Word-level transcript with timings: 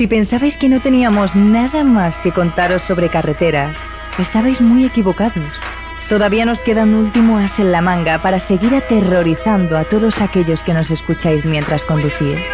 Si 0.00 0.08
pensabais 0.08 0.56
que 0.56 0.70
no 0.70 0.80
teníamos 0.80 1.36
nada 1.36 1.84
más 1.84 2.22
que 2.22 2.32
contaros 2.32 2.80
sobre 2.80 3.10
carreteras, 3.10 3.90
estabais 4.18 4.62
muy 4.62 4.86
equivocados. 4.86 5.60
Todavía 6.08 6.46
nos 6.46 6.62
queda 6.62 6.84
un 6.84 6.94
último 6.94 7.36
as 7.36 7.60
en 7.60 7.70
la 7.70 7.82
manga 7.82 8.22
para 8.22 8.38
seguir 8.38 8.74
aterrorizando 8.74 9.76
a 9.76 9.84
todos 9.84 10.22
aquellos 10.22 10.64
que 10.64 10.72
nos 10.72 10.90
escucháis 10.90 11.44
mientras 11.44 11.84
conducís. 11.84 12.48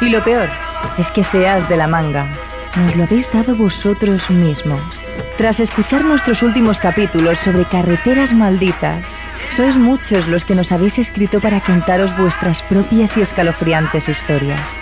Y 0.00 0.08
lo 0.08 0.24
peor 0.24 0.48
es 0.96 1.12
que 1.12 1.20
ese 1.20 1.46
as 1.46 1.68
de 1.68 1.76
la 1.76 1.86
manga 1.86 2.34
nos 2.76 2.96
lo 2.96 3.04
habéis 3.04 3.30
dado 3.30 3.54
vosotros 3.54 4.30
mismos. 4.30 4.98
Tras 5.36 5.60
escuchar 5.60 6.02
nuestros 6.02 6.42
últimos 6.42 6.80
capítulos 6.80 7.36
sobre 7.40 7.66
carreteras 7.66 8.32
malditas, 8.32 9.22
sois 9.50 9.76
muchos 9.76 10.28
los 10.28 10.46
que 10.46 10.54
nos 10.54 10.72
habéis 10.72 10.98
escrito 10.98 11.42
para 11.42 11.60
contaros 11.60 12.16
vuestras 12.16 12.62
propias 12.62 13.18
y 13.18 13.20
escalofriantes 13.20 14.08
historias. 14.08 14.80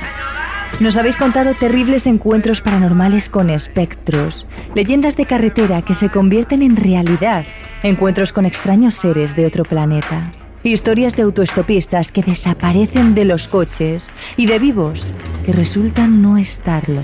Nos 0.80 0.96
habéis 0.96 1.16
contado 1.16 1.54
terribles 1.54 2.06
encuentros 2.06 2.60
paranormales 2.60 3.28
con 3.28 3.50
espectros, 3.50 4.46
leyendas 4.74 5.16
de 5.16 5.26
carretera 5.26 5.82
que 5.82 5.94
se 5.94 6.08
convierten 6.08 6.62
en 6.62 6.76
realidad, 6.76 7.44
encuentros 7.82 8.32
con 8.32 8.46
extraños 8.46 8.94
seres 8.94 9.36
de 9.36 9.46
otro 9.46 9.64
planeta, 9.64 10.32
historias 10.64 11.14
de 11.14 11.22
autoestopistas 11.22 12.10
que 12.10 12.22
desaparecen 12.22 13.14
de 13.14 13.24
los 13.24 13.46
coches 13.48 14.08
y 14.36 14.46
de 14.46 14.58
vivos 14.58 15.14
que 15.44 15.52
resultan 15.52 16.20
no 16.20 16.36
estarlo. 16.36 17.02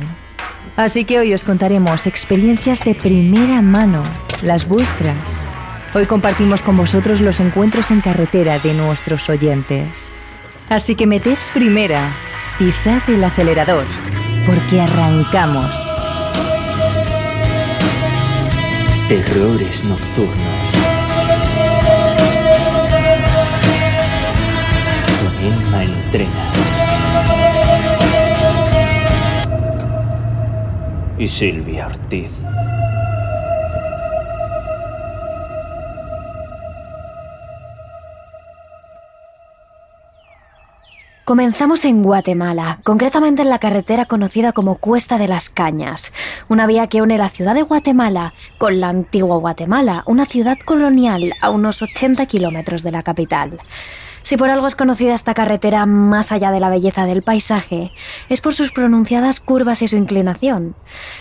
Así 0.77 1.05
que 1.05 1.19
hoy 1.19 1.35
os 1.35 1.45
contaremos 1.45 2.07
experiencias 2.07 2.85
de 2.85 2.95
primera 2.95 3.63
mano, 3.63 4.03
las 4.43 4.67
vuestras. 4.67 5.49
Hoy 5.95 6.07
compartimos 6.07 6.63
con 6.63 6.77
vosotros 6.77 7.21
los 7.21 7.41
encuentros 7.41 7.91
en 7.91 8.01
carretera 8.01 8.59
de 8.59 8.75
nuestros 8.75 9.29
oyentes. 9.29 10.13
Así 10.69 10.95
que 10.95 11.07
meted 11.07 11.39
primera, 11.55 12.15
pisad 12.59 13.09
el 13.09 13.23
acelerador, 13.23 13.87
porque 14.45 14.81
arrancamos. 14.81 15.71
Terrores 19.09 19.85
nocturnos. 19.85 20.37
Con 25.21 25.47
Emma 25.47 25.85
Entrena. 25.85 26.53
Y 31.17 31.27
Silvia 31.29 31.87
Ortiz. 31.87 32.48
Comenzamos 41.29 41.85
en 41.85 42.03
Guatemala, 42.03 42.81
concretamente 42.85 43.43
en 43.43 43.51
la 43.51 43.59
carretera 43.59 44.07
conocida 44.07 44.55
como 44.55 44.77
Cuesta 44.77 45.19
de 45.19 45.29
las 45.29 45.51
Cañas, 45.51 46.11
una 46.49 46.67
vía 46.67 46.87
que 46.87 47.03
une 47.03 47.19
la 47.19 47.29
ciudad 47.29 47.55
de 47.55 47.65
Guatemala 47.65 48.33
con 48.57 48.81
la 48.81 48.89
antigua 48.89 49.37
Guatemala, 49.37 50.03
una 50.07 50.25
ciudad 50.25 50.57
colonial 50.65 51.35
a 51.43 51.51
unos 51.51 51.83
80 51.83 52.25
kilómetros 52.25 52.83
de 52.83 52.93
la 52.93 53.03
capital. 53.03 53.61
Si 54.23 54.37
por 54.37 54.51
algo 54.51 54.67
es 54.67 54.77
conocida 54.77 55.15
esta 55.15 55.35
carretera 55.35 55.87
más 55.87 56.33
allá 56.33 56.51
de 56.51 56.61
la 56.61 56.71
belleza 56.71 57.05
del 57.05 57.23
paisaje, 57.23 57.93
es 58.29 58.41
por 58.41 58.55
sus 58.55 58.73
pronunciadas 58.73 59.41
curvas 59.41 59.83
y 59.83 59.89
su 59.89 59.97
inclinación. 59.97 60.75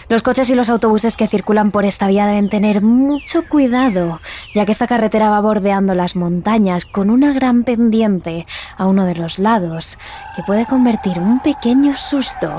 Los 0.10 0.22
coches 0.22 0.50
y 0.50 0.56
los 0.56 0.70
autobuses 0.70 1.18
que 1.18 1.28
circulan 1.28 1.72
por 1.72 1.86
esta 1.86 2.08
vía 2.08 2.26
deben 2.26 2.50
tener 2.50 2.82
mucho 2.82 3.48
cuidado, 3.48 4.20
ya 4.54 4.66
que 4.66 4.72
esta 4.72 4.88
carretera 4.88 5.30
va 5.30 5.42
bordeando 5.42 5.94
las 5.94 6.16
montañas 6.16 6.86
con 6.86 7.10
una 7.10 7.34
gran 7.34 7.64
pendiente 7.64 8.46
a 8.78 8.88
uno 8.88 9.06
de 9.06 9.16
los 9.16 9.40
lados, 9.40 9.98
que 10.36 10.44
puede 10.44 10.66
convertir 10.66 11.20
un 11.20 11.40
pequeño 11.40 11.96
susto 11.96 12.54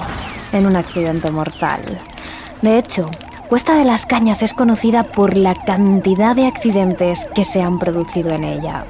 en 0.53 0.67
un 0.67 0.77
accidente 0.77 1.31
mortal. 1.31 1.81
De 2.63 2.79
hecho, 2.79 3.09
Cuesta 3.49 3.77
de 3.77 3.85
las 3.87 4.05
Cañas 4.05 4.43
es 4.43 4.53
conocida 4.53 5.05
por 5.05 5.35
la 5.35 5.55
cantidad 5.55 6.37
de 6.37 6.47
accidentes 6.47 7.27
que 7.35 7.45
se 7.45 7.63
han 7.63 7.79
producido 7.79 8.29
en 8.29 8.45
ella. 8.45 8.85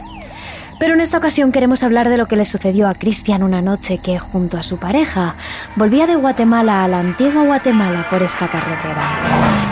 Pero 0.78 0.94
en 0.94 1.00
esta 1.00 1.18
ocasión 1.18 1.50
queremos 1.50 1.82
hablar 1.82 2.08
de 2.08 2.16
lo 2.16 2.26
que 2.26 2.36
le 2.36 2.44
sucedió 2.44 2.88
a 2.88 2.94
Cristian 2.94 3.42
una 3.42 3.60
noche 3.60 3.98
que, 3.98 4.18
junto 4.18 4.56
a 4.56 4.62
su 4.62 4.78
pareja, 4.78 5.34
volvía 5.74 6.06
de 6.06 6.14
Guatemala 6.14 6.84
a 6.84 6.88
la 6.88 7.00
antigua 7.00 7.44
Guatemala 7.44 8.06
por 8.08 8.22
esta 8.22 8.46
carretera. 8.46 9.02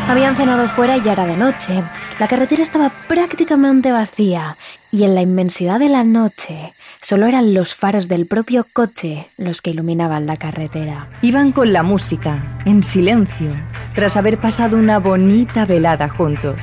Habían 0.08 0.36
cenado 0.36 0.68
fuera 0.68 0.96
y 0.96 1.02
ya 1.02 1.12
era 1.12 1.26
de 1.26 1.36
noche. 1.36 1.82
La 2.18 2.28
carretera 2.28 2.62
estaba 2.62 2.92
prácticamente 3.08 3.92
vacía 3.92 4.56
y 4.90 5.04
en 5.04 5.14
la 5.14 5.22
inmensidad 5.22 5.78
de 5.78 5.88
la 5.88 6.04
noche 6.04 6.72
solo 7.00 7.26
eran 7.26 7.54
los 7.54 7.74
faros 7.74 8.08
del 8.08 8.26
propio 8.26 8.66
coche 8.72 9.28
los 9.36 9.62
que 9.62 9.70
iluminaban 9.70 10.26
la 10.26 10.36
carretera. 10.36 11.08
Iban 11.22 11.52
con 11.52 11.72
la 11.72 11.84
música, 11.84 12.60
en 12.64 12.82
silencio, 12.82 13.50
tras 13.94 14.16
haber 14.16 14.40
pasado 14.40 14.76
una 14.76 14.98
bonita 14.98 15.66
velada 15.66 16.08
juntos. 16.08 16.56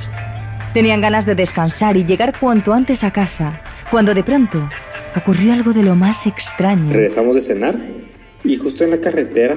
Tenían 0.74 1.00
ganas 1.00 1.24
de 1.24 1.36
descansar 1.36 1.96
y 1.96 2.04
llegar 2.04 2.40
cuanto 2.40 2.72
antes 2.72 3.04
a 3.04 3.12
casa, 3.12 3.60
cuando 3.92 4.12
de 4.12 4.24
pronto 4.24 4.68
ocurrió 5.16 5.52
algo 5.52 5.72
de 5.72 5.84
lo 5.84 5.94
más 5.94 6.26
extraño. 6.26 6.92
Regresamos 6.92 7.36
de 7.36 7.42
cenar 7.42 7.78
y 8.42 8.56
justo 8.56 8.82
en 8.82 8.90
la 8.90 9.00
carretera, 9.00 9.54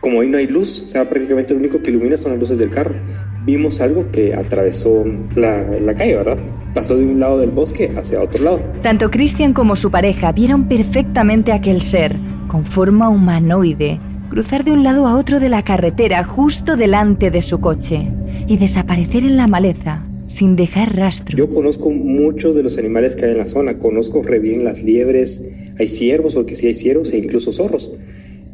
como 0.00 0.18
hoy 0.18 0.28
no 0.28 0.38
hay 0.38 0.48
luz, 0.48 0.82
o 0.82 0.88
sea, 0.88 1.08
prácticamente 1.08 1.54
lo 1.54 1.60
único 1.60 1.80
que 1.80 1.90
ilumina 1.90 2.16
son 2.16 2.32
las 2.32 2.40
luces 2.40 2.58
del 2.58 2.70
carro, 2.70 2.96
vimos 3.44 3.80
algo 3.80 4.10
que 4.10 4.34
atravesó 4.34 5.04
la, 5.36 5.62
la 5.62 5.94
calle, 5.94 6.16
¿verdad? 6.16 6.38
Pasó 6.74 6.96
de 6.96 7.04
un 7.04 7.20
lado 7.20 7.38
del 7.38 7.50
bosque 7.50 7.92
hacia 7.96 8.20
otro 8.20 8.42
lado. 8.42 8.60
Tanto 8.82 9.08
Christian 9.08 9.52
como 9.52 9.76
su 9.76 9.92
pareja 9.92 10.32
vieron 10.32 10.66
perfectamente 10.66 11.52
aquel 11.52 11.80
ser, 11.82 12.16
con 12.48 12.66
forma 12.66 13.08
humanoide, 13.08 14.00
cruzar 14.30 14.64
de 14.64 14.72
un 14.72 14.82
lado 14.82 15.06
a 15.06 15.14
otro 15.14 15.38
de 15.38 15.48
la 15.48 15.62
carretera 15.62 16.24
justo 16.24 16.76
delante 16.76 17.30
de 17.30 17.42
su 17.42 17.60
coche 17.60 18.10
y 18.48 18.56
desaparecer 18.56 19.22
en 19.22 19.36
la 19.36 19.46
maleza 19.46 20.02
sin 20.26 20.56
dejar 20.56 20.96
rastro. 20.96 21.36
Yo 21.36 21.48
conozco 21.48 21.90
muchos 21.90 22.56
de 22.56 22.62
los 22.62 22.78
animales 22.78 23.16
que 23.16 23.24
hay 23.24 23.32
en 23.32 23.38
la 23.38 23.46
zona, 23.46 23.78
conozco 23.78 24.22
re 24.22 24.38
bien 24.38 24.64
las 24.64 24.82
liebres, 24.82 25.40
hay 25.78 25.88
ciervos, 25.88 26.34
porque 26.34 26.56
sí 26.56 26.66
hay 26.66 26.74
ciervos 26.74 27.12
e 27.12 27.18
incluso 27.18 27.52
zorros, 27.52 27.92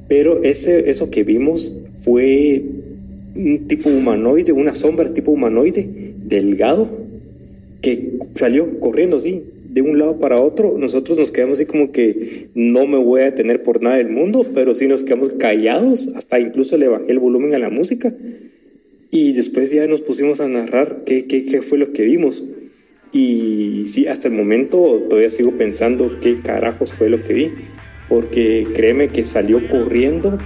pero 0.09 0.43
ese, 0.43 0.91
eso 0.91 1.10
que 1.10 1.25
vimos 1.25 1.78
fue 1.99 2.62
un 3.34 3.66
tipo 3.66 3.88
humanoide, 3.88 4.53
una 4.53 4.75
sombra 4.75 5.12
tipo 5.15 5.31
humanoide, 5.31 5.88
delgado, 6.25 6.88
que 7.81 8.19
salió 8.34 8.78
corriendo 8.78 9.16
así, 9.16 9.43
de 9.71 9.81
un 9.81 9.99
lado 9.99 10.19
para 10.19 10.41
otro. 10.41 10.77
Nosotros 10.78 11.19
nos 11.19 11.33
quedamos 11.33 11.59
así 11.59 11.66
como 11.66 11.91
que 11.93 12.49
no 12.54 12.87
me 12.87 12.99
voy 12.99 13.22
a 13.22 13.25
detener 13.25 13.62
por 13.62 13.83
nada 13.83 13.97
del 13.97 14.10
mundo, 14.10 14.47
pero 14.54 14.75
sí 14.75 14.87
nos 14.87 15.03
quedamos 15.03 15.31
callados, 15.31 16.09
hasta 16.15 16.39
incluso 16.39 16.77
le 16.77 16.89
bajé 16.89 17.10
el 17.10 17.19
volumen 17.19 17.54
a 17.54 17.59
la 17.59 17.71
música 17.71 18.15
y 19.15 19.34
después 19.34 19.71
ya 19.71 19.87
nos 19.87 20.00
pusimos 20.00 20.41
a 20.41 20.49
narrar 20.49 21.03
qué, 21.05 21.27
qué, 21.27 21.45
qué 21.45 21.61
fue 21.61 21.77
lo 21.77 21.93
que 21.93 22.03
vimos. 22.03 22.45
Y 23.12 23.84
sí, 23.87 24.06
hasta 24.09 24.28
el 24.28 24.34
momento 24.34 25.03
todavía 25.09 25.28
sigo 25.28 25.53
pensando 25.53 26.19
qué 26.23 26.41
carajos 26.41 26.95
fue 26.95 27.11
lo 27.11 27.22
que 27.22 27.34
vi. 27.34 27.53
Porque 28.09 28.67
créeme 28.75 29.09
que 29.09 29.25
salió 29.27 29.69
corriendo 29.69 30.39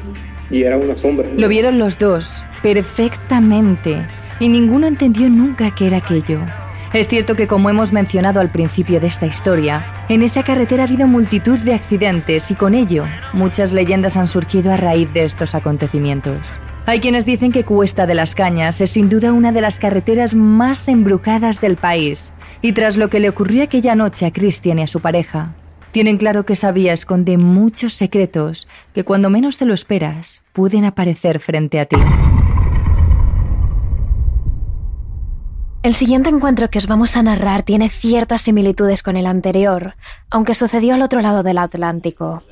y 0.50 0.64
era 0.64 0.76
una 0.78 0.96
sombra. 0.96 1.28
Lo 1.36 1.46
vieron 1.46 1.78
los 1.78 1.96
dos, 1.96 2.44
perfectamente. 2.60 4.04
Y 4.40 4.48
ninguno 4.48 4.88
entendió 4.88 5.30
nunca 5.30 5.72
qué 5.72 5.86
era 5.86 5.98
aquello. 5.98 6.40
Es 6.92 7.06
cierto 7.06 7.36
que 7.36 7.46
como 7.46 7.70
hemos 7.70 7.92
mencionado 7.92 8.40
al 8.40 8.50
principio 8.50 8.98
de 8.98 9.06
esta 9.06 9.26
historia, 9.26 10.06
en 10.08 10.22
esa 10.22 10.42
carretera 10.42 10.82
ha 10.82 10.86
habido 10.88 11.06
multitud 11.06 11.58
de 11.60 11.74
accidentes 11.74 12.50
y 12.50 12.56
con 12.56 12.74
ello 12.74 13.04
muchas 13.32 13.72
leyendas 13.72 14.16
han 14.16 14.26
surgido 14.26 14.72
a 14.72 14.76
raíz 14.76 15.12
de 15.12 15.22
estos 15.22 15.54
acontecimientos. 15.54 16.48
Hay 16.88 17.00
quienes 17.00 17.26
dicen 17.26 17.50
que 17.50 17.64
Cuesta 17.64 18.06
de 18.06 18.14
las 18.14 18.36
Cañas 18.36 18.80
es 18.80 18.90
sin 18.90 19.08
duda 19.08 19.32
una 19.32 19.50
de 19.50 19.60
las 19.60 19.80
carreteras 19.80 20.36
más 20.36 20.86
embrujadas 20.86 21.60
del 21.60 21.76
país, 21.76 22.32
y 22.62 22.74
tras 22.74 22.96
lo 22.96 23.10
que 23.10 23.18
le 23.18 23.28
ocurrió 23.28 23.64
aquella 23.64 23.96
noche 23.96 24.24
a 24.24 24.32
Christian 24.32 24.78
y 24.78 24.82
a 24.82 24.86
su 24.86 25.00
pareja, 25.00 25.52
tienen 25.90 26.16
claro 26.16 26.46
que 26.46 26.52
esa 26.52 26.70
vía 26.70 26.92
esconde 26.92 27.38
muchos 27.38 27.92
secretos 27.92 28.68
que 28.94 29.02
cuando 29.02 29.30
menos 29.30 29.58
te 29.58 29.66
lo 29.66 29.74
esperas 29.74 30.44
pueden 30.52 30.84
aparecer 30.84 31.40
frente 31.40 31.80
a 31.80 31.86
ti. 31.86 31.96
El 35.86 35.94
siguiente 35.94 36.30
encuentro 36.30 36.68
que 36.68 36.78
os 36.78 36.88
vamos 36.88 37.16
a 37.16 37.22
narrar 37.22 37.62
tiene 37.62 37.88
ciertas 37.88 38.42
similitudes 38.42 39.04
con 39.04 39.16
el 39.16 39.24
anterior, 39.24 39.94
aunque 40.30 40.56
sucedió 40.56 40.94
al 40.94 41.02
otro 41.02 41.20
lado 41.20 41.44
del 41.44 41.58
Atlántico. 41.58 42.42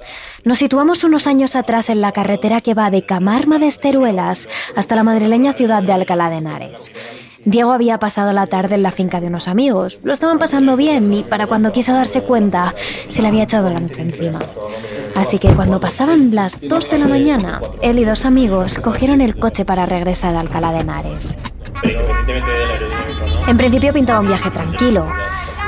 Nos 0.44 0.58
situamos 0.58 1.02
unos 1.02 1.26
años 1.26 1.56
atrás 1.56 1.90
en 1.90 2.00
la 2.00 2.12
carretera 2.12 2.60
que 2.60 2.74
va 2.74 2.92
de 2.92 3.04
Camarma 3.04 3.58
de 3.58 3.66
Esteruelas 3.66 4.48
hasta 4.76 4.94
la 4.94 5.02
madrileña 5.02 5.52
ciudad 5.52 5.82
de 5.82 5.92
Alcalá 5.92 6.30
de 6.30 6.36
Henares. 6.36 6.92
Diego 7.44 7.72
había 7.72 7.98
pasado 7.98 8.32
la 8.32 8.46
tarde 8.46 8.74
en 8.74 8.82
la 8.82 8.90
finca 8.90 9.20
de 9.20 9.26
unos 9.26 9.48
amigos. 9.48 10.00
Lo 10.02 10.12
estaban 10.12 10.38
pasando 10.38 10.76
bien 10.76 11.12
y 11.12 11.22
para 11.22 11.46
cuando 11.46 11.72
quiso 11.72 11.92
darse 11.92 12.22
cuenta 12.22 12.74
se 13.08 13.22
le 13.22 13.28
había 13.28 13.44
echado 13.44 13.70
la 13.70 13.80
noche 13.80 14.02
encima. 14.02 14.38
Así 15.14 15.38
que 15.38 15.48
cuando 15.50 15.78
pasaban 15.78 16.34
las 16.34 16.60
2 16.60 16.90
de 16.90 16.98
la 16.98 17.08
mañana, 17.08 17.60
él 17.82 17.98
y 17.98 18.04
dos 18.04 18.24
amigos 18.24 18.78
cogieron 18.78 19.20
el 19.20 19.38
coche 19.38 19.64
para 19.64 19.86
regresar 19.86 20.34
a 20.34 20.40
Alcalá 20.40 20.72
de 20.72 20.80
Henares. 20.80 21.36
En 23.46 23.56
principio 23.56 23.92
pintaba 23.92 24.20
un 24.20 24.28
viaje 24.28 24.50
tranquilo. 24.50 25.06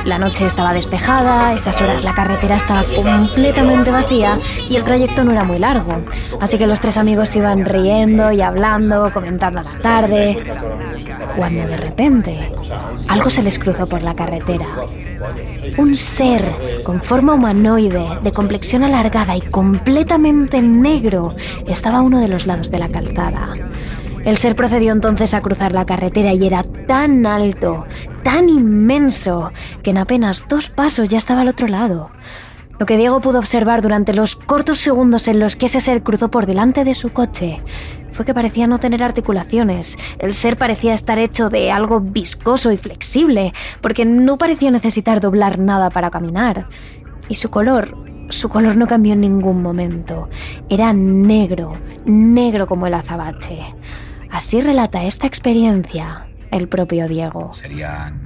La 0.07 0.19
noche 0.19 0.47
estaba 0.47 0.73
despejada, 0.73 1.53
esas 1.53 1.81
horas 1.83 2.05
la 2.05 2.15
carretera 2.15 2.55
estaba 2.55 2.85
completamente 2.85 3.91
vacía 3.91 4.39
y 4.69 4.77
el 4.77 4.85
trayecto 4.85 5.25
no 5.25 5.33
era 5.33 5.43
muy 5.43 5.59
largo. 5.59 5.97
Así 6.41 6.59
que 6.59 6.69
los 6.69 6.81
tres 6.81 6.97
amigos 6.97 7.35
iban 7.35 7.65
riendo 7.65 8.31
y 8.31 8.41
hablando, 8.41 9.11
comentando 9.13 9.63
la 9.63 9.79
tarde. 9.81 10.45
Cuando 11.35 11.67
de 11.67 11.77
repente 11.77 12.55
algo 13.09 13.31
se 13.31 13.43
les 13.43 13.59
cruzó 13.59 13.89
por 13.89 14.03
la 14.03 14.15
carretera. 14.15 14.67
Un 15.77 15.97
ser 15.97 16.83
con 16.85 17.03
forma 17.03 17.35
humanoide, 17.35 18.07
de 18.23 18.33
complexión 18.33 18.85
alargada 18.85 19.37
y 19.37 19.41
completamente 19.41 20.63
negro 20.63 21.35
estaba 21.67 21.99
a 21.99 22.03
uno 22.03 22.21
de 22.21 22.29
los 22.29 22.47
lados 22.47 22.71
de 22.71 22.79
la 22.79 22.89
calzada. 22.89 23.55
El 24.27 24.39
ser 24.39 24.57
procedió 24.57 24.93
entonces 24.93 25.35
a 25.35 25.41
cruzar 25.41 25.71
la 25.71 25.87
carretera 25.87 26.33
y 26.33 26.45
era 26.45 26.65
tan 26.89 27.27
alto, 27.27 27.87
tan 28.25 28.49
inmenso, 28.49 29.53
que 29.85 29.91
en 29.91 29.99
apenas 29.99 30.47
dos 30.49 30.69
pasos 30.69 31.09
ya 31.09 31.17
estaba 31.17 31.43
al 31.43 31.49
otro 31.49 31.69
lado. 31.69 32.11
Lo 32.81 32.87
que 32.87 32.97
Diego 32.97 33.21
pudo 33.21 33.39
observar 33.39 33.83
durante 33.83 34.13
los 34.13 34.35
cortos 34.35 34.79
segundos 34.79 35.29
en 35.29 35.39
los 35.39 35.55
que 35.55 35.67
ese 35.67 35.81
ser 35.81 36.03
cruzó 36.03 36.29
por 36.29 36.45
delante 36.45 36.83
de 36.83 36.95
su 36.95 37.13
coche 37.13 37.63
fue 38.11 38.25
que 38.25 38.35
parecía 38.35 38.67
no 38.67 38.81
tener 38.81 39.01
articulaciones. 39.05 39.97
El 40.19 40.35
ser 40.35 40.59
parecía 40.59 40.93
estar 40.93 41.21
hecho 41.21 41.49
de 41.49 41.71
algo 41.71 42.01
viscoso 42.01 42.73
y 42.73 42.79
flexible, 42.79 43.53
porque 43.81 44.05
no 44.05 44.39
parecía 44.39 44.73
necesitar 44.73 45.21
doblar 45.21 45.61
nada 45.61 45.89
para 45.89 46.11
caminar. 46.11 46.67
Y 47.29 47.37
su 47.37 47.49
color, 47.49 47.97
su 48.31 48.49
color 48.49 48.77
no 48.77 48.89
cambió 48.89 49.13
en 49.13 49.21
ningún 49.21 49.63
momento. 49.63 50.29
Era 50.69 50.93
negro, 50.93 51.75
negro 52.05 52.67
como 52.67 52.89
el 52.89 52.95
azabache. 52.95 53.63
Así 54.31 54.61
relata 54.61 55.05
esta 55.05 55.27
experiencia 55.27 56.27
el 56.51 56.69
propio 56.69 57.09
Diego. 57.09 57.53
Serían 57.53 58.21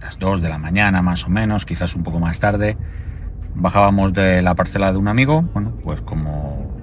las 0.00 0.18
2 0.18 0.42
de 0.42 0.48
la 0.48 0.58
mañana 0.58 1.02
más 1.02 1.26
o 1.26 1.30
menos, 1.30 1.64
quizás 1.64 1.94
un 1.94 2.02
poco 2.02 2.20
más 2.20 2.38
tarde. 2.38 2.76
Bajábamos 3.54 4.12
de 4.12 4.42
la 4.42 4.54
parcela 4.54 4.92
de 4.92 4.98
un 4.98 5.08
amigo, 5.08 5.42
bueno, 5.52 5.72
pues 5.82 6.00
como, 6.02 6.78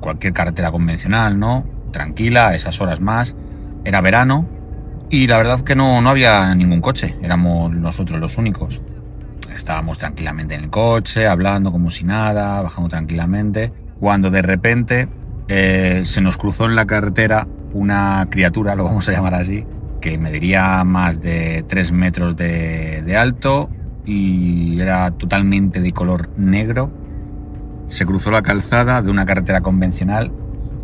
cualquier 0.00 0.32
carretera 0.32 0.70
convencional, 0.70 1.38
¿no? 1.38 1.64
Tranquila, 1.92 2.48
a 2.48 2.54
esas 2.54 2.80
horas 2.80 3.00
más. 3.00 3.36
Era 3.84 4.00
verano 4.00 4.46
y 5.08 5.26
la 5.26 5.38
verdad 5.38 5.60
que 5.60 5.74
no, 5.74 6.00
no 6.02 6.10
había 6.10 6.54
ningún 6.54 6.80
coche, 6.80 7.16
éramos 7.22 7.72
nosotros 7.72 8.20
los 8.20 8.38
únicos. 8.38 8.82
Estábamos 9.54 9.98
tranquilamente 9.98 10.54
en 10.54 10.64
el 10.64 10.70
coche, 10.70 11.26
hablando 11.26 11.72
como 11.72 11.90
si 11.90 12.04
nada, 12.04 12.62
bajando 12.62 12.88
tranquilamente, 12.88 13.72
cuando 13.98 14.30
de 14.30 14.42
repente 14.42 15.08
eh, 15.48 16.02
se 16.04 16.20
nos 16.20 16.36
cruzó 16.36 16.66
en 16.66 16.76
la 16.76 16.86
carretera 16.86 17.46
una 17.72 18.26
criatura, 18.30 18.74
lo 18.74 18.84
vamos 18.84 19.08
a 19.08 19.12
llamar 19.12 19.34
así, 19.34 19.64
que 20.00 20.18
mediría 20.18 20.82
más 20.84 21.20
de 21.20 21.64
3 21.66 21.92
metros 21.92 22.36
de, 22.36 23.16
alto 23.16 23.70
y 24.04 24.80
era 24.80 25.10
totalmente 25.12 25.80
de 25.80 25.92
color 25.92 26.30
negro. 26.36 26.90
Se 27.86 28.06
cruzó 28.06 28.30
la 28.30 28.42
calzada 28.42 29.02
de 29.02 29.10
una 29.10 29.26
carretera 29.26 29.60
convencional 29.60 30.32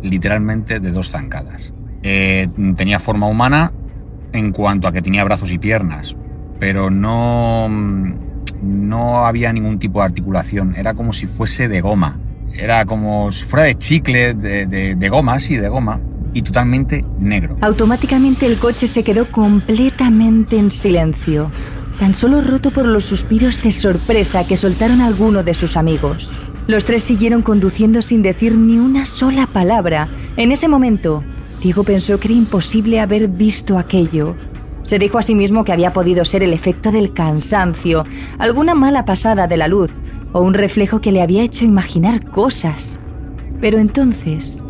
literalmente 0.01 0.79
de 0.79 0.91
dos 0.91 1.09
zancadas. 1.09 1.73
Eh, 2.03 2.47
tenía 2.75 2.99
forma 2.99 3.27
humana 3.27 3.71
en 4.33 4.51
cuanto 4.51 4.87
a 4.87 4.91
que 4.91 5.01
tenía 5.01 5.23
brazos 5.23 5.51
y 5.51 5.57
piernas, 5.57 6.15
pero 6.59 6.89
no, 6.89 7.67
no 8.61 9.25
había 9.25 9.51
ningún 9.51 9.79
tipo 9.79 9.99
de 9.99 10.05
articulación, 10.05 10.75
era 10.75 10.93
como 10.93 11.11
si 11.11 11.25
fuese 11.25 11.67
de 11.67 11.81
goma, 11.81 12.19
era 12.53 12.85
como 12.85 13.31
si 13.31 13.45
fuera 13.45 13.65
de 13.65 13.77
chicle, 13.77 14.33
de, 14.35 14.67
de, 14.67 14.95
de 14.95 15.09
goma, 15.09 15.39
sí, 15.39 15.57
de 15.57 15.69
goma, 15.69 15.99
y 16.33 16.41
totalmente 16.41 17.05
negro. 17.19 17.57
Automáticamente 17.61 18.45
el 18.45 18.57
coche 18.57 18.87
se 18.87 19.03
quedó 19.03 19.31
completamente 19.31 20.57
en 20.57 20.71
silencio, 20.71 21.51
tan 21.99 22.13
solo 22.13 22.41
roto 22.41 22.71
por 22.71 22.85
los 22.85 23.05
suspiros 23.05 23.61
de 23.61 23.71
sorpresa 23.71 24.45
que 24.47 24.57
soltaron 24.57 25.01
algunos 25.01 25.45
de 25.45 25.53
sus 25.53 25.77
amigos. 25.77 26.31
Los 26.67 26.85
tres 26.85 27.03
siguieron 27.03 27.41
conduciendo 27.41 28.01
sin 28.01 28.21
decir 28.21 28.55
ni 28.55 28.77
una 28.77 29.05
sola 29.05 29.47
palabra. 29.47 30.09
En 30.35 30.51
ese 30.51 30.67
momento, 30.67 31.23
Diego 31.61 31.83
pensó 31.83 32.19
que 32.19 32.27
era 32.27 32.37
imposible 32.37 32.99
haber 32.99 33.29
visto 33.29 33.77
aquello. 33.77 34.35
Se 34.83 34.99
dijo 34.99 35.17
a 35.17 35.21
sí 35.21 35.33
mismo 35.33 35.63
que 35.63 35.71
había 35.71 35.93
podido 35.93 36.23
ser 36.25 36.43
el 36.43 36.53
efecto 36.53 36.91
del 36.91 37.13
cansancio, 37.13 38.03
alguna 38.37 38.75
mala 38.75 39.05
pasada 39.05 39.47
de 39.47 39.57
la 39.57 39.67
luz 39.67 39.91
o 40.33 40.41
un 40.41 40.53
reflejo 40.53 41.01
que 41.01 41.11
le 41.11 41.21
había 41.21 41.43
hecho 41.43 41.65
imaginar 41.65 42.29
cosas. 42.29 42.99
Pero 43.59 43.79
entonces 43.79 44.61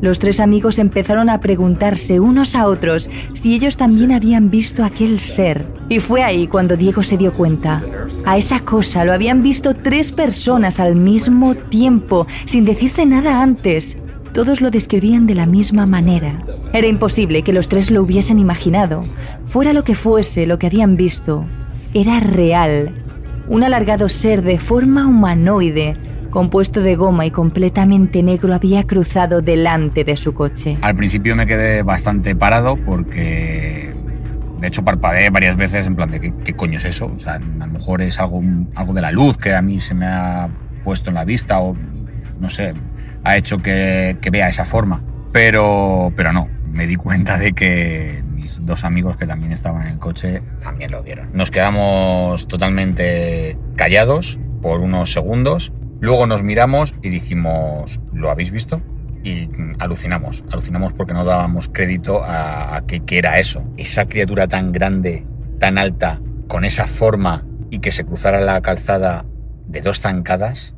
los 0.00 0.18
tres 0.18 0.40
amigos 0.40 0.78
empezaron 0.78 1.30
a 1.30 1.40
preguntarse 1.40 2.20
unos 2.20 2.56
a 2.56 2.66
otros 2.66 3.08
si 3.32 3.54
ellos 3.54 3.76
también 3.76 4.12
habían 4.12 4.50
visto 4.50 4.84
aquel 4.84 5.20
ser. 5.20 5.66
Y 5.88 6.00
fue 6.00 6.22
ahí 6.22 6.46
cuando 6.46 6.76
Diego 6.76 7.02
se 7.02 7.16
dio 7.16 7.32
cuenta. 7.32 7.82
A 8.26 8.36
esa 8.36 8.60
cosa 8.60 9.04
lo 9.04 9.12
habían 9.12 9.42
visto 9.42 9.74
tres 9.74 10.12
personas 10.12 10.80
al 10.80 10.96
mismo 10.96 11.54
tiempo, 11.54 12.26
sin 12.44 12.64
decirse 12.64 13.06
nada 13.06 13.42
antes. 13.42 13.96
Todos 14.32 14.60
lo 14.60 14.70
describían 14.70 15.26
de 15.26 15.36
la 15.36 15.46
misma 15.46 15.86
manera. 15.86 16.44
Era 16.72 16.86
imposible 16.86 17.42
que 17.42 17.52
los 17.52 17.68
tres 17.68 17.90
lo 17.90 18.02
hubiesen 18.02 18.38
imaginado. 18.38 19.04
Fuera 19.46 19.72
lo 19.72 19.84
que 19.84 19.94
fuese 19.94 20.46
lo 20.46 20.58
que 20.58 20.66
habían 20.66 20.96
visto, 20.96 21.46
era 21.94 22.18
real. 22.18 22.92
Un 23.48 23.62
alargado 23.62 24.08
ser 24.08 24.42
de 24.42 24.58
forma 24.58 25.06
humanoide 25.06 25.96
compuesto 26.34 26.80
de 26.82 26.96
goma 26.96 27.24
y 27.24 27.30
completamente 27.30 28.20
negro, 28.20 28.52
había 28.52 28.82
cruzado 28.88 29.40
delante 29.40 30.02
de 30.02 30.16
su 30.16 30.34
coche. 30.34 30.76
Al 30.82 30.96
principio 30.96 31.36
me 31.36 31.46
quedé 31.46 31.82
bastante 31.82 32.34
parado 32.34 32.76
porque, 32.76 33.94
de 34.58 34.66
hecho, 34.66 34.84
parpadeé 34.84 35.30
varias 35.30 35.56
veces 35.56 35.86
en 35.86 35.94
plan 35.94 36.10
de 36.10 36.34
¿qué, 36.44 36.54
coño 36.54 36.78
es 36.78 36.86
eso? 36.86 37.06
O 37.06 37.20
sea, 37.20 37.34
a 37.34 37.38
lo 37.38 37.68
mejor 37.68 38.02
es 38.02 38.18
algo, 38.18 38.42
algo 38.74 38.92
de 38.92 39.00
la 39.00 39.12
luz 39.12 39.38
que 39.38 39.54
a 39.54 39.62
mí 39.62 39.78
se 39.78 39.94
me 39.94 40.06
ha 40.06 40.48
puesto 40.82 41.10
en 41.10 41.14
la 41.14 41.24
vista 41.24 41.60
o, 41.60 41.76
no 42.40 42.48
sé, 42.48 42.74
ha 43.22 43.36
hecho 43.36 43.58
que, 43.58 44.16
que 44.20 44.30
vea 44.30 44.48
esa 44.48 44.64
forma. 44.64 45.04
Pero, 45.30 46.12
pero 46.16 46.32
no, 46.32 46.48
me 46.68 46.88
di 46.88 46.96
cuenta 46.96 47.38
de 47.38 47.52
que 47.52 48.24
mis 48.28 48.66
dos 48.66 48.82
amigos 48.82 49.16
que 49.16 49.26
también 49.28 49.52
estaban 49.52 49.82
en 49.82 49.92
el 49.92 49.98
coche 50.00 50.42
también 50.60 50.90
lo 50.90 51.00
vieron. 51.00 51.28
Nos 51.32 51.52
quedamos 51.52 52.48
totalmente 52.48 53.56
callados 53.76 54.40
por 54.60 54.80
unos 54.80 55.12
segundos 55.12 55.72
Luego 56.00 56.26
nos 56.26 56.42
miramos 56.42 56.94
y 57.02 57.08
dijimos, 57.08 58.00
¿lo 58.12 58.30
habéis 58.30 58.50
visto? 58.50 58.82
Y 59.22 59.48
alucinamos, 59.78 60.44
alucinamos 60.50 60.92
porque 60.92 61.14
no 61.14 61.24
dábamos 61.24 61.70
crédito 61.72 62.20
a, 62.22 62.82
que, 62.86 63.00
que 63.00 63.18
era 63.18 63.38
eso. 63.38 63.64
Esa 63.76 64.06
criatura 64.06 64.48
tan 64.48 64.72
grande, 64.72 65.26
tan 65.58 65.78
alta, 65.78 66.20
con 66.48 66.64
esa 66.64 66.86
forma 66.86 67.46
y 67.70 67.78
que 67.78 67.90
se 67.90 68.04
cruzara 68.04 68.40
la 68.40 68.60
calzada 68.60 69.24
de 69.66 69.80
dos 69.80 70.00
zancadas, 70.00 70.74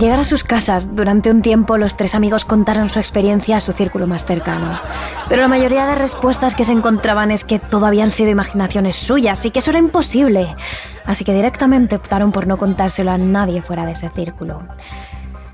Llegar 0.00 0.18
a 0.18 0.24
sus 0.24 0.44
casas, 0.44 0.96
durante 0.96 1.30
un 1.30 1.42
tiempo 1.42 1.76
los 1.76 1.94
tres 1.94 2.14
amigos 2.14 2.46
contaron 2.46 2.88
su 2.88 2.98
experiencia 2.98 3.58
a 3.58 3.60
su 3.60 3.72
círculo 3.72 4.06
más 4.06 4.24
cercano. 4.24 4.80
Pero 5.28 5.42
la 5.42 5.48
mayoría 5.48 5.86
de 5.86 5.94
respuestas 5.94 6.56
que 6.56 6.64
se 6.64 6.72
encontraban 6.72 7.30
es 7.30 7.44
que 7.44 7.58
todo 7.58 7.84
habían 7.84 8.10
sido 8.10 8.30
imaginaciones 8.30 8.96
suyas 8.96 9.44
y 9.44 9.50
que 9.50 9.58
eso 9.58 9.72
era 9.72 9.78
imposible. 9.78 10.56
Así 11.04 11.22
que 11.22 11.34
directamente 11.34 11.96
optaron 11.96 12.32
por 12.32 12.46
no 12.46 12.56
contárselo 12.56 13.10
a 13.10 13.18
nadie 13.18 13.60
fuera 13.60 13.84
de 13.84 13.92
ese 13.92 14.08
círculo. 14.08 14.62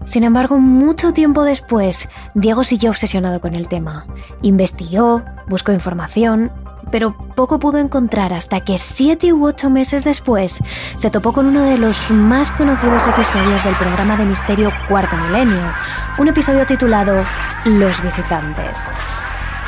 Sin 0.04 0.22
embargo, 0.22 0.58
mucho 0.58 1.12
tiempo 1.12 1.42
después, 1.42 2.08
Diego 2.34 2.62
siguió 2.62 2.90
obsesionado 2.90 3.40
con 3.40 3.56
el 3.56 3.66
tema. 3.66 4.06
Investigó, 4.42 5.24
buscó 5.48 5.72
información 5.72 6.52
pero 6.96 7.12
poco 7.12 7.58
pudo 7.58 7.76
encontrar 7.76 8.32
hasta 8.32 8.60
que 8.60 8.78
siete 8.78 9.30
u 9.30 9.46
ocho 9.46 9.68
meses 9.68 10.02
después 10.02 10.62
se 10.94 11.10
topó 11.10 11.34
con 11.34 11.44
uno 11.44 11.60
de 11.60 11.76
los 11.76 12.10
más 12.10 12.50
conocidos 12.52 13.06
episodios 13.06 13.62
del 13.64 13.76
programa 13.76 14.16
de 14.16 14.24
misterio 14.24 14.70
Cuarto 14.88 15.14
Milenio, 15.14 15.74
un 16.16 16.28
episodio 16.28 16.64
titulado 16.64 17.22
Los 17.66 18.02
Visitantes. 18.02 18.90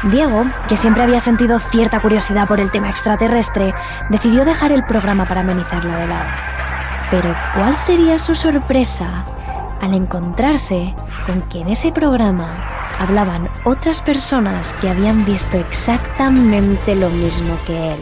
Diego, 0.05 0.47
que 0.71 0.79
siempre 0.79 1.03
había 1.03 1.21
sentido 1.21 1.59
cierta 1.59 2.01
curiosidad 2.01 2.49
por 2.49 2.61
el 2.61 2.71
tema 2.71 2.89
extraterrestre, 2.89 3.75
decidió 4.09 4.47
dejar 4.47 4.73
el 4.73 4.85
programa 4.85 5.29
para 5.29 5.43
amenizar 5.43 5.85
la 5.85 5.99
velada. 5.99 7.09
Pero 7.11 7.37
¿cuál 7.55 7.77
sería 7.77 8.19
su 8.19 8.35
sorpresa 8.35 9.27
al 9.81 9.95
encontrarse 9.95 10.95
con 11.27 11.43
que 11.49 11.61
en 11.61 11.69
ese 11.69 11.93
programa 11.93 12.79
hablaban 12.99 13.49
otras 13.65 14.01
personas 14.01 14.75
que 14.75 14.89
habían 14.89 15.25
visto 15.25 15.57
exactamente 15.57 16.95
lo 16.97 17.11
mismo 17.11 17.57
que 17.67 17.93
él. 17.93 18.01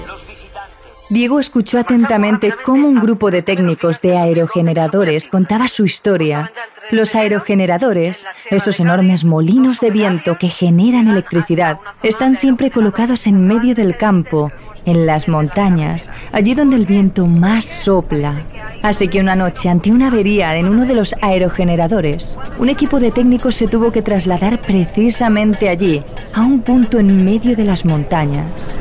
Diego 1.08 1.38
escuchó 1.38 1.78
atentamente 1.78 2.52
cómo 2.64 2.88
un 2.88 2.98
grupo 2.98 3.30
de 3.30 3.40
técnicos 3.40 4.00
de 4.00 4.16
aerogeneradores 4.16 5.28
contaba 5.28 5.68
su 5.68 5.84
historia. 5.84 6.50
Los 6.90 7.14
aerogeneradores, 7.14 8.28
esos 8.50 8.80
enormes 8.80 9.24
molinos 9.24 9.78
de 9.78 9.92
viento 9.92 10.36
que 10.36 10.48
generan 10.48 11.06
electricidad, 11.06 11.78
están 12.02 12.34
siempre 12.34 12.72
colocados 12.72 13.28
en 13.28 13.46
medio 13.46 13.76
del 13.76 13.96
campo, 13.96 14.50
en 14.86 15.04
las 15.04 15.28
montañas, 15.28 16.10
allí 16.32 16.54
donde 16.54 16.76
el 16.76 16.86
viento 16.86 17.26
más 17.26 17.64
sopla. 17.64 18.40
Así 18.82 19.08
que 19.08 19.20
una 19.20 19.36
noche, 19.36 19.68
ante 19.68 19.90
una 19.90 20.06
avería 20.08 20.56
en 20.56 20.68
uno 20.68 20.86
de 20.86 20.94
los 20.94 21.14
aerogeneradores, 21.20 22.38
un 22.58 22.68
equipo 22.68 23.00
de 23.00 23.10
técnicos 23.10 23.56
se 23.56 23.68
tuvo 23.68 23.92
que 23.92 24.02
trasladar 24.02 24.60
precisamente 24.60 25.68
allí, 25.68 26.02
a 26.32 26.42
un 26.42 26.60
punto 26.60 26.98
en 26.98 27.24
medio 27.24 27.56
de 27.56 27.64
las 27.64 27.84
montañas. 27.84 28.76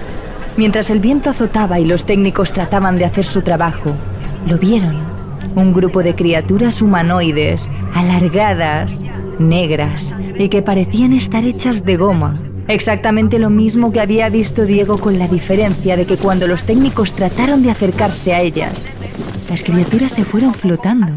Mientras 0.57 0.89
el 0.89 1.00
viento 1.00 1.31
azotaba 1.31 1.79
y 1.79 1.85
los 1.85 2.05
técnicos 2.05 2.53
trataban 2.53 2.95
de 2.95 3.05
hacer 3.05 3.25
su 3.25 3.41
trabajo, 3.41 3.95
lo 4.47 4.57
vieron. 4.57 5.00
Un 5.55 5.74
grupo 5.74 6.03
de 6.03 6.15
criaturas 6.15 6.81
humanoides, 6.81 7.69
alargadas, 7.93 9.03
negras, 9.39 10.13
y 10.38 10.50
que 10.50 10.62
parecían 10.62 11.13
estar 11.13 11.43
hechas 11.45 11.83
de 11.83 11.97
goma. 11.97 12.39
Exactamente 12.67 13.38
lo 13.38 13.51
mismo 13.51 13.91
que 13.91 14.01
había 14.01 14.27
visto 14.29 14.65
Diego 14.65 15.00
con 15.00 15.19
la 15.19 15.27
diferencia 15.27 15.95
de 15.95 16.05
que 16.05 16.17
cuando 16.17 16.48
los 16.48 16.63
técnicos 16.63 17.13
trataron 17.13 17.62
de 17.62 17.69
acercarse 17.69 18.34
a 18.34 18.41
ellas, 18.41 18.91
las 19.50 19.63
criaturas 19.63 20.13
se 20.13 20.25
fueron 20.25 20.53
flotando. 20.53 21.13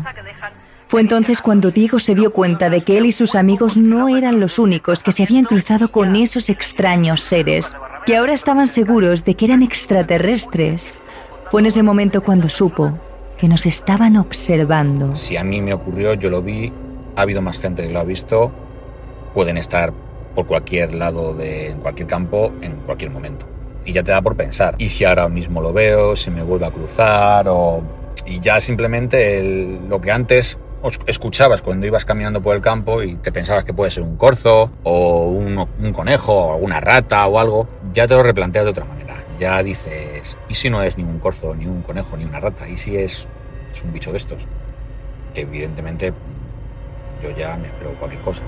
Fue 0.88 1.00
entonces 1.00 1.40
cuando 1.40 1.70
Diego 1.70 1.98
se 1.98 2.14
dio 2.14 2.32
cuenta 2.32 2.68
de 2.68 2.82
que 2.82 2.98
él 2.98 3.06
y 3.06 3.12
sus 3.12 3.34
amigos 3.34 3.76
no 3.78 4.14
eran 4.14 4.40
los 4.40 4.58
únicos 4.58 5.02
que 5.02 5.12
se 5.12 5.22
habían 5.22 5.44
cruzado 5.44 5.90
con 5.90 6.16
esos 6.16 6.50
extraños 6.50 7.22
seres, 7.22 7.76
que 8.04 8.16
ahora 8.16 8.34
estaban 8.34 8.66
seguros 8.66 9.24
de 9.24 9.34
que 9.34 9.46
eran 9.46 9.62
extraterrestres. 9.62 10.98
Fue 11.50 11.62
en 11.62 11.66
ese 11.66 11.82
momento 11.82 12.22
cuando 12.22 12.48
supo 12.48 12.98
que 13.38 13.48
nos 13.48 13.64
estaban 13.64 14.16
observando. 14.16 15.14
Si 15.14 15.36
a 15.36 15.44
mí 15.44 15.62
me 15.62 15.72
ocurrió, 15.72 16.14
yo 16.14 16.28
lo 16.28 16.42
vi, 16.42 16.72
ha 17.16 17.22
habido 17.22 17.40
más 17.40 17.58
gente 17.58 17.86
que 17.86 17.92
lo 17.92 18.00
ha 18.00 18.04
visto, 18.04 18.50
pueden 19.32 19.56
estar 19.56 19.92
por 20.38 20.46
cualquier 20.46 20.94
lado 20.94 21.34
de 21.34 21.74
cualquier 21.82 22.06
campo 22.06 22.52
en 22.60 22.76
cualquier 22.86 23.10
momento. 23.10 23.44
Y 23.84 23.92
ya 23.92 24.04
te 24.04 24.12
da 24.12 24.22
por 24.22 24.36
pensar. 24.36 24.76
¿Y 24.78 24.88
si 24.88 25.04
ahora 25.04 25.28
mismo 25.28 25.60
lo 25.60 25.72
veo, 25.72 26.14
se 26.14 26.30
me 26.30 26.44
vuelve 26.44 26.64
a 26.64 26.70
cruzar 26.70 27.48
o 27.48 27.82
y 28.24 28.38
ya 28.38 28.60
simplemente 28.60 29.76
lo 29.88 30.00
que 30.00 30.12
antes 30.12 30.56
escuchabas 31.08 31.60
cuando 31.60 31.88
ibas 31.88 32.04
caminando 32.04 32.40
por 32.40 32.54
el 32.54 32.62
campo 32.62 33.02
y 33.02 33.16
te 33.16 33.32
pensabas 33.32 33.64
que 33.64 33.74
puede 33.74 33.90
ser 33.90 34.04
un 34.04 34.16
corzo 34.16 34.70
o 34.84 35.24
un, 35.24 35.58
un, 35.58 35.92
conejo 35.92 36.32
o 36.32 36.52
alguna 36.52 36.78
rata 36.78 37.26
o 37.26 37.40
algo, 37.40 37.66
ya 37.92 38.06
te 38.06 38.14
lo 38.14 38.22
replanteas 38.22 38.64
de 38.64 38.70
otra 38.70 38.84
manera. 38.84 39.24
Ya 39.40 39.60
dices, 39.64 40.38
¿y 40.48 40.54
si 40.54 40.70
no 40.70 40.84
es 40.84 40.96
ni 40.96 41.02
un 41.02 41.18
corzo, 41.18 41.52
ni 41.52 41.66
un 41.66 41.82
conejo, 41.82 42.16
ni 42.16 42.24
una 42.26 42.38
rata? 42.38 42.68
¿Y 42.68 42.76
si 42.76 42.96
es, 42.96 43.26
es 43.72 43.82
un 43.82 43.92
bicho 43.92 44.12
de 44.12 44.18
estos? 44.18 44.46
Que 45.34 45.40
evidentemente 45.40 46.12
yo 47.20 47.30
ya 47.36 47.56
me 47.56 47.66
espero 47.66 47.92
cualquier 47.98 48.22
cosa. 48.22 48.44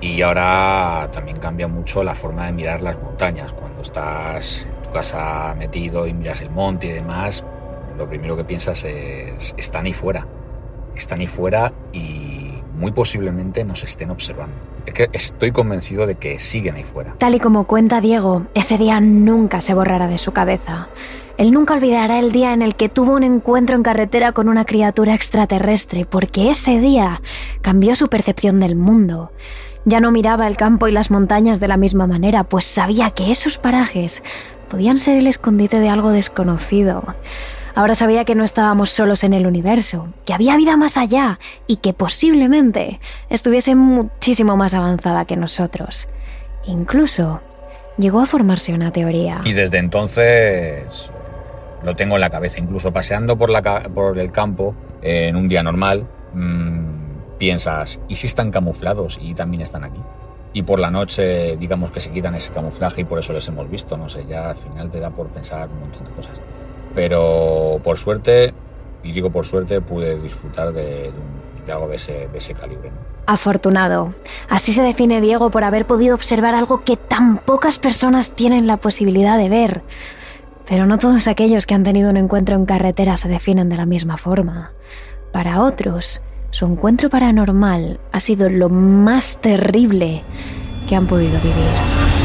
Y 0.00 0.22
ahora 0.22 1.08
también 1.12 1.38
cambia 1.38 1.68
mucho 1.68 2.04
la 2.04 2.14
forma 2.14 2.46
de 2.46 2.52
mirar 2.52 2.82
las 2.82 3.00
montañas. 3.00 3.52
Cuando 3.52 3.80
estás 3.80 4.66
en 4.66 4.82
tu 4.82 4.92
casa 4.92 5.54
metido 5.58 6.06
y 6.06 6.14
miras 6.14 6.40
el 6.42 6.50
monte 6.50 6.88
y 6.88 6.92
demás, 6.92 7.44
lo 7.96 8.08
primero 8.08 8.36
que 8.36 8.44
piensas 8.44 8.84
es, 8.84 9.54
están 9.56 9.86
ahí 9.86 9.92
fuera. 9.92 10.26
Están 10.94 11.20
ahí 11.20 11.26
fuera 11.26 11.72
y 11.92 12.62
muy 12.76 12.92
posiblemente 12.92 13.64
nos 13.64 13.82
estén 13.82 14.10
observando. 14.10 14.54
Es 14.84 14.92
que 14.92 15.08
estoy 15.12 15.50
convencido 15.50 16.06
de 16.06 16.16
que 16.16 16.38
siguen 16.38 16.76
ahí 16.76 16.84
fuera. 16.84 17.14
Tal 17.18 17.34
y 17.34 17.40
como 17.40 17.64
cuenta 17.64 18.00
Diego, 18.00 18.46
ese 18.54 18.78
día 18.78 19.00
nunca 19.00 19.60
se 19.60 19.74
borrará 19.74 20.08
de 20.08 20.18
su 20.18 20.32
cabeza. 20.32 20.88
Él 21.38 21.52
nunca 21.52 21.74
olvidará 21.74 22.18
el 22.18 22.32
día 22.32 22.54
en 22.54 22.62
el 22.62 22.76
que 22.76 22.88
tuvo 22.88 23.14
un 23.14 23.22
encuentro 23.22 23.76
en 23.76 23.82
carretera 23.82 24.32
con 24.32 24.48
una 24.48 24.64
criatura 24.64 25.14
extraterrestre, 25.14 26.06
porque 26.06 26.50
ese 26.50 26.78
día 26.80 27.20
cambió 27.60 27.94
su 27.94 28.08
percepción 28.08 28.60
del 28.60 28.74
mundo. 28.74 29.32
Ya 29.88 30.00
no 30.00 30.10
miraba 30.10 30.48
el 30.48 30.56
campo 30.56 30.88
y 30.88 30.92
las 30.92 31.12
montañas 31.12 31.60
de 31.60 31.68
la 31.68 31.76
misma 31.76 32.08
manera, 32.08 32.42
pues 32.42 32.64
sabía 32.64 33.10
que 33.12 33.30
esos 33.30 33.56
parajes 33.56 34.24
podían 34.68 34.98
ser 34.98 35.16
el 35.16 35.28
escondite 35.28 35.78
de 35.78 35.88
algo 35.88 36.10
desconocido. 36.10 37.14
Ahora 37.76 37.94
sabía 37.94 38.24
que 38.24 38.34
no 38.34 38.42
estábamos 38.42 38.90
solos 38.90 39.22
en 39.22 39.32
el 39.32 39.46
universo, 39.46 40.08
que 40.24 40.34
había 40.34 40.56
vida 40.56 40.76
más 40.76 40.96
allá 40.96 41.38
y 41.68 41.76
que 41.76 41.92
posiblemente 41.92 42.98
estuviese 43.30 43.76
muchísimo 43.76 44.56
más 44.56 44.74
avanzada 44.74 45.24
que 45.24 45.36
nosotros. 45.36 46.08
Incluso 46.64 47.40
llegó 47.96 48.20
a 48.20 48.26
formarse 48.26 48.74
una 48.74 48.90
teoría. 48.90 49.40
Y 49.44 49.52
desde 49.52 49.78
entonces 49.78 51.12
lo 51.84 51.94
tengo 51.94 52.16
en 52.16 52.22
la 52.22 52.30
cabeza, 52.30 52.58
incluso 52.58 52.92
paseando 52.92 53.38
por, 53.38 53.50
el 54.18 54.32
campo 54.32 54.74
en 55.00 55.36
un 55.36 55.46
día 55.46 55.62
normal, 55.62 56.08
mmm, 56.34 56.95
piensas, 57.38 58.00
¿y 58.08 58.16
si 58.16 58.26
están 58.26 58.50
camuflados 58.50 59.18
y 59.20 59.34
también 59.34 59.62
están 59.62 59.84
aquí? 59.84 60.00
Y 60.52 60.62
por 60.62 60.78
la 60.78 60.90
noche, 60.90 61.56
digamos 61.56 61.90
que 61.90 62.00
se 62.00 62.10
quitan 62.10 62.34
ese 62.34 62.52
camuflaje 62.52 63.02
y 63.02 63.04
por 63.04 63.18
eso 63.18 63.32
les 63.32 63.46
hemos 63.48 63.68
visto, 63.70 63.96
no 63.96 64.08
sé, 64.08 64.24
ya 64.26 64.50
al 64.50 64.56
final 64.56 64.90
te 64.90 65.00
da 65.00 65.10
por 65.10 65.28
pensar 65.28 65.68
un 65.68 65.80
montón 65.80 66.04
de 66.04 66.10
cosas. 66.12 66.40
Pero 66.94 67.78
por 67.84 67.98
suerte, 67.98 68.54
y 69.02 69.12
digo 69.12 69.30
por 69.30 69.44
suerte, 69.44 69.82
pude 69.82 70.18
disfrutar 70.18 70.72
de, 70.72 71.12
de 71.66 71.72
algo 71.72 71.88
de 71.88 71.96
ese, 71.96 72.28
de 72.28 72.38
ese 72.38 72.54
calibre. 72.54 72.90
¿no? 72.90 72.96
Afortunado. 73.26 74.14
Así 74.48 74.72
se 74.72 74.82
define 74.82 75.20
Diego 75.20 75.50
por 75.50 75.64
haber 75.64 75.86
podido 75.86 76.14
observar 76.14 76.54
algo 76.54 76.84
que 76.84 76.96
tan 76.96 77.38
pocas 77.38 77.78
personas 77.78 78.30
tienen 78.30 78.66
la 78.66 78.78
posibilidad 78.78 79.36
de 79.36 79.48
ver. 79.48 79.82
Pero 80.66 80.86
no 80.86 80.98
todos 80.98 81.28
aquellos 81.28 81.66
que 81.66 81.74
han 81.74 81.84
tenido 81.84 82.08
un 82.10 82.16
encuentro 82.16 82.56
en 82.56 82.66
carretera 82.66 83.16
se 83.16 83.28
definen 83.28 83.68
de 83.68 83.76
la 83.76 83.86
misma 83.86 84.16
forma. 84.16 84.72
Para 85.32 85.60
otros, 85.62 86.22
su 86.50 86.66
encuentro 86.66 87.10
paranormal 87.10 88.00
ha 88.12 88.20
sido 88.20 88.48
lo 88.48 88.68
más 88.68 89.40
terrible 89.40 90.24
que 90.88 90.96
han 90.96 91.06
podido 91.06 91.38
vivir. 91.40 92.15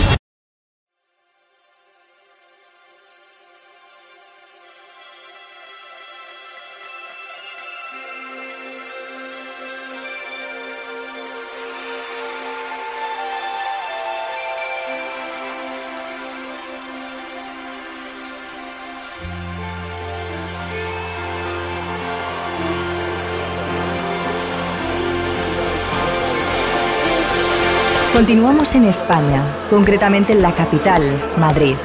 Continuamos 28.21 28.75
en 28.75 28.85
España, 28.85 29.43
concretamente 29.67 30.33
en 30.33 30.43
la 30.43 30.51
capital, 30.51 31.01
Madrid. 31.39 31.75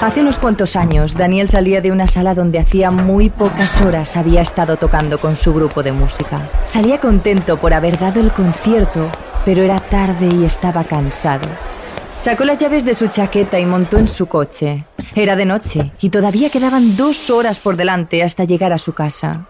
Hace 0.00 0.20
unos 0.20 0.36
cuantos 0.36 0.74
años, 0.74 1.14
Daniel 1.14 1.48
salía 1.48 1.80
de 1.80 1.92
una 1.92 2.08
sala 2.08 2.34
donde 2.34 2.58
hacía 2.58 2.90
muy 2.90 3.30
pocas 3.30 3.80
horas 3.82 4.16
había 4.16 4.42
estado 4.42 4.78
tocando 4.78 5.20
con 5.20 5.36
su 5.36 5.54
grupo 5.54 5.84
de 5.84 5.92
música. 5.92 6.50
Salía 6.64 6.98
contento 6.98 7.56
por 7.58 7.72
haber 7.72 8.00
dado 8.00 8.18
el 8.18 8.32
concierto, 8.32 9.08
pero 9.44 9.62
era 9.62 9.78
tarde 9.78 10.28
y 10.28 10.44
estaba 10.44 10.82
cansado. 10.82 11.48
Sacó 12.18 12.44
las 12.44 12.58
llaves 12.58 12.84
de 12.84 12.94
su 12.94 13.06
chaqueta 13.06 13.60
y 13.60 13.64
montó 13.64 13.96
en 13.96 14.08
su 14.08 14.26
coche. 14.26 14.86
Era 15.14 15.36
de 15.36 15.44
noche 15.44 15.92
y 16.00 16.08
todavía 16.08 16.50
quedaban 16.50 16.96
dos 16.96 17.30
horas 17.30 17.60
por 17.60 17.76
delante 17.76 18.24
hasta 18.24 18.42
llegar 18.42 18.72
a 18.72 18.78
su 18.78 18.92
casa. 18.92 19.46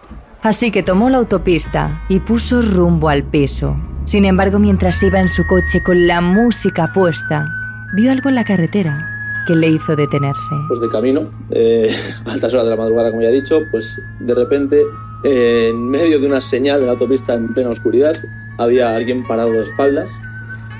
Así 0.47 0.71
que 0.71 0.81
tomó 0.81 1.09
la 1.09 1.17
autopista 1.17 2.01
y 2.07 2.21
puso 2.21 2.61
rumbo 2.61 3.09
al 3.09 3.21
piso. 3.21 3.75
Sin 4.05 4.23
embargo, 4.23 4.59
mientras 4.59 5.03
iba 5.03 5.19
en 5.19 5.27
su 5.27 5.45
coche 5.45 5.83
con 5.83 6.07
la 6.07 6.21
música 6.21 6.93
puesta, 6.93 7.53
vio 7.95 8.13
algo 8.13 8.29
en 8.29 8.35
la 8.35 8.45
carretera 8.45 9.43
que 9.45 9.55
le 9.55 9.67
hizo 9.67 9.97
detenerse. 9.97 10.55
Pues 10.69 10.79
de 10.79 10.87
camino, 10.87 11.29
eh, 11.51 11.93
a 12.23 12.31
altas 12.31 12.53
horas 12.53 12.63
de 12.63 12.69
la 12.69 12.77
madrugada, 12.77 13.09
como 13.09 13.23
ya 13.23 13.27
he 13.27 13.33
dicho, 13.33 13.59
pues 13.71 13.99
de 14.21 14.33
repente, 14.33 14.83
eh, 15.25 15.67
en 15.71 15.89
medio 15.89 16.17
de 16.17 16.27
una 16.27 16.39
señal 16.39 16.79
en 16.79 16.85
la 16.85 16.93
autopista 16.93 17.33
en 17.33 17.53
plena 17.53 17.71
oscuridad, 17.71 18.15
había 18.57 18.95
alguien 18.95 19.27
parado 19.27 19.51
de 19.51 19.63
espaldas. 19.63 20.09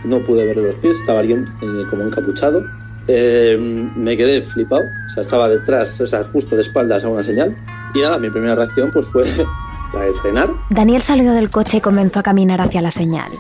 No 0.06 0.20
pude 0.20 0.46
verle 0.46 0.64
los 0.64 0.76
pies, 0.76 0.96
estaba 0.96 1.20
alguien 1.20 1.46
eh, 1.62 1.84
como 1.90 2.04
encapuchado. 2.04 2.64
Eh, 3.10 3.58
me 3.98 4.16
quedé 4.16 4.42
flipado, 4.42 4.84
o 4.84 5.10
sea, 5.10 5.24
estaba 5.24 5.50
detrás, 5.50 6.00
o 6.00 6.08
sea, 6.08 6.24
justo 6.24 6.56
de 6.56 6.62
espaldas 6.62 7.04
a 7.04 7.10
una 7.10 7.24
señal. 7.24 7.54
Y 7.94 8.02
nada, 8.02 8.20
mi 8.20 8.30
primera 8.30 8.56
reacción 8.56 8.92
pues 8.92 9.08
fue 9.08 9.26
la 9.94 10.02
de 10.02 10.14
frenar. 10.14 10.50
Daniel 10.70 11.02
salió 11.02 11.34
del 11.34 11.50
coche 11.50 11.78
y 11.78 11.82
comenzó 11.82 12.20
a 12.20 12.24
caminar 12.24 12.62
hacia 12.62 12.82
la 12.82 12.92
señal. 12.92 13.32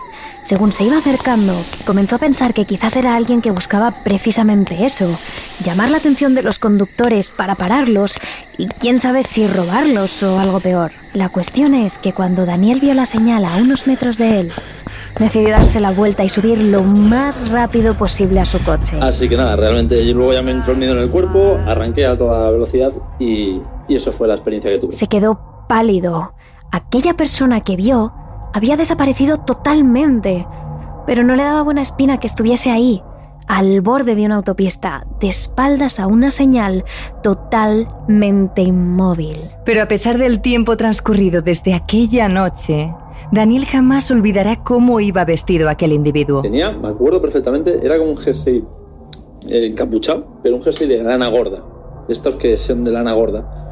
Según 0.43 0.71
se 0.71 0.85
iba 0.85 0.97
acercando, 0.97 1.53
comenzó 1.85 2.15
a 2.15 2.19
pensar 2.19 2.53
que 2.53 2.65
quizás 2.65 2.95
era 2.95 3.15
alguien 3.15 3.41
que 3.41 3.51
buscaba 3.51 3.91
precisamente 4.05 4.85
eso, 4.85 5.19
llamar 5.63 5.89
la 5.89 5.97
atención 5.97 6.35
de 6.35 6.43
los 6.43 6.57
conductores 6.57 7.29
para 7.29 7.55
pararlos 7.55 8.17
y 8.57 8.67
quién 8.67 8.97
sabe 8.97 9.23
si 9.23 9.45
robarlos 9.45 10.23
o 10.23 10.39
algo 10.39 10.61
peor. 10.61 10.91
La 11.13 11.27
cuestión 11.27 11.73
es 11.73 11.97
que 11.97 12.13
cuando 12.13 12.45
Daniel 12.45 12.79
vio 12.79 12.93
la 12.93 13.05
señal 13.05 13.43
a 13.43 13.57
unos 13.57 13.87
metros 13.87 14.17
de 14.17 14.39
él, 14.39 14.53
decidió 15.19 15.49
darse 15.49 15.79
la 15.79 15.91
vuelta 15.91 16.23
y 16.23 16.29
subir 16.29 16.59
lo 16.59 16.81
más 16.83 17.49
rápido 17.49 17.95
posible 17.95 18.39
a 18.39 18.45
su 18.45 18.59
coche. 18.63 18.97
Así 19.01 19.27
que 19.27 19.35
nada, 19.35 19.55
realmente 19.55 20.01
luego 20.13 20.31
ya 20.31 20.41
me 20.41 20.51
entró 20.51 20.71
el 20.71 20.77
miedo 20.77 20.93
en 20.93 20.99
el 20.99 21.09
cuerpo, 21.09 21.59
arranqué 21.65 22.05
a 22.05 22.17
toda 22.17 22.51
velocidad 22.51 22.93
y, 23.19 23.59
y 23.87 23.95
eso 23.95 24.11
fue 24.11 24.27
la 24.27 24.35
experiencia 24.35 24.71
que 24.71 24.79
tuve. 24.79 24.91
Se 24.91 25.07
quedó 25.07 25.65
pálido. 25.67 26.33
Aquella 26.71 27.15
persona 27.15 27.61
que 27.61 27.75
vio 27.75 28.13
había 28.53 28.77
desaparecido 28.77 29.39
totalmente, 29.39 30.47
pero 31.05 31.23
no 31.23 31.35
le 31.35 31.43
daba 31.43 31.61
buena 31.63 31.81
espina 31.81 32.19
que 32.19 32.27
estuviese 32.27 32.71
ahí, 32.71 33.01
al 33.47 33.81
borde 33.81 34.15
de 34.15 34.25
una 34.25 34.35
autopista, 34.35 35.05
de 35.19 35.29
espaldas 35.29 35.99
a 35.99 36.07
una 36.07 36.31
señal 36.31 36.83
totalmente 37.23 38.61
inmóvil. 38.61 39.49
Pero 39.65 39.81
a 39.81 39.87
pesar 39.87 40.17
del 40.17 40.41
tiempo 40.41 40.75
transcurrido 40.75 41.41
desde 41.41 41.73
aquella 41.73 42.27
noche, 42.27 42.93
Daniel 43.31 43.65
jamás 43.65 44.11
olvidará 44.11 44.57
cómo 44.57 44.99
iba 44.99 45.23
vestido 45.25 45.69
aquel 45.69 45.93
individuo. 45.93 46.41
Tenía, 46.41 46.71
me 46.71 46.89
acuerdo 46.89 47.21
perfectamente, 47.21 47.79
era 47.83 47.97
como 47.97 48.11
un 48.11 48.17
jersey 48.17 48.63
eh, 49.47 49.67
encapuchado, 49.67 50.25
pero 50.43 50.55
un 50.55 50.61
jersey 50.61 50.87
de 50.87 51.03
lana 51.03 51.29
gorda. 51.29 51.63
De 52.07 52.13
estos 52.13 52.35
que 52.35 52.55
son 52.57 52.83
de 52.83 52.91
lana 52.91 53.13
gorda. 53.13 53.66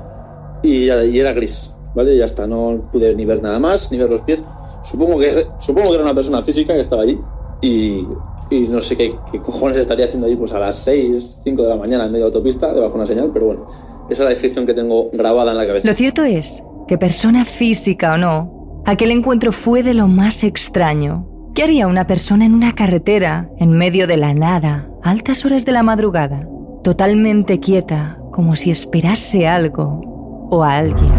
Y, 0.65 0.89
y 0.89 1.19
era 1.19 1.31
gris, 1.31 1.69
¿vale? 1.93 2.17
Ya 2.17 2.25
está, 2.25 2.47
no 2.47 2.89
pude 2.91 3.13
ni 3.15 3.23
ver 3.23 3.41
nada 3.41 3.59
más, 3.59 3.91
ni 3.91 3.99
ver 3.99 4.09
los 4.09 4.21
pies. 4.21 4.41
Supongo 4.83 5.19
que, 5.19 5.45
supongo 5.59 5.89
que 5.89 5.93
era 5.95 6.03
una 6.03 6.15
persona 6.15 6.41
física 6.41 6.73
que 6.73 6.79
estaba 6.79 7.03
allí 7.03 7.19
y, 7.61 8.05
y 8.49 8.59
no 8.67 8.81
sé 8.81 8.97
qué, 8.97 9.15
qué, 9.31 9.39
cojones 9.39 9.77
estaría 9.77 10.05
haciendo 10.05 10.27
allí 10.27 10.35
pues 10.35 10.51
a 10.53 10.59
las 10.59 10.75
6, 10.77 11.41
5 11.43 11.61
de 11.61 11.69
la 11.69 11.75
mañana 11.75 12.05
en 12.05 12.11
medio 12.11 12.25
de 12.25 12.35
autopista, 12.35 12.73
debajo 12.73 12.93
de 12.93 12.97
una 12.97 13.07
señal, 13.07 13.29
pero 13.31 13.45
bueno, 13.45 13.65
esa 14.09 14.23
es 14.23 14.25
la 14.25 14.29
descripción 14.29 14.65
que 14.65 14.73
tengo 14.73 15.09
grabada 15.11 15.51
en 15.51 15.57
la 15.57 15.67
cabeza. 15.67 15.87
Lo 15.87 15.95
cierto 15.95 16.23
es 16.23 16.63
que 16.87 16.97
persona 16.97 17.45
física 17.45 18.13
o 18.13 18.17
no, 18.17 18.81
aquel 18.85 19.11
encuentro 19.11 19.51
fue 19.51 19.83
de 19.83 19.93
lo 19.93 20.07
más 20.07 20.43
extraño. 20.43 21.27
¿Qué 21.53 21.63
haría 21.63 21.87
una 21.87 22.05
persona 22.05 22.45
en 22.45 22.53
una 22.53 22.73
carretera, 22.73 23.49
en 23.59 23.71
medio 23.71 24.07
de 24.07 24.17
la 24.17 24.33
nada, 24.33 24.89
a 25.03 25.11
altas 25.11 25.45
horas 25.45 25.63
de 25.63 25.71
la 25.71 25.83
madrugada, 25.83 26.47
totalmente 26.83 27.59
quieta, 27.59 28.19
como 28.31 28.55
si 28.55 28.71
esperase 28.71 29.47
algo 29.47 30.14
o 30.49 30.63
a 30.63 30.77
alguien? 30.77 31.13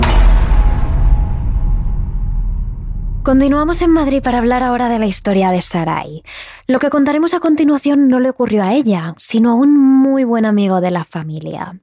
Continuamos 3.26 3.83
en 3.83 3.90
Madrid 3.90 4.23
para 4.23 4.38
hablar 4.38 4.62
ahora 4.62 4.88
de 4.88 5.00
la 5.00 5.06
historia 5.06 5.50
de 5.50 5.61
Sarai. 5.61 6.23
Lo 6.68 6.78
que 6.78 6.90
contaremos 6.90 7.35
a 7.35 7.40
continuación 7.40 8.06
no 8.06 8.21
le 8.21 8.30
ocurrió 8.30 8.62
a 8.62 8.73
ella, 8.73 9.16
sino 9.18 9.50
a 9.50 9.54
un 9.54 9.76
muy 9.76 10.23
buen 10.23 10.45
amigo 10.45 10.80
de 10.80 10.92
la 10.92 11.02
familia. 11.02 11.80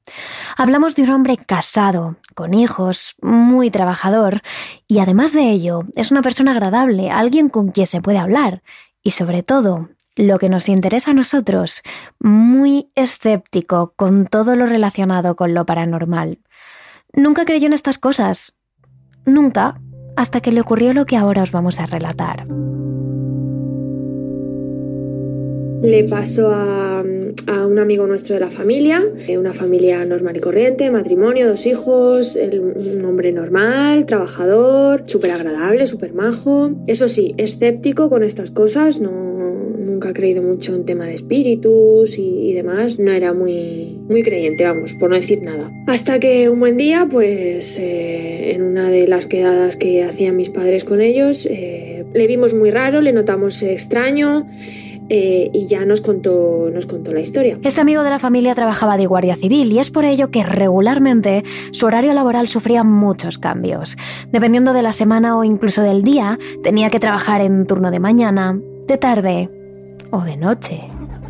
Hablamos 0.55 0.95
de 0.95 1.03
un 1.03 1.09
hombre 1.09 1.35
casado, 1.35 2.15
con 2.33 2.53
hijos, 2.53 3.15
muy 3.21 3.71
trabajador, 3.71 4.41
y 4.87 4.99
además 4.99 5.33
de 5.33 5.49
ello, 5.49 5.83
es 5.97 6.11
una 6.11 6.21
persona 6.21 6.51
agradable, 6.51 7.11
alguien 7.11 7.49
con 7.49 7.71
quien 7.71 7.87
se 7.87 8.01
puede 8.01 8.19
hablar, 8.19 8.63
y 9.03 9.11
sobre 9.11 9.43
todo, 9.43 9.89
lo 10.15 10.39
que 10.39 10.47
nos 10.47 10.69
interesa 10.69 11.11
a 11.11 11.15
nosotros, 11.15 11.81
muy 12.19 12.89
escéptico 12.95 13.91
con 13.97 14.27
todo 14.27 14.55
lo 14.55 14.65
relacionado 14.65 15.35
con 15.35 15.53
lo 15.53 15.65
paranormal. 15.65 16.39
Nunca 17.15 17.45
creyó 17.45 17.67
en 17.67 17.73
estas 17.73 17.99
cosas. 17.99 18.55
Nunca, 19.23 19.79
hasta 20.15 20.41
que 20.41 20.51
le 20.51 20.61
ocurrió 20.61 20.93
lo 20.93 21.05
que 21.05 21.15
ahora 21.15 21.43
os 21.43 21.51
vamos 21.51 21.79
a 21.79 21.85
relatar. 21.85 22.47
Le 25.83 26.05
pasó 26.05 26.49
a, 26.49 27.01
a, 27.01 27.67
un 27.67 27.77
amigo 27.77 28.07
nuestro 28.07 28.33
de 28.33 28.39
la 28.39 28.49
familia, 28.49 29.03
una 29.37 29.53
familia 29.53 30.03
normal 30.05 30.37
y 30.37 30.39
corriente, 30.39 30.89
matrimonio, 30.89 31.47
dos 31.47 31.67
hijos, 31.67 32.35
el, 32.35 32.59
un 32.59 33.05
hombre 33.05 33.31
normal, 33.31 34.07
trabajador, 34.07 35.03
súper 35.05 35.31
agradable, 35.31 35.85
súper 35.85 36.13
majo. 36.13 36.71
Eso 36.87 37.07
sí, 37.07 37.35
escéptico 37.37 38.09
con 38.09 38.23
estas 38.23 38.49
cosas, 38.49 39.01
no, 39.01 39.11
nunca 39.83 40.09
ha 40.09 40.13
creído 40.13 40.41
mucho 40.41 40.75
en 40.75 40.85
tema 40.85 41.05
de 41.05 41.13
espíritus 41.13 42.17
y, 42.17 42.49
y, 42.49 42.53
demás, 42.53 42.99
no 42.99 43.11
era 43.11 43.33
muy, 43.33 43.99
muy 44.09 44.23
creyente, 44.23 44.63
vamos, 44.63 44.93
por 44.93 45.09
no 45.09 45.15
decir 45.15 45.41
nada. 45.41 45.71
Hasta 45.87 46.19
que 46.19 46.49
un 46.49 46.59
buen 46.59 46.77
día, 46.77 47.07
pues 47.09 47.77
eh, 47.77 48.53
en 48.53 48.63
una 48.63 48.89
de 48.89 49.07
las 49.07 49.25
quedadas 49.25 49.75
que 49.75 50.03
hacían 50.03 50.37
mis 50.37 50.49
padres 50.49 50.83
con 50.83 51.01
ellos, 51.01 51.45
eh, 51.45 52.05
le 52.13 52.27
vimos 52.27 52.53
muy 52.53 52.71
raro, 52.71 53.01
le 53.01 53.13
notamos 53.13 53.61
extraño. 53.63 54.47
Eh, 55.09 55.49
y 55.53 55.67
ya 55.67 55.83
nos 55.83 55.99
contó, 55.99 56.69
nos 56.73 56.85
contó 56.85 57.11
la 57.11 57.19
historia. 57.19 57.59
Este 57.61 57.81
amigo 57.81 58.03
de 58.03 58.09
la 58.09 58.19
familia 58.19 58.55
trabajaba 58.55 58.95
de 58.95 59.05
guardia 59.05 59.35
civil 59.35 59.69
y 59.71 59.79
es 59.79 59.91
por 59.91 60.05
ello 60.05 60.31
que 60.31 60.43
regularmente 60.43 61.43
su 61.71 61.85
horario 61.85 62.13
laboral 62.13 62.47
sufría 62.47 62.85
muchos 62.85 63.37
cambios. 63.37 63.97
Dependiendo 64.31 64.71
de 64.71 64.81
la 64.81 64.93
semana 64.93 65.37
o 65.37 65.43
incluso 65.43 65.81
del 65.81 66.03
día, 66.03 66.39
tenía 66.63 66.89
que 66.89 67.01
trabajar 67.01 67.41
en 67.41 67.65
turno 67.65 67.91
de 67.91 67.99
mañana, 67.99 68.57
de 68.87 68.97
tarde 68.97 69.49
o 70.13 70.21
de 70.21 70.37
noche. 70.37 70.79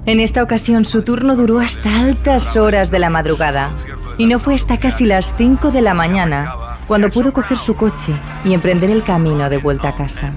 En 0.06 0.20
esta 0.20 0.44
ocasión 0.44 0.84
su 0.84 1.04
turno 1.04 1.38
duró 1.38 1.60
hasta 1.60 2.02
altas 2.02 2.58
horas 2.58 2.92
de 2.92 3.00
la 3.00 3.10
madrugada 3.10 3.74
y 4.18 4.28
no 4.28 4.40
fue 4.40 4.56
hasta 4.56 4.78
casi 4.78 5.06
las 5.06 5.34
5 5.38 5.72
de 5.72 5.82
la 5.82 5.94
mañana 5.94 6.54
cuando 6.86 7.10
pudo 7.10 7.32
coger 7.32 7.58
su 7.58 7.76
coche 7.76 8.14
y 8.44 8.54
emprender 8.54 8.92
el 8.92 9.04
camino 9.04 9.50
de 9.50 9.58
vuelta 9.58 9.90
a 9.90 9.96
casa. 9.96 10.34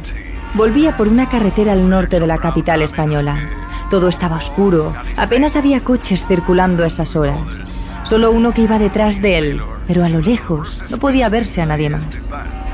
Volvía 0.54 0.96
por 0.96 1.08
una 1.08 1.28
carretera 1.28 1.72
al 1.72 1.88
norte 1.88 2.20
de 2.20 2.26
la 2.28 2.38
capital 2.38 2.82
española. 2.82 3.50
Todo 3.90 4.08
estaba 4.08 4.36
oscuro, 4.36 4.94
apenas 5.16 5.56
había 5.56 5.82
coches 5.82 6.24
circulando 6.24 6.84
a 6.84 6.86
esas 6.86 7.16
horas. 7.16 7.68
Solo 8.08 8.30
uno 8.30 8.52
que 8.52 8.62
iba 8.62 8.78
detrás 8.78 9.20
de 9.20 9.36
él, 9.36 9.60
pero 9.88 10.04
a 10.04 10.08
lo 10.08 10.20
lejos 10.20 10.80
no 10.88 10.98
podía 10.98 11.28
verse 11.28 11.60
a 11.60 11.66
nadie 11.66 11.90
más. 11.90 12.30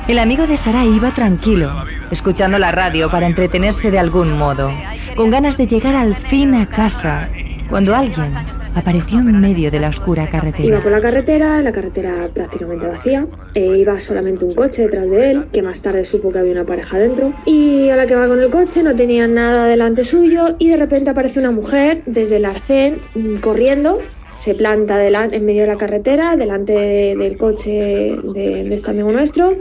El 0.06 0.18
amigo 0.18 0.46
de 0.46 0.58
Sara 0.58 0.84
iba 0.84 1.12
tranquilo, 1.12 1.84
escuchando 2.10 2.58
la 2.58 2.70
radio 2.70 3.10
para 3.10 3.26
entretenerse 3.26 3.90
de 3.90 3.98
algún 3.98 4.36
modo, 4.36 4.70
con 5.16 5.30
ganas 5.30 5.56
de 5.56 5.66
llegar 5.66 5.96
al 5.96 6.16
fin 6.16 6.54
a 6.54 6.66
casa, 6.66 7.30
cuando 7.70 7.96
alguien 7.96 8.34
apareció 8.74 9.18
en 9.20 9.40
medio 9.40 9.70
de 9.70 9.80
la 9.80 9.88
oscura 9.88 10.28
carretera. 10.28 10.68
Iba 10.68 10.80
por 10.80 10.92
la 10.92 11.00
carretera, 11.00 11.60
la 11.62 11.72
carretera 11.72 12.28
prácticamente 12.32 12.86
vacía, 12.86 13.26
e 13.54 13.78
iba 13.78 14.00
solamente 14.00 14.44
un 14.44 14.54
coche 14.54 14.82
detrás 14.82 15.10
de 15.10 15.30
él, 15.30 15.46
que 15.52 15.62
más 15.62 15.82
tarde 15.82 16.04
supo 16.04 16.32
que 16.32 16.38
había 16.38 16.52
una 16.52 16.64
pareja 16.64 16.98
dentro, 16.98 17.32
y 17.44 17.88
a 17.88 17.96
la 17.96 18.06
que 18.06 18.14
va 18.14 18.28
con 18.28 18.40
el 18.40 18.50
coche 18.50 18.82
no 18.82 18.94
tenía 18.94 19.26
nada 19.26 19.66
delante 19.66 20.04
suyo, 20.04 20.56
y 20.58 20.68
de 20.68 20.76
repente 20.76 21.10
aparece 21.10 21.40
una 21.40 21.50
mujer 21.50 22.02
desde 22.06 22.36
el 22.36 22.44
arcén 22.44 23.00
corriendo, 23.40 24.00
se 24.28 24.54
planta 24.54 25.04
en 25.06 25.44
medio 25.44 25.62
de 25.62 25.68
la 25.68 25.76
carretera, 25.76 26.36
delante 26.36 26.72
de, 26.72 27.16
del 27.16 27.36
coche 27.36 28.16
de 28.34 28.74
este 28.74 28.90
amigo 28.90 29.12
nuestro, 29.12 29.58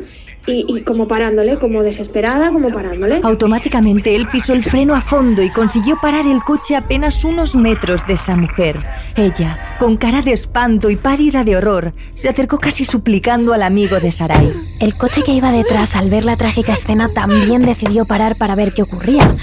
y, 0.48 0.66
y, 0.68 0.82
como 0.82 1.08
parándole, 1.08 1.60
como 1.60 1.84
desesperada, 1.84 2.52
como 2.52 2.70
parándole. 2.70 3.22
Automáticamente 3.24 4.16
él 4.16 4.28
pisó 4.32 4.54
el 4.54 4.64
freno 4.64 4.96
a 4.96 5.02
fondo 5.02 5.42
y 5.42 5.50
consiguió 5.52 5.98
parar 6.02 6.26
el 6.26 6.42
coche 6.44 6.76
apenas 6.76 7.24
unos 7.24 7.56
metros 7.56 8.06
de 8.08 8.14
esa 8.14 8.36
mujer. 8.36 8.84
Ella, 9.16 9.78
con 9.80 9.98
cara 9.98 10.22
de 10.22 10.34
espanto 10.34 10.90
y 10.90 10.96
pálida 10.96 11.44
de 11.44 11.58
horror, 11.58 11.94
se 12.16 12.30
acercó 12.30 12.58
casi 12.58 12.86
suplicando 12.86 13.54
al 13.54 13.64
amigo 13.64 14.00
de 14.00 14.12
Sarai. 14.12 14.50
El 14.80 14.96
coche 14.96 15.22
que 15.24 15.34
iba 15.34 15.52
detrás, 15.52 15.96
al 15.96 16.10
ver 16.10 16.26
la 16.26 16.38
trágica 16.38 16.74
escena, 16.74 17.10
también 17.14 17.62
decidió 17.62 18.06
parar 18.06 18.36
para 18.38 18.56
ver 18.56 18.74
qué 18.74 18.82
ocurría. 18.82 19.36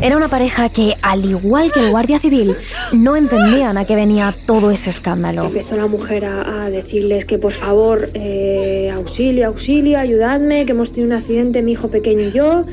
Era 0.00 0.16
una 0.16 0.28
pareja 0.28 0.68
que, 0.68 0.94
al 1.02 1.24
igual 1.24 1.70
que 1.72 1.80
el 1.80 1.90
guardia 1.90 2.18
civil, 2.18 2.56
no 2.92 3.16
entendían 3.16 3.78
a 3.78 3.84
qué 3.84 3.94
venía 3.94 4.34
todo 4.46 4.70
ese 4.70 4.90
escándalo. 4.90 5.44
Empezó 5.44 5.76
la 5.76 5.86
mujer 5.86 6.24
a, 6.24 6.64
a 6.64 6.70
decirles 6.70 7.24
que 7.24 7.38
por 7.38 7.52
favor, 7.52 8.08
eh, 8.14 8.90
auxilio, 8.92 9.46
auxilio, 9.46 9.98
ayudad 9.98 10.39
que 10.48 10.72
hemos 10.72 10.92
tenido 10.92 11.08
un 11.08 11.12
accidente 11.12 11.62
mi 11.62 11.72
hijo 11.72 11.88
pequeño 11.88 12.20
y 12.20 12.32
yo 12.32 12.64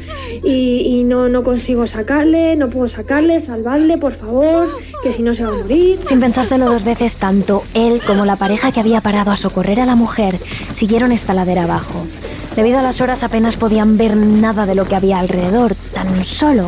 y, 0.43 1.03
no, 1.05 1.29
no 1.29 1.43
consigo 1.43 1.85
sacarle, 1.85 2.55
no 2.55 2.69
puedo 2.69 2.87
sacarle, 2.87 3.39
salvadle, 3.39 3.97
por 3.97 4.13
favor, 4.13 4.67
que 5.03 5.11
si 5.11 5.21
no 5.21 5.33
se 5.33 5.43
va 5.43 5.49
a 5.49 5.57
morir. 5.57 5.99
Sin 6.03 6.19
pensárselo 6.19 6.65
dos 6.65 6.83
veces, 6.83 7.15
tanto 7.15 7.63
él 7.73 8.01
como 8.05 8.25
la 8.25 8.37
pareja 8.37 8.71
que 8.71 8.79
había 8.79 9.01
parado 9.01 9.31
a 9.31 9.37
socorrer 9.37 9.79
a 9.79 9.85
la 9.85 9.95
mujer 9.95 10.39
siguieron 10.73 11.11
esta 11.11 11.33
ladera 11.33 11.63
abajo. 11.63 12.05
Debido 12.55 12.79
a 12.79 12.81
las 12.81 13.01
horas 13.01 13.23
apenas 13.23 13.57
podían 13.57 13.97
ver 13.97 14.17
nada 14.17 14.65
de 14.65 14.73
lo 14.73 14.85
que 14.85 14.95
había 14.95 15.19
alrededor, 15.19 15.75
tan 15.93 16.25
solo 16.25 16.65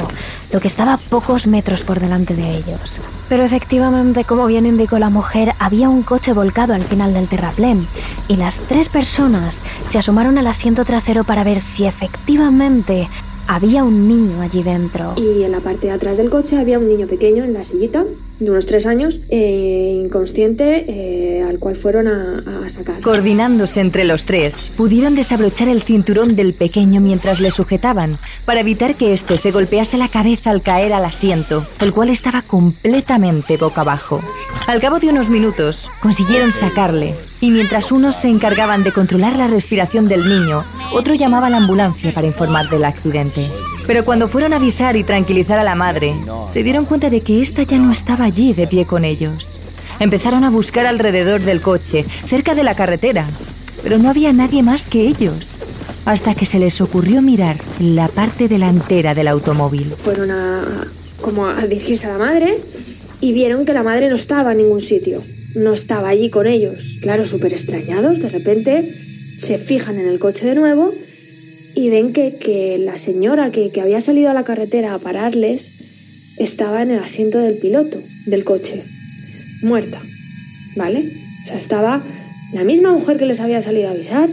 lo 0.51 0.59
que 0.59 0.67
estaba 0.67 0.97
pocos 0.97 1.47
metros 1.47 1.83
por 1.83 1.99
delante 1.99 2.35
de 2.35 2.57
ellos. 2.57 2.99
Pero 3.27 3.43
efectivamente, 3.43 4.23
como 4.23 4.47
bien 4.47 4.65
indicó 4.65 4.99
la 4.99 5.09
mujer, 5.09 5.53
había 5.59 5.89
un 5.89 6.03
coche 6.03 6.33
volcado 6.33 6.73
al 6.73 6.83
final 6.83 7.13
del 7.13 7.27
terraplén 7.27 7.87
y 8.27 8.35
las 8.35 8.59
tres 8.59 8.89
personas 8.89 9.61
se 9.89 9.99
asomaron 9.99 10.37
al 10.37 10.47
asiento 10.47 10.85
trasero 10.85 11.23
para 11.23 11.43
ver 11.43 11.59
si 11.59 11.85
efectivamente 11.85 13.07
había 13.49 13.83
un 13.83 14.07
niño 14.07 14.41
allí 14.41 14.61
dentro. 14.61 15.13
Y 15.17 15.43
en 15.43 15.51
la 15.51 15.59
parte 15.59 15.87
de 15.87 15.93
atrás 15.93 16.17
del 16.17 16.29
coche 16.29 16.59
había 16.59 16.77
un 16.77 16.87
niño 16.87 17.07
pequeño 17.07 17.43
en 17.43 17.53
la 17.53 17.63
sillita, 17.63 18.05
de 18.39 18.51
unos 18.51 18.67
tres 18.67 18.85
años, 18.85 19.21
eh, 19.29 20.01
inconsciente, 20.05 20.85
eh, 20.87 21.18
al 21.49 21.59
cual 21.59 21.75
fueron 21.75 22.07
a, 22.07 22.69
sacar. 22.69 23.01
Coordinándose 23.01 23.81
entre 23.81 24.03
los 24.03 24.25
tres, 24.25 24.71
pudieron 24.77 25.15
desabrochar 25.15 25.67
el 25.67 25.83
cinturón 25.83 26.35
del 26.35 26.53
pequeño 26.53 27.01
mientras 27.01 27.39
le 27.39 27.51
sujetaban, 27.51 28.19
para 28.45 28.61
evitar 28.61 28.95
que 28.95 29.13
éste 29.13 29.35
se 29.35 29.51
golpease 29.51 29.97
la 29.97 30.09
cabeza 30.09 30.51
al 30.51 30.61
caer 30.61 30.93
al 30.93 31.05
asiento, 31.05 31.65
el 31.79 31.93
cual 31.93 32.09
estaba 32.09 32.41
completamente 32.41 33.57
boca 33.57 33.81
abajo. 33.81 34.21
Al 34.67 34.79
cabo 34.79 34.99
de 34.99 35.09
unos 35.09 35.29
minutos, 35.29 35.89
consiguieron 36.01 36.51
sacarle, 36.51 37.15
y 37.41 37.51
mientras 37.51 37.91
unos 37.91 38.15
se 38.15 38.29
encargaban 38.29 38.83
de 38.83 38.91
controlar 38.91 39.35
la 39.35 39.47
respiración 39.47 40.07
del 40.07 40.27
niño, 40.27 40.63
otro 40.93 41.15
llamaba 41.15 41.47
a 41.47 41.49
la 41.49 41.57
ambulancia 41.57 42.13
para 42.13 42.27
informar 42.27 42.69
del 42.69 42.85
accidente. 42.85 43.49
Pero 43.87 44.05
cuando 44.05 44.27
fueron 44.27 44.53
a 44.53 44.57
avisar 44.57 44.95
y 44.95 45.03
tranquilizar 45.03 45.57
a 45.57 45.63
la 45.63 45.73
madre, 45.73 46.15
se 46.51 46.61
dieron 46.61 46.85
cuenta 46.85 47.09
de 47.09 47.21
que 47.21 47.41
ésta 47.41 47.63
ya 47.63 47.79
no 47.79 47.91
estaba 47.91 48.25
allí 48.25 48.53
de 48.53 48.67
pie 48.67 48.85
con 48.85 49.03
ellos. 49.03 49.58
Empezaron 49.99 50.43
a 50.43 50.49
buscar 50.49 50.85
alrededor 50.85 51.41
del 51.41 51.61
coche, 51.61 52.05
cerca 52.25 52.55
de 52.55 52.63
la 52.63 52.75
carretera, 52.75 53.27
pero 53.83 53.97
no 53.97 54.09
había 54.09 54.31
nadie 54.33 54.63
más 54.63 54.87
que 54.87 55.07
ellos. 55.07 55.47
Hasta 56.05 56.33
que 56.33 56.45
se 56.45 56.59
les 56.59 56.81
ocurrió 56.81 57.21
mirar 57.21 57.57
la 57.79 58.07
parte 58.07 58.47
delantera 58.47 59.13
del 59.13 59.27
automóvil. 59.27 59.93
Fueron 59.97 60.31
a 60.31 60.87
como 61.21 61.47
a 61.47 61.67
dirigirse 61.67 62.07
a 62.07 62.13
la 62.13 62.17
madre 62.17 62.59
y 63.21 63.33
vieron 63.33 63.65
que 63.65 63.73
la 63.73 63.83
madre 63.83 64.09
no 64.09 64.15
estaba 64.15 64.51
en 64.51 64.59
ningún 64.59 64.81
sitio, 64.81 65.21
no 65.55 65.73
estaba 65.73 66.09
allí 66.09 66.29
con 66.29 66.47
ellos. 66.47 66.99
Claro, 67.01 67.25
súper 67.25 67.53
extrañados, 67.53 68.19
de 68.19 68.29
repente 68.29 68.93
se 69.37 69.57
fijan 69.57 69.99
en 69.99 70.07
el 70.07 70.19
coche 70.19 70.47
de 70.47 70.55
nuevo 70.55 70.93
y 71.75 71.89
ven 71.89 72.13
que, 72.13 72.77
la 72.79 72.97
señora 72.97 73.51
que, 73.51 73.71
que 73.71 73.81
había 73.81 74.01
salido 74.01 74.29
a 74.29 74.33
la 74.33 74.43
carretera 74.43 74.93
a 74.93 74.99
pararles 74.99 75.71
estaba 76.37 76.81
en 76.81 76.91
el 76.91 76.99
asiento 76.99 77.39
del 77.39 77.57
piloto 77.57 78.01
del 78.25 78.43
coche, 78.43 78.83
muerta, 79.61 80.01
¿vale? 80.75 81.11
O 81.43 81.47
sea, 81.47 81.57
estaba 81.57 82.03
la 82.53 82.63
misma 82.63 82.91
mujer 82.91 83.17
que 83.17 83.25
les 83.25 83.39
había 83.39 83.61
salido 83.61 83.89
a 83.89 83.91
avisar, 83.91 84.29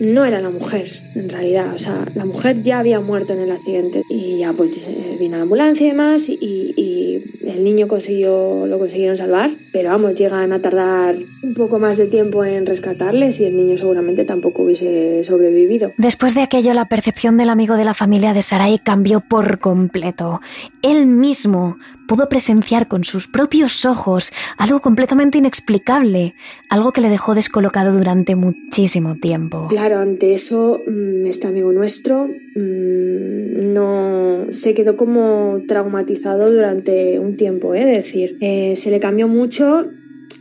no 0.00 0.24
era 0.24 0.40
la 0.40 0.50
mujer, 0.50 0.86
en 1.14 1.28
realidad. 1.28 1.74
O 1.74 1.78
sea, 1.78 2.04
la 2.14 2.24
mujer 2.24 2.62
ya 2.62 2.80
había 2.80 3.00
muerto 3.00 3.32
en 3.32 3.40
el 3.40 3.52
accidente 3.52 4.02
y 4.10 4.38
ya 4.38 4.52
pues 4.52 4.90
vino 5.18 5.36
la 5.36 5.42
ambulancia 5.42 5.86
y 5.86 5.90
demás 5.90 6.28
y, 6.28 6.36
y, 6.40 7.22
el 7.46 7.62
niño 7.62 7.86
consiguió, 7.86 8.66
lo 8.66 8.78
consiguieron 8.78 9.16
salvar, 9.16 9.50
pero 9.72 9.90
vamos, 9.90 10.14
llegan 10.14 10.52
a 10.52 10.60
tardar 10.60 11.14
un 11.42 11.54
poco 11.54 11.78
más 11.78 11.96
de 11.96 12.06
tiempo 12.06 12.44
en 12.44 12.66
rescatarles 12.66 13.38
y 13.40 13.44
el 13.44 13.56
niño 13.56 13.76
seguramente 13.76 14.24
tampoco 14.24 14.62
hubiese 14.62 15.22
sobrevivido. 15.22 15.92
Después 15.98 16.34
de 16.34 16.42
aquello, 16.42 16.74
la 16.74 16.86
percepción 16.86 17.36
del 17.36 17.50
amigo 17.50 17.76
de 17.76 17.84
la 17.84 17.94
familia 17.94 18.32
de 18.32 18.42
Sarai 18.42 18.78
cambió 18.78 19.20
por 19.20 19.60
completo. 19.60 20.40
Él 20.82 21.06
mismo 21.06 21.76
pudo 22.06 22.28
presenciar 22.28 22.88
con 22.88 23.04
sus 23.04 23.28
propios 23.28 23.84
ojos 23.84 24.32
algo 24.56 24.80
completamente 24.80 25.38
inexplicable, 25.38 26.34
algo 26.68 26.92
que 26.92 27.00
le 27.00 27.08
dejó 27.08 27.34
descolocado 27.34 27.96
durante 27.96 28.36
muchísimo 28.36 29.16
tiempo. 29.16 29.66
Claro, 29.68 29.98
ante 29.98 30.34
eso, 30.34 30.80
mm, 30.86 31.26
este 31.26 31.46
amigo 31.46 31.72
nuestro 31.72 32.26
mm, 32.26 33.72
no 33.72 34.46
se 34.50 34.74
quedó 34.74 34.96
como 34.96 35.60
traumatizado 35.66 36.52
durante 36.52 37.18
un 37.18 37.36
tiempo, 37.36 37.74
¿eh? 37.74 37.82
es 37.82 38.04
decir, 38.04 38.36
eh, 38.40 38.76
se 38.76 38.90
le 38.90 39.00
cambió 39.00 39.28
mucho 39.28 39.86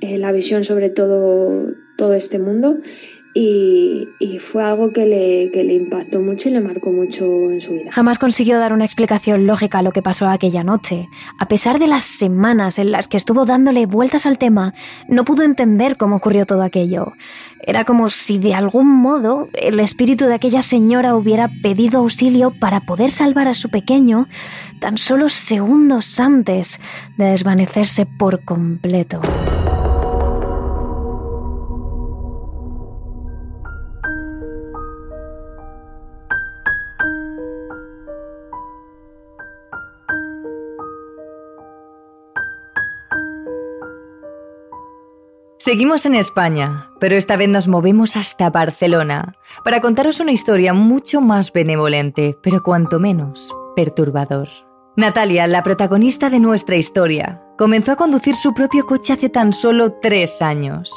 eh, 0.02 0.17
la 0.17 0.32
visión 0.32 0.63
sobre 0.63 0.89
todo, 0.89 1.73
todo 1.97 2.13
este 2.13 2.39
mundo 2.39 2.78
y, 3.34 4.08
fue 4.39 4.63
algo 4.63 4.91
que 4.91 5.06
le, 5.06 5.52
que 5.52 5.63
le, 5.63 5.74
impactó 5.74 6.19
mucho 6.19 6.50
y 6.50 6.52
le 6.52 6.60
marcó 6.60 6.91
mucho 6.91 7.52
en 7.52 7.62
su 7.62 7.74
vida. 7.74 7.91
Jamás 7.91 8.19
consiguió 8.19 8.60
dar 8.60 8.74
una 8.74 8.86
explicación 8.86 9.48
lógica 9.48 9.80
a 9.80 9.82
lo 9.82 9.91
que 9.91 10.02
pasó 10.02 10.28
aquella 10.28 10.63
noche. 10.63 11.08
A 11.39 11.48
pesar 11.48 11.80
de 11.80 11.88
las 11.88 12.04
semanas 12.04 12.78
en 12.78 12.91
las 12.91 13.08
que 13.08 13.17
estuvo 13.17 13.46
dándole 13.46 13.86
vueltas 13.86 14.26
al 14.26 14.38
tema, 14.38 14.74
no 15.08 15.26
pudo 15.26 15.43
entender 15.43 15.98
cómo 15.98 16.17
ocurrió 16.17 16.46
todo 16.46 16.62
aquello. 16.62 17.13
Era 17.65 17.86
como 17.86 18.10
si 18.10 18.38
de 18.38 18.54
algún 18.54 18.88
modo 18.88 19.50
el 19.54 19.80
espíritu 19.80 20.26
de 20.26 20.36
aquella 20.36 20.62
señora 20.62 21.15
hubiera 21.15 21.50
pedido 21.63 22.00
auxilio 22.00 22.54
para 22.60 22.82
poder 22.82 23.10
salvar 23.10 23.48
a 23.48 23.54
su 23.54 23.69
pequeño 23.69 24.28
tan 24.80 24.98
solo 24.98 25.30
segundos 25.30 26.19
antes 26.19 26.80
de 27.17 27.26
desvanecerse 27.26 28.06
por 28.06 28.43
completo. 28.43 29.22
Seguimos 45.63 46.06
en 46.06 46.15
España, 46.15 46.89
pero 46.99 47.15
esta 47.15 47.38
vez 47.38 47.47
nos 47.47 47.69
movemos 47.69 48.17
hasta 48.17 48.49
Barcelona 48.49 49.38
para 49.63 49.80
contaros 49.80 50.19
una 50.19 50.34
historia 50.34 50.73
mucho 50.73 51.21
más 51.21 51.54
benevolente, 51.54 52.38
pero 52.43 52.62
cuanto 52.62 52.99
menos 52.99 53.49
perturbador. 53.73 54.49
Natalia, 54.97 55.47
la 55.47 55.63
protagonista 55.63 56.30
de 56.30 56.41
nuestra 56.41 56.76
historia, 56.76 57.41
comenzó 57.58 57.93
a 57.93 57.95
conducir 57.95 58.36
su 58.36 58.54
propio 58.54 58.86
coche 58.86 59.13
hace 59.13 59.30
tan 59.30 59.54
solo 59.54 59.93
tres 60.02 60.41
años. 60.41 60.91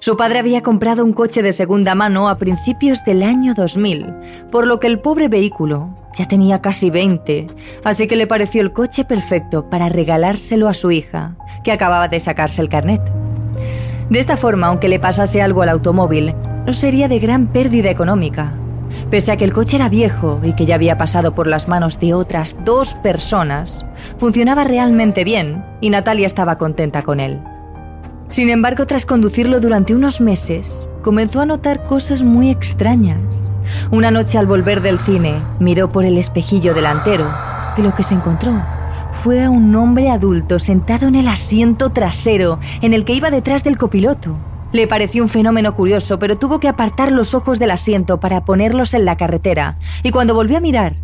Su 0.00 0.18
padre 0.18 0.40
había 0.40 0.62
comprado 0.62 1.02
un 1.02 1.14
coche 1.14 1.40
de 1.40 1.52
segunda 1.52 1.94
mano 1.94 2.28
a 2.28 2.36
principios 2.36 3.02
del 3.06 3.22
año 3.22 3.54
2000, 3.54 4.04
por 4.52 4.66
lo 4.66 4.80
que 4.80 4.88
el 4.88 5.00
pobre 5.00 5.28
vehículo 5.28 5.96
ya 6.14 6.28
tenía 6.28 6.60
casi 6.60 6.90
20, 6.90 7.46
así 7.84 8.06
que 8.06 8.16
le 8.16 8.26
pareció 8.26 8.60
el 8.60 8.74
coche 8.74 9.06
perfecto 9.06 9.70
para 9.70 9.88
regalárselo 9.88 10.68
a 10.68 10.74
su 10.74 10.90
hija, 10.90 11.38
que 11.64 11.72
acababa 11.72 12.08
de 12.08 12.20
sacarse 12.20 12.60
el 12.60 12.68
carnet. 12.68 13.00
De 14.10 14.18
esta 14.18 14.36
forma, 14.36 14.66
aunque 14.66 14.88
le 14.88 14.98
pasase 14.98 15.40
algo 15.40 15.62
al 15.62 15.68
automóvil, 15.68 16.34
no 16.66 16.72
sería 16.72 17.06
de 17.06 17.20
gran 17.20 17.46
pérdida 17.46 17.90
económica. 17.90 18.52
Pese 19.08 19.30
a 19.30 19.36
que 19.36 19.44
el 19.44 19.52
coche 19.52 19.76
era 19.76 19.88
viejo 19.88 20.40
y 20.42 20.52
que 20.54 20.66
ya 20.66 20.74
había 20.74 20.98
pasado 20.98 21.32
por 21.32 21.46
las 21.46 21.68
manos 21.68 22.00
de 22.00 22.12
otras 22.12 22.56
dos 22.64 22.96
personas, 22.96 23.86
funcionaba 24.18 24.64
realmente 24.64 25.22
bien 25.22 25.64
y 25.80 25.90
Natalia 25.90 26.26
estaba 26.26 26.58
contenta 26.58 27.02
con 27.02 27.20
él. 27.20 27.40
Sin 28.30 28.50
embargo, 28.50 28.84
tras 28.84 29.06
conducirlo 29.06 29.60
durante 29.60 29.94
unos 29.94 30.20
meses, 30.20 30.90
comenzó 31.02 31.40
a 31.40 31.46
notar 31.46 31.84
cosas 31.84 32.22
muy 32.22 32.50
extrañas. 32.50 33.48
Una 33.92 34.10
noche 34.10 34.38
al 34.38 34.46
volver 34.46 34.82
del 34.82 34.98
cine, 34.98 35.34
miró 35.60 35.92
por 35.92 36.04
el 36.04 36.18
espejillo 36.18 36.74
delantero 36.74 37.26
y 37.76 37.82
lo 37.82 37.94
que 37.94 38.02
se 38.02 38.14
encontró 38.14 38.60
fue 39.22 39.44
a 39.44 39.50
un 39.50 39.76
hombre 39.76 40.08
adulto 40.08 40.58
sentado 40.58 41.06
en 41.06 41.14
el 41.14 41.28
asiento 41.28 41.90
trasero, 41.90 42.58
en 42.80 42.94
el 42.94 43.04
que 43.04 43.12
iba 43.12 43.30
detrás 43.30 43.62
del 43.62 43.76
copiloto. 43.76 44.34
Le 44.72 44.86
pareció 44.86 45.22
un 45.22 45.28
fenómeno 45.28 45.74
curioso, 45.74 46.18
pero 46.18 46.38
tuvo 46.38 46.58
que 46.58 46.68
apartar 46.68 47.12
los 47.12 47.34
ojos 47.34 47.58
del 47.58 47.70
asiento 47.70 48.18
para 48.18 48.46
ponerlos 48.46 48.94
en 48.94 49.04
la 49.04 49.18
carretera, 49.18 49.76
y 50.02 50.10
cuando 50.10 50.34
volvió 50.34 50.56
a 50.56 50.60
mirar, 50.60 50.94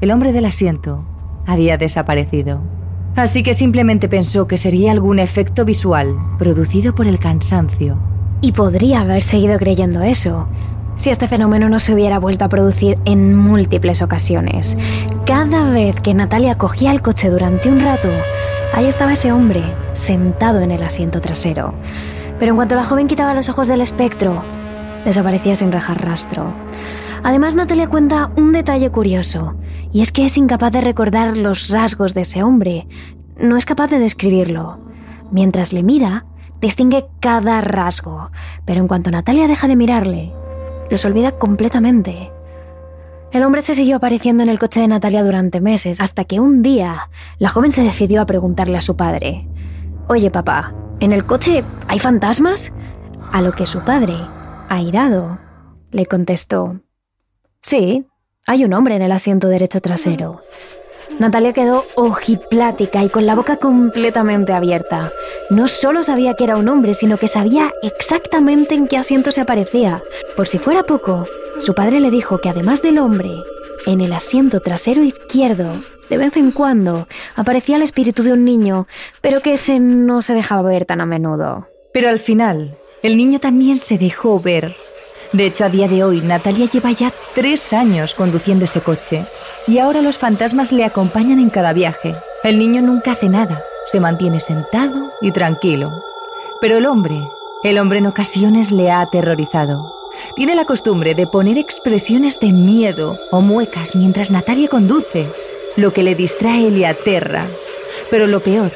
el 0.00 0.10
hombre 0.10 0.32
del 0.32 0.46
asiento 0.46 1.04
había 1.46 1.78
desaparecido. 1.78 2.60
Así 3.14 3.44
que 3.44 3.54
simplemente 3.54 4.08
pensó 4.08 4.48
que 4.48 4.58
sería 4.58 4.90
algún 4.90 5.20
efecto 5.20 5.64
visual 5.64 6.16
producido 6.38 6.92
por 6.92 7.06
el 7.06 7.20
cansancio. 7.20 7.96
Y 8.40 8.50
podría 8.50 9.02
haber 9.02 9.22
seguido 9.22 9.58
creyendo 9.58 10.02
eso, 10.02 10.48
si 11.00 11.08
este 11.08 11.28
fenómeno 11.28 11.70
no 11.70 11.80
se 11.80 11.94
hubiera 11.94 12.18
vuelto 12.18 12.44
a 12.44 12.50
producir 12.50 12.98
en 13.06 13.34
múltiples 13.34 14.02
ocasiones. 14.02 14.76
Cada 15.24 15.70
vez 15.70 15.98
que 15.98 16.12
Natalia 16.12 16.58
cogía 16.58 16.90
el 16.90 17.00
coche 17.00 17.30
durante 17.30 17.70
un 17.70 17.80
rato, 17.80 18.10
ahí 18.74 18.84
estaba 18.84 19.14
ese 19.14 19.32
hombre, 19.32 19.62
sentado 19.94 20.60
en 20.60 20.70
el 20.70 20.82
asiento 20.82 21.22
trasero. 21.22 21.72
Pero 22.38 22.50
en 22.50 22.56
cuanto 22.56 22.74
la 22.74 22.84
joven 22.84 23.08
quitaba 23.08 23.32
los 23.32 23.48
ojos 23.48 23.66
del 23.66 23.80
espectro, 23.80 24.42
desaparecía 25.06 25.56
sin 25.56 25.70
dejar 25.70 26.04
rastro. 26.04 26.52
Además, 27.22 27.56
Natalia 27.56 27.88
cuenta 27.88 28.30
un 28.36 28.52
detalle 28.52 28.90
curioso, 28.90 29.54
y 29.92 30.02
es 30.02 30.12
que 30.12 30.26
es 30.26 30.36
incapaz 30.36 30.70
de 30.70 30.82
recordar 30.82 31.34
los 31.34 31.68
rasgos 31.68 32.12
de 32.12 32.22
ese 32.22 32.42
hombre. 32.42 32.86
No 33.38 33.56
es 33.56 33.64
capaz 33.64 33.88
de 33.88 33.98
describirlo. 33.98 34.78
Mientras 35.30 35.72
le 35.72 35.82
mira, 35.82 36.26
distingue 36.60 37.06
cada 37.20 37.62
rasgo, 37.62 38.30
pero 38.66 38.80
en 38.82 38.86
cuanto 38.86 39.10
Natalia 39.10 39.48
deja 39.48 39.66
de 39.66 39.76
mirarle, 39.76 40.34
los 40.90 41.04
olvida 41.04 41.32
completamente. 41.32 42.32
El 43.32 43.44
hombre 43.44 43.62
se 43.62 43.74
siguió 43.74 43.96
apareciendo 43.96 44.42
en 44.42 44.48
el 44.48 44.58
coche 44.58 44.80
de 44.80 44.88
Natalia 44.88 45.22
durante 45.22 45.60
meses, 45.60 46.00
hasta 46.00 46.24
que 46.24 46.40
un 46.40 46.62
día 46.62 47.10
la 47.38 47.48
joven 47.48 47.72
se 47.72 47.82
decidió 47.82 48.20
a 48.20 48.26
preguntarle 48.26 48.76
a 48.76 48.82
su 48.82 48.96
padre, 48.96 49.46
Oye 50.08 50.30
papá, 50.30 50.74
¿en 50.98 51.12
el 51.12 51.24
coche 51.24 51.62
hay 51.86 52.00
fantasmas? 52.00 52.72
A 53.30 53.40
lo 53.40 53.52
que 53.52 53.66
su 53.66 53.80
padre, 53.80 54.16
airado, 54.68 55.38
le 55.92 56.06
contestó, 56.06 56.80
Sí, 57.62 58.06
hay 58.46 58.64
un 58.64 58.72
hombre 58.72 58.96
en 58.96 59.02
el 59.02 59.12
asiento 59.12 59.48
derecho 59.48 59.80
trasero. 59.80 60.40
Natalia 61.20 61.52
quedó 61.52 61.84
ojiplática 61.96 63.04
y 63.04 63.10
con 63.10 63.26
la 63.26 63.34
boca 63.34 63.58
completamente 63.58 64.54
abierta. 64.54 65.12
No 65.50 65.68
solo 65.68 66.02
sabía 66.02 66.32
que 66.32 66.44
era 66.44 66.56
un 66.56 66.66
hombre, 66.66 66.94
sino 66.94 67.18
que 67.18 67.28
sabía 67.28 67.70
exactamente 67.82 68.74
en 68.74 68.88
qué 68.88 68.96
asiento 68.96 69.30
se 69.30 69.42
aparecía. 69.42 70.02
Por 70.34 70.48
si 70.48 70.58
fuera 70.58 70.82
poco, 70.82 71.26
su 71.60 71.74
padre 71.74 72.00
le 72.00 72.10
dijo 72.10 72.40
que 72.40 72.48
además 72.48 72.80
del 72.80 72.98
hombre, 72.98 73.28
en 73.86 74.00
el 74.00 74.14
asiento 74.14 74.60
trasero 74.60 75.02
izquierdo, 75.02 75.70
de 76.08 76.16
vez 76.16 76.38
en 76.38 76.52
cuando, 76.52 77.06
aparecía 77.36 77.76
el 77.76 77.82
espíritu 77.82 78.22
de 78.22 78.32
un 78.32 78.46
niño, 78.46 78.88
pero 79.20 79.42
que 79.42 79.52
ese 79.52 79.78
no 79.78 80.22
se 80.22 80.32
dejaba 80.32 80.62
ver 80.62 80.86
tan 80.86 81.02
a 81.02 81.06
menudo. 81.06 81.68
Pero 81.92 82.08
al 82.08 82.18
final, 82.18 82.78
el 83.02 83.18
niño 83.18 83.40
también 83.40 83.76
se 83.76 83.98
dejó 83.98 84.40
ver. 84.40 84.74
De 85.32 85.46
hecho, 85.46 85.64
a 85.64 85.68
día 85.68 85.86
de 85.86 86.02
hoy, 86.02 86.20
Natalia 86.22 86.68
lleva 86.68 86.90
ya 86.90 87.12
tres 87.34 87.72
años 87.72 88.14
conduciendo 88.14 88.64
ese 88.64 88.80
coche 88.80 89.24
y 89.68 89.78
ahora 89.78 90.02
los 90.02 90.18
fantasmas 90.18 90.72
le 90.72 90.84
acompañan 90.84 91.38
en 91.38 91.50
cada 91.50 91.72
viaje. 91.72 92.16
El 92.42 92.58
niño 92.58 92.82
nunca 92.82 93.12
hace 93.12 93.28
nada, 93.28 93.62
se 93.86 94.00
mantiene 94.00 94.40
sentado 94.40 95.12
y 95.20 95.30
tranquilo. 95.30 95.92
Pero 96.60 96.78
el 96.78 96.86
hombre, 96.86 97.22
el 97.62 97.78
hombre 97.78 98.00
en 98.00 98.06
ocasiones 98.06 98.72
le 98.72 98.90
ha 98.90 99.02
aterrorizado. 99.02 99.94
Tiene 100.34 100.56
la 100.56 100.64
costumbre 100.64 101.14
de 101.14 101.28
poner 101.28 101.58
expresiones 101.58 102.40
de 102.40 102.52
miedo 102.52 103.16
o 103.30 103.40
muecas 103.40 103.94
mientras 103.94 104.32
Natalia 104.32 104.68
conduce, 104.68 105.28
lo 105.76 105.92
que 105.92 106.02
le 106.02 106.16
distrae 106.16 106.62
y 106.62 106.70
le 106.70 106.86
aterra. 106.86 107.44
Pero 108.10 108.26
lo 108.26 108.40
peor 108.40 108.72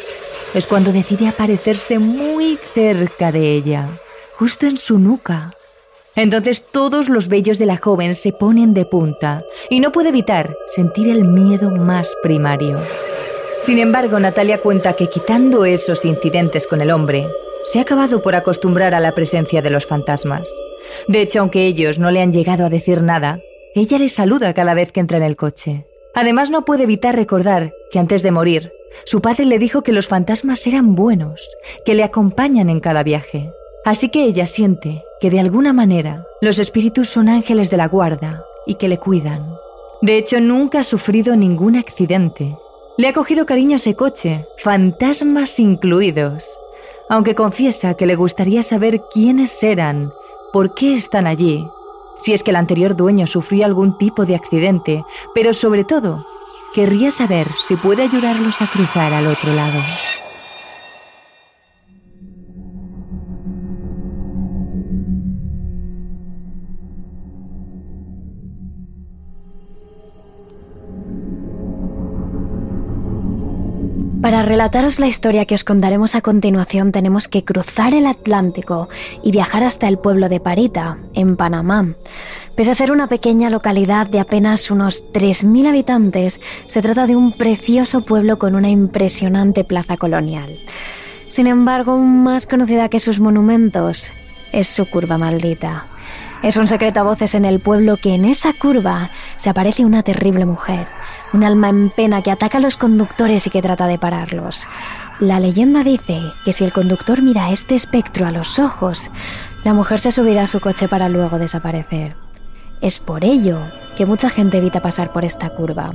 es 0.54 0.66
cuando 0.68 0.92
decide 0.92 1.26
aparecerse 1.26 1.98
muy 1.98 2.58
cerca 2.74 3.32
de 3.32 3.54
ella, 3.54 3.88
justo 4.38 4.66
en 4.66 4.76
su 4.76 5.00
nuca, 5.00 5.52
entonces 6.16 6.62
todos 6.62 7.08
los 7.08 7.28
vellos 7.28 7.58
de 7.58 7.66
la 7.66 7.76
joven 7.76 8.14
se 8.14 8.32
ponen 8.32 8.74
de 8.74 8.84
punta 8.84 9.42
y 9.70 9.80
no 9.80 9.92
puede 9.92 10.10
evitar 10.10 10.54
sentir 10.74 11.08
el 11.08 11.24
miedo 11.24 11.70
más 11.70 12.10
primario. 12.22 12.78
Sin 13.60 13.78
embargo, 13.78 14.20
Natalia 14.20 14.58
cuenta 14.58 14.92
que 14.92 15.06
quitando 15.06 15.64
esos 15.64 16.04
incidentes 16.04 16.66
con 16.66 16.80
el 16.80 16.90
hombre, 16.90 17.26
se 17.64 17.78
ha 17.78 17.82
acabado 17.82 18.22
por 18.22 18.34
acostumbrar 18.34 18.92
a 18.94 19.00
la 19.00 19.12
presencia 19.12 19.62
de 19.62 19.70
los 19.70 19.86
fantasmas. 19.86 20.46
De 21.08 21.22
hecho, 21.22 21.40
aunque 21.40 21.66
ellos 21.66 21.98
no 21.98 22.10
le 22.10 22.20
han 22.20 22.32
llegado 22.32 22.66
a 22.66 22.70
decir 22.70 23.00
nada, 23.00 23.38
ella 23.74 23.98
le 23.98 24.08
saluda 24.08 24.54
cada 24.54 24.74
vez 24.74 24.92
que 24.92 25.00
entra 25.00 25.16
en 25.16 25.24
el 25.24 25.36
coche. 25.36 25.86
Además, 26.14 26.50
no 26.50 26.64
puede 26.64 26.84
evitar 26.84 27.16
recordar 27.16 27.72
que 27.90 27.98
antes 27.98 28.22
de 28.22 28.30
morir, 28.30 28.70
su 29.04 29.20
padre 29.20 29.46
le 29.46 29.58
dijo 29.58 29.82
que 29.82 29.92
los 29.92 30.08
fantasmas 30.08 30.66
eran 30.66 30.94
buenos, 30.94 31.48
que 31.84 31.94
le 31.94 32.04
acompañan 32.04 32.70
en 32.70 32.80
cada 32.80 33.02
viaje. 33.02 33.48
Así 33.84 34.08
que 34.08 34.24
ella 34.24 34.46
siente 34.46 35.02
que 35.20 35.30
de 35.30 35.40
alguna 35.40 35.72
manera 35.72 36.24
los 36.40 36.58
espíritus 36.58 37.08
son 37.08 37.28
ángeles 37.28 37.70
de 37.70 37.76
la 37.76 37.88
guarda 37.88 38.42
y 38.66 38.74
que 38.74 38.88
le 38.88 38.98
cuidan. 38.98 39.44
De 40.00 40.16
hecho, 40.16 40.40
nunca 40.40 40.80
ha 40.80 40.84
sufrido 40.84 41.36
ningún 41.36 41.76
accidente. 41.76 42.56
Le 42.96 43.08
ha 43.08 43.12
cogido 43.12 43.46
cariño 43.46 43.72
a 43.72 43.76
ese 43.76 43.94
coche, 43.94 44.46
fantasmas 44.58 45.58
incluidos, 45.58 46.58
aunque 47.08 47.34
confiesa 47.34 47.94
que 47.94 48.06
le 48.06 48.16
gustaría 48.16 48.62
saber 48.62 49.00
quiénes 49.12 49.62
eran, 49.62 50.10
por 50.52 50.74
qué 50.74 50.94
están 50.94 51.26
allí, 51.26 51.66
si 52.18 52.32
es 52.32 52.42
que 52.42 52.50
el 52.50 52.56
anterior 52.56 52.96
dueño 52.96 53.26
sufrió 53.26 53.66
algún 53.66 53.98
tipo 53.98 54.24
de 54.24 54.36
accidente, 54.36 55.04
pero 55.34 55.52
sobre 55.52 55.84
todo, 55.84 56.24
querría 56.74 57.10
saber 57.10 57.46
si 57.66 57.76
puede 57.76 58.02
ayudarlos 58.02 58.62
a 58.62 58.66
cruzar 58.66 59.12
al 59.12 59.26
otro 59.26 59.52
lado. 59.52 59.80
Para 74.24 74.42
relataros 74.42 75.00
la 75.00 75.06
historia 75.06 75.44
que 75.44 75.54
os 75.54 75.64
contaremos 75.64 76.14
a 76.14 76.22
continuación 76.22 76.92
tenemos 76.92 77.28
que 77.28 77.44
cruzar 77.44 77.92
el 77.92 78.06
Atlántico 78.06 78.88
y 79.22 79.32
viajar 79.32 79.62
hasta 79.62 79.86
el 79.86 79.98
pueblo 79.98 80.30
de 80.30 80.40
Parita, 80.40 80.96
en 81.12 81.36
Panamá. 81.36 81.88
Pese 82.56 82.70
a 82.70 82.74
ser 82.74 82.90
una 82.90 83.06
pequeña 83.06 83.50
localidad 83.50 84.06
de 84.06 84.20
apenas 84.20 84.70
unos 84.70 85.04
3.000 85.12 85.68
habitantes, 85.68 86.40
se 86.68 86.80
trata 86.80 87.06
de 87.06 87.16
un 87.16 87.32
precioso 87.32 88.00
pueblo 88.00 88.38
con 88.38 88.54
una 88.54 88.70
impresionante 88.70 89.62
plaza 89.62 89.98
colonial. 89.98 90.58
Sin 91.28 91.46
embargo, 91.46 91.98
más 91.98 92.46
conocida 92.46 92.88
que 92.88 93.00
sus 93.00 93.20
monumentos 93.20 94.10
es 94.52 94.68
su 94.68 94.88
curva 94.88 95.18
maldita. 95.18 95.88
Es 96.42 96.56
un 96.56 96.66
secreto 96.66 97.00
a 97.00 97.02
voces 97.02 97.34
en 97.34 97.44
el 97.44 97.60
pueblo 97.60 97.98
que 97.98 98.14
en 98.14 98.24
esa 98.24 98.54
curva 98.54 99.10
se 99.36 99.50
aparece 99.50 99.84
una 99.84 100.02
terrible 100.02 100.46
mujer 100.46 100.86
un 101.34 101.42
alma 101.42 101.68
en 101.68 101.90
pena 101.90 102.22
que 102.22 102.30
ataca 102.30 102.58
a 102.58 102.60
los 102.60 102.76
conductores 102.76 103.46
y 103.46 103.50
que 103.50 103.60
trata 103.60 103.86
de 103.88 103.98
pararlos. 103.98 104.66
La 105.18 105.40
leyenda 105.40 105.82
dice 105.82 106.20
que 106.44 106.52
si 106.52 106.64
el 106.64 106.72
conductor 106.72 107.22
mira 107.22 107.50
este 107.50 107.74
espectro 107.74 108.26
a 108.26 108.30
los 108.30 108.58
ojos, 108.60 109.10
la 109.64 109.74
mujer 109.74 109.98
se 109.98 110.12
subirá 110.12 110.44
a 110.44 110.46
su 110.46 110.60
coche 110.60 110.88
para 110.88 111.08
luego 111.08 111.38
desaparecer. 111.38 112.14
Es 112.80 113.00
por 113.00 113.24
ello 113.24 113.58
que 113.96 114.06
mucha 114.06 114.30
gente 114.30 114.58
evita 114.58 114.80
pasar 114.80 115.12
por 115.12 115.24
esta 115.24 115.50
curva. 115.50 115.92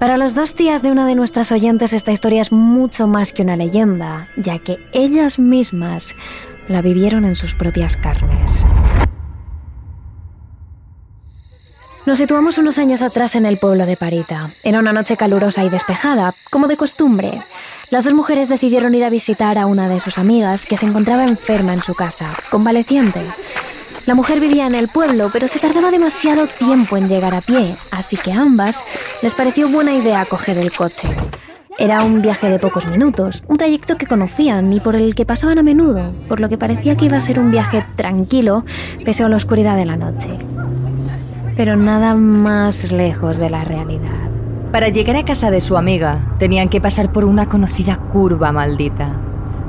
Para 0.00 0.16
los 0.16 0.34
dos 0.34 0.54
tías 0.54 0.82
de 0.82 0.90
una 0.90 1.06
de 1.06 1.14
nuestras 1.14 1.52
oyentes 1.52 1.92
esta 1.92 2.12
historia 2.12 2.42
es 2.42 2.50
mucho 2.50 3.06
más 3.06 3.32
que 3.32 3.42
una 3.42 3.56
leyenda, 3.56 4.28
ya 4.36 4.58
que 4.58 4.78
ellas 4.92 5.38
mismas 5.38 6.16
la 6.68 6.82
vivieron 6.82 7.24
en 7.24 7.36
sus 7.36 7.54
propias 7.54 7.96
carnes. 7.96 8.66
Nos 12.06 12.18
situamos 12.18 12.56
unos 12.58 12.78
años 12.78 13.02
atrás 13.02 13.34
en 13.34 13.46
el 13.46 13.58
pueblo 13.58 13.84
de 13.84 13.96
Parita. 13.96 14.52
Era 14.62 14.78
una 14.78 14.92
noche 14.92 15.16
calurosa 15.16 15.64
y 15.64 15.70
despejada, 15.70 16.34
como 16.50 16.68
de 16.68 16.76
costumbre. 16.76 17.42
Las 17.90 18.04
dos 18.04 18.14
mujeres 18.14 18.48
decidieron 18.48 18.94
ir 18.94 19.04
a 19.04 19.10
visitar 19.10 19.58
a 19.58 19.66
una 19.66 19.88
de 19.88 19.98
sus 19.98 20.16
amigas 20.16 20.66
que 20.66 20.76
se 20.76 20.86
encontraba 20.86 21.24
enferma 21.24 21.74
en 21.74 21.82
su 21.82 21.94
casa, 21.94 22.32
convaleciente. 22.48 23.22
La 24.06 24.14
mujer 24.14 24.38
vivía 24.38 24.68
en 24.68 24.76
el 24.76 24.86
pueblo, 24.86 25.30
pero 25.32 25.48
se 25.48 25.58
tardaba 25.58 25.90
demasiado 25.90 26.46
tiempo 26.46 26.96
en 26.96 27.08
llegar 27.08 27.34
a 27.34 27.40
pie, 27.40 27.76
así 27.90 28.16
que 28.16 28.32
a 28.32 28.40
ambas 28.40 28.84
les 29.20 29.34
pareció 29.34 29.68
buena 29.68 29.92
idea 29.92 30.26
coger 30.26 30.58
el 30.58 30.70
coche. 30.70 31.08
Era 31.76 32.04
un 32.04 32.22
viaje 32.22 32.48
de 32.48 32.60
pocos 32.60 32.86
minutos, 32.86 33.42
un 33.48 33.56
trayecto 33.56 33.98
que 33.98 34.06
conocían 34.06 34.72
y 34.72 34.78
por 34.78 34.94
el 34.94 35.16
que 35.16 35.26
pasaban 35.26 35.58
a 35.58 35.64
menudo, 35.64 36.14
por 36.28 36.38
lo 36.38 36.48
que 36.48 36.56
parecía 36.56 36.96
que 36.96 37.06
iba 37.06 37.16
a 37.16 37.20
ser 37.20 37.40
un 37.40 37.50
viaje 37.50 37.84
tranquilo 37.96 38.64
pese 39.04 39.24
a 39.24 39.28
la 39.28 39.36
oscuridad 39.36 39.76
de 39.76 39.86
la 39.86 39.96
noche 39.96 40.38
pero 41.56 41.74
nada 41.74 42.14
más 42.14 42.92
lejos 42.92 43.38
de 43.38 43.50
la 43.50 43.64
realidad. 43.64 44.30
Para 44.72 44.90
llegar 44.90 45.16
a 45.16 45.24
casa 45.24 45.50
de 45.50 45.60
su 45.60 45.76
amiga, 45.76 46.36
tenían 46.38 46.68
que 46.68 46.82
pasar 46.82 47.10
por 47.10 47.24
una 47.24 47.48
conocida 47.48 47.96
curva 47.96 48.52
maldita. 48.52 49.10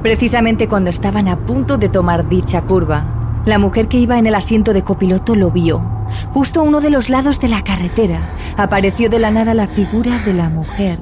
Precisamente 0.02 0.67
cuando 0.67 0.89
estaban 0.89 1.30
a 1.30 1.45
punto 1.45 1.78
de 1.78 1.88
tomar 1.88 2.28
dicha 2.28 2.62
curva, 2.63 3.41
la 3.45 3.58
mujer 3.58 3.88
que 3.88 3.97
iba 3.97 4.19
en 4.19 4.28
el 4.28 4.36
asiento 4.36 4.73
de 4.73 4.84
copiloto 4.84 5.36
lo 5.36 5.50
vio. 5.50 5.82
Justo 6.30 6.60
a 6.60 6.63
uno 6.63 6.82
de 6.82 6.89
los 6.89 7.10
lados 7.10 7.39
de 7.39 7.47
la 7.47 7.63
carretera 7.63 8.19
apareció 8.58 9.10
de 9.10 9.19
la 9.19 9.32
nada 9.32 9.54
la 9.54 9.67
figura 9.67 10.19
de 10.26 10.34
la 10.34 10.50
mujer. 10.50 11.00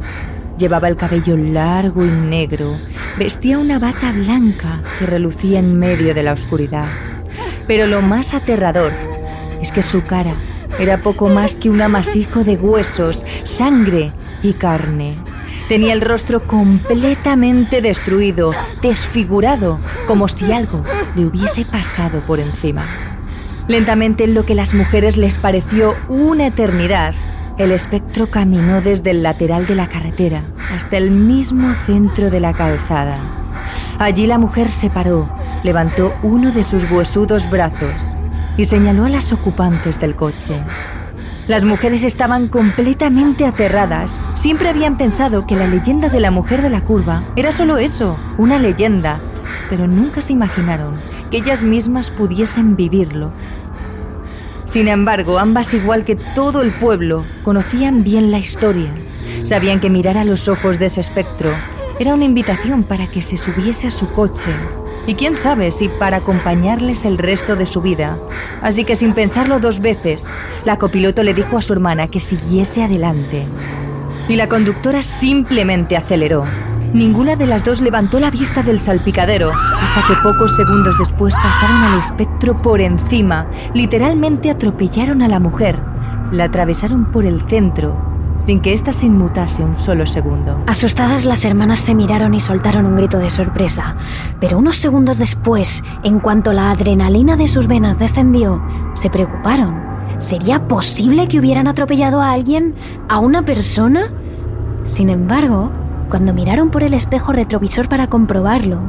Llevaba 0.58 0.88
el 0.88 0.98
cabello 0.98 1.36
largo 1.36 2.06
y 2.06 2.10
negro, 2.10 2.76
vestía 3.18 3.58
una 3.58 3.80
bata 3.80 4.12
blanca 4.12 4.82
que 5.00 5.08
relucía 5.08 5.60
en 5.60 5.78
medio 5.78 6.14
de 6.14 6.24
la 6.24 6.34
oscuridad. 6.34 6.88
Pero 7.68 7.88
lo 7.88 8.02
más 8.02 8.34
aterrador 8.36 8.92
es 9.60 9.72
que 9.72 9.82
su 9.82 10.04
cara 10.04 10.36
era 10.80 11.02
poco 11.02 11.30
más 11.30 11.56
que 11.56 11.70
un 11.70 11.82
amasijo 11.82 12.44
de 12.44 12.56
huesos, 12.58 13.26
sangre 13.44 14.12
y 14.44 14.54
carne. 14.54 15.16
Tenía 15.70 15.94
el 15.94 16.02
rostro 16.02 16.42
completamente 16.42 17.82
destruido, 17.82 18.52
desfigurado, 18.82 19.80
como 20.06 20.28
si 20.28 20.52
algo 20.52 20.84
le 21.16 21.26
hubiese 21.26 21.66
pasado 21.66 22.20
por 22.22 22.40
encima. 22.40 22.86
Lentamente, 23.68 24.26
en 24.26 24.36
lo 24.36 24.46
que 24.46 24.54
las 24.54 24.74
mujeres 24.74 25.18
les 25.18 25.38
pareció 25.40 25.96
una 26.08 26.48
eternidad, 26.48 27.16
el 27.58 27.72
espectro 27.72 28.28
caminó 28.28 28.82
desde 28.82 29.12
el 29.12 29.24
lateral 29.24 29.66
de 29.66 29.76
la 29.76 29.88
carretera 29.88 30.44
hasta 30.76 30.98
el 30.98 31.10
mismo 31.10 31.74
centro 31.86 32.30
de 32.30 32.42
la 32.42 32.54
calzada. 32.54 33.18
Allí 33.98 34.28
la 34.28 34.38
mujer 34.38 34.68
se 34.68 34.90
paró, 34.90 35.30
levantó 35.64 36.14
uno 36.22 36.52
de 36.52 36.64
sus 36.64 36.84
huesudos 36.92 37.50
brazos 37.50 38.15
y 38.58 38.66
señaló 38.66 39.06
a 39.06 39.10
las 39.10 39.32
ocupantes 39.32 40.00
del 40.00 40.16
coche. 40.16 40.62
Las 41.48 41.64
mujeres 41.64 42.04
estaban 42.04 42.48
completamente 42.48 43.46
aterradas. 43.46 44.20
Siempre 44.34 44.70
habían 44.70 44.98
pensado 44.98 45.46
que 45.46 45.56
la 45.56 45.68
leyenda 45.68 46.10
de 46.10 46.20
la 46.20 46.32
mujer 46.32 46.62
de 46.64 46.72
la 46.72 46.84
curva 46.84 47.24
era 47.36 47.52
solo 47.52 47.78
eso, 47.78 48.18
una 48.40 48.58
leyenda, 48.58 49.20
pero 49.70 49.88
nunca 49.88 50.22
se 50.22 50.34
imaginaron 50.34 50.96
que 51.30 51.38
ellas 51.38 51.62
mismas 51.62 52.10
pudiesen 52.10 52.76
vivirlo. 52.76 53.32
Sin 54.66 54.88
embargo, 54.88 55.38
ambas, 55.38 55.74
igual 55.76 56.04
que 56.04 56.16
todo 56.16 56.64
el 56.64 56.72
pueblo, 56.72 57.24
conocían 57.44 58.04
bien 58.04 58.32
la 58.32 58.40
historia. 58.40 58.92
Sabían 59.44 59.80
que 59.80 59.92
mirar 59.92 60.18
a 60.18 60.26
los 60.26 60.48
ojos 60.48 60.80
de 60.80 60.88
ese 60.88 61.02
espectro 61.02 61.52
era 62.00 62.16
una 62.16 62.26
invitación 62.26 62.84
para 62.84 63.08
que 63.08 63.22
se 63.22 63.38
subiese 63.38 63.88
a 63.88 63.92
su 63.92 64.10
coche 64.10 64.50
y 65.08 65.16
quién 65.16 65.36
sabe 65.36 65.72
si 65.72 65.90
para 65.90 66.18
acompañarles 66.18 67.06
el 67.06 67.18
resto 67.18 67.56
de 67.56 67.66
su 67.66 67.82
vida. 67.82 68.18
Así 68.62 68.84
que 68.84 68.96
sin 68.96 69.14
pensarlo 69.14 69.60
dos 69.60 69.80
veces, 69.80 70.28
la 70.66 70.78
copiloto 70.78 71.24
le 71.24 71.34
dijo 71.34 71.58
a 71.58 71.62
su 71.62 71.74
hermana 71.74 72.08
que 72.08 72.20
siguiese 72.20 72.84
adelante. 72.84 73.46
Y 74.28 74.36
la 74.36 74.50
conductora 74.50 75.02
simplemente 75.04 75.96
aceleró. 75.96 76.46
Ninguna 76.94 77.36
de 77.36 77.46
las 77.46 77.64
dos 77.64 77.82
levantó 77.82 78.20
la 78.20 78.32
vista 78.32 78.64
del 78.64 78.80
salpicadero 78.80 79.52
hasta 79.52 80.02
que 80.08 80.22
pocos 80.24 80.56
segundos 80.56 80.98
después 80.98 81.34
pasaron 81.36 81.78
al 81.84 82.00
espectro 82.00 82.62
por 82.62 82.80
encima. 82.80 83.48
Literalmente 83.74 84.50
atropellaron 84.50 85.22
a 85.22 85.28
la 85.28 85.40
mujer. 85.40 85.78
La 86.32 86.46
atravesaron 86.46 87.12
por 87.12 87.26
el 87.26 87.42
centro 87.50 88.15
sin 88.46 88.62
que 88.62 88.74
ésta 88.74 88.94
se 88.94 89.08
inmutase 89.08 89.64
un 89.64 89.76
solo 89.76 90.06
segundo. 90.06 90.62
Asustadas 90.68 91.26
las 91.26 91.44
hermanas 91.46 91.80
se 91.80 91.96
miraron 91.96 92.34
y 92.34 92.40
soltaron 92.40 92.86
un 92.86 92.96
grito 92.96 93.18
de 93.18 93.32
sorpresa, 93.32 93.96
pero 94.40 94.60
unos 94.60 94.78
segundos 94.78 95.18
después, 95.18 95.84
en 96.04 96.20
cuanto 96.20 96.54
la 96.54 96.72
adrenalina 96.72 97.36
de 97.38 97.48
sus 97.48 97.68
venas 97.68 97.98
descendió, 97.98 98.62
se 98.94 99.10
preocuparon. 99.10 99.84
¿Sería 100.20 100.68
posible 100.68 101.28
que 101.28 101.40
hubieran 101.40 101.68
atropellado 101.68 102.22
a 102.22 102.32
alguien? 102.32 102.76
¿A 103.10 103.20
una 103.20 103.44
persona? 103.44 104.08
Sin 104.84 105.10
embargo, 105.10 105.72
cuando 106.10 106.34
miraron 106.34 106.70
por 106.70 106.84
el 106.84 106.94
espejo 106.94 107.34
retrovisor 107.34 107.90
para 107.90 108.08
comprobarlo, 108.08 108.80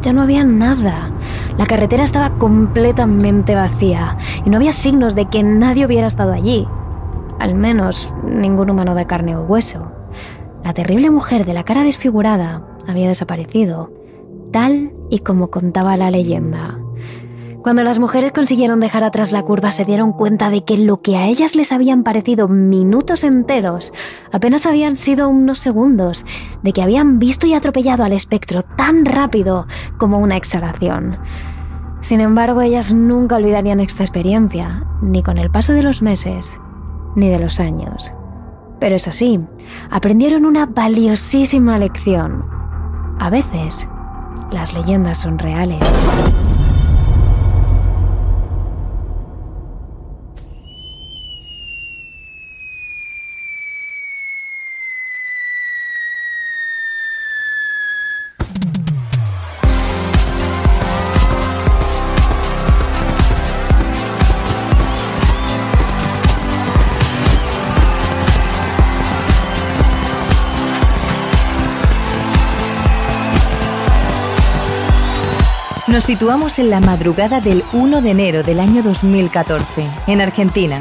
ya 0.00 0.12
no 0.12 0.22
había 0.22 0.44
nada. 0.44 1.10
La 1.58 1.66
carretera 1.66 2.04
estaba 2.04 2.38
completamente 2.38 3.54
vacía 3.54 4.16
y 4.46 4.50
no 4.50 4.56
había 4.56 4.72
signos 4.72 5.14
de 5.14 5.26
que 5.26 5.42
nadie 5.42 5.84
hubiera 5.84 6.06
estado 6.06 6.32
allí 6.32 6.66
al 7.40 7.54
menos 7.54 8.12
ningún 8.24 8.70
humano 8.70 8.94
de 8.94 9.06
carne 9.06 9.34
o 9.34 9.42
hueso. 9.42 9.90
La 10.62 10.74
terrible 10.74 11.10
mujer 11.10 11.44
de 11.46 11.54
la 11.54 11.64
cara 11.64 11.82
desfigurada 11.82 12.66
había 12.86 13.08
desaparecido, 13.08 13.90
tal 14.52 14.92
y 15.08 15.20
como 15.20 15.50
contaba 15.50 15.96
la 15.96 16.10
leyenda. 16.10 16.78
Cuando 17.62 17.84
las 17.84 17.98
mujeres 17.98 18.32
consiguieron 18.32 18.80
dejar 18.80 19.04
atrás 19.04 19.32
la 19.32 19.42
curva 19.42 19.70
se 19.70 19.84
dieron 19.84 20.12
cuenta 20.12 20.48
de 20.48 20.64
que 20.64 20.78
lo 20.78 21.02
que 21.02 21.16
a 21.16 21.26
ellas 21.26 21.54
les 21.54 21.72
habían 21.72 22.04
parecido 22.04 22.48
minutos 22.48 23.22
enteros 23.22 23.92
apenas 24.32 24.64
habían 24.64 24.96
sido 24.96 25.28
unos 25.28 25.58
segundos, 25.58 26.24
de 26.62 26.72
que 26.72 26.82
habían 26.82 27.18
visto 27.18 27.46
y 27.46 27.52
atropellado 27.52 28.04
al 28.04 28.14
espectro 28.14 28.62
tan 28.62 29.04
rápido 29.04 29.66
como 29.98 30.18
una 30.18 30.36
exhalación. 30.36 31.18
Sin 32.00 32.20
embargo, 32.20 32.62
ellas 32.62 32.94
nunca 32.94 33.36
olvidarían 33.36 33.80
esta 33.80 34.04
experiencia, 34.04 34.86
ni 35.02 35.22
con 35.22 35.36
el 35.36 35.50
paso 35.50 35.74
de 35.74 35.82
los 35.82 36.00
meses, 36.00 36.58
ni 37.16 37.28
de 37.28 37.38
los 37.38 37.60
años. 37.60 38.12
Pero 38.78 38.96
eso 38.96 39.12
sí, 39.12 39.40
aprendieron 39.90 40.46
una 40.46 40.66
valiosísima 40.66 41.78
lección. 41.78 42.44
A 43.18 43.28
veces, 43.28 43.88
las 44.50 44.72
leyendas 44.72 45.18
son 45.18 45.38
reales. 45.38 45.78
Nos 76.00 76.06
situamos 76.06 76.58
en 76.58 76.70
la 76.70 76.80
madrugada 76.80 77.42
del 77.42 77.62
1 77.74 78.00
de 78.00 78.10
enero 78.10 78.42
del 78.42 78.58
año 78.58 78.82
2014, 78.82 79.86
en 80.06 80.22
Argentina. 80.22 80.80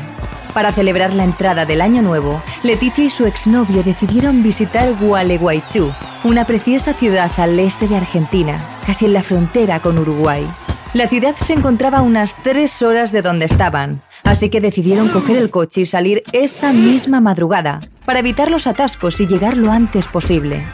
Para 0.53 0.71
celebrar 0.71 1.11
la 1.13 1.25
entrada 1.25 1.65
del 1.65 1.81
año 1.81 2.01
nuevo, 2.01 2.41
Leticia 2.63 3.03
y 3.03 3.09
su 3.09 3.25
exnovio 3.25 3.83
decidieron 3.83 4.41
visitar 4.43 4.93
Gualeguaychú, 4.93 5.91
una 6.23 6.45
preciosa 6.45 6.93
ciudad 6.93 7.29
al 7.35 7.59
este 7.59 7.89
de 7.89 7.97
Argentina, 7.97 8.57
casi 8.87 9.07
en 9.07 9.13
la 9.13 9.21
frontera 9.21 9.81
con 9.81 9.99
Uruguay. 9.99 10.49
La 10.93 11.09
ciudad 11.09 11.35
se 11.35 11.51
encontraba 11.51 11.97
a 11.97 12.01
unas 12.01 12.33
tres 12.41 12.81
horas 12.81 13.11
de 13.11 13.21
donde 13.21 13.43
estaban, 13.43 14.01
así 14.23 14.47
que 14.49 14.61
decidieron 14.61 15.09
coger 15.09 15.35
el 15.35 15.49
coche 15.49 15.81
y 15.81 15.85
salir 15.85 16.23
esa 16.31 16.71
misma 16.71 17.19
madrugada, 17.19 17.81
para 18.05 18.19
evitar 18.19 18.49
los 18.49 18.67
atascos 18.67 19.19
y 19.19 19.27
llegar 19.27 19.57
lo 19.57 19.69
antes 19.69 20.07
posible. 20.07 20.65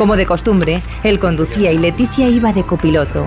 Como 0.00 0.16
de 0.16 0.24
costumbre, 0.24 0.82
él 1.04 1.18
conducía 1.18 1.72
y 1.72 1.76
Leticia 1.76 2.26
iba 2.26 2.54
de 2.54 2.64
copiloto. 2.64 3.26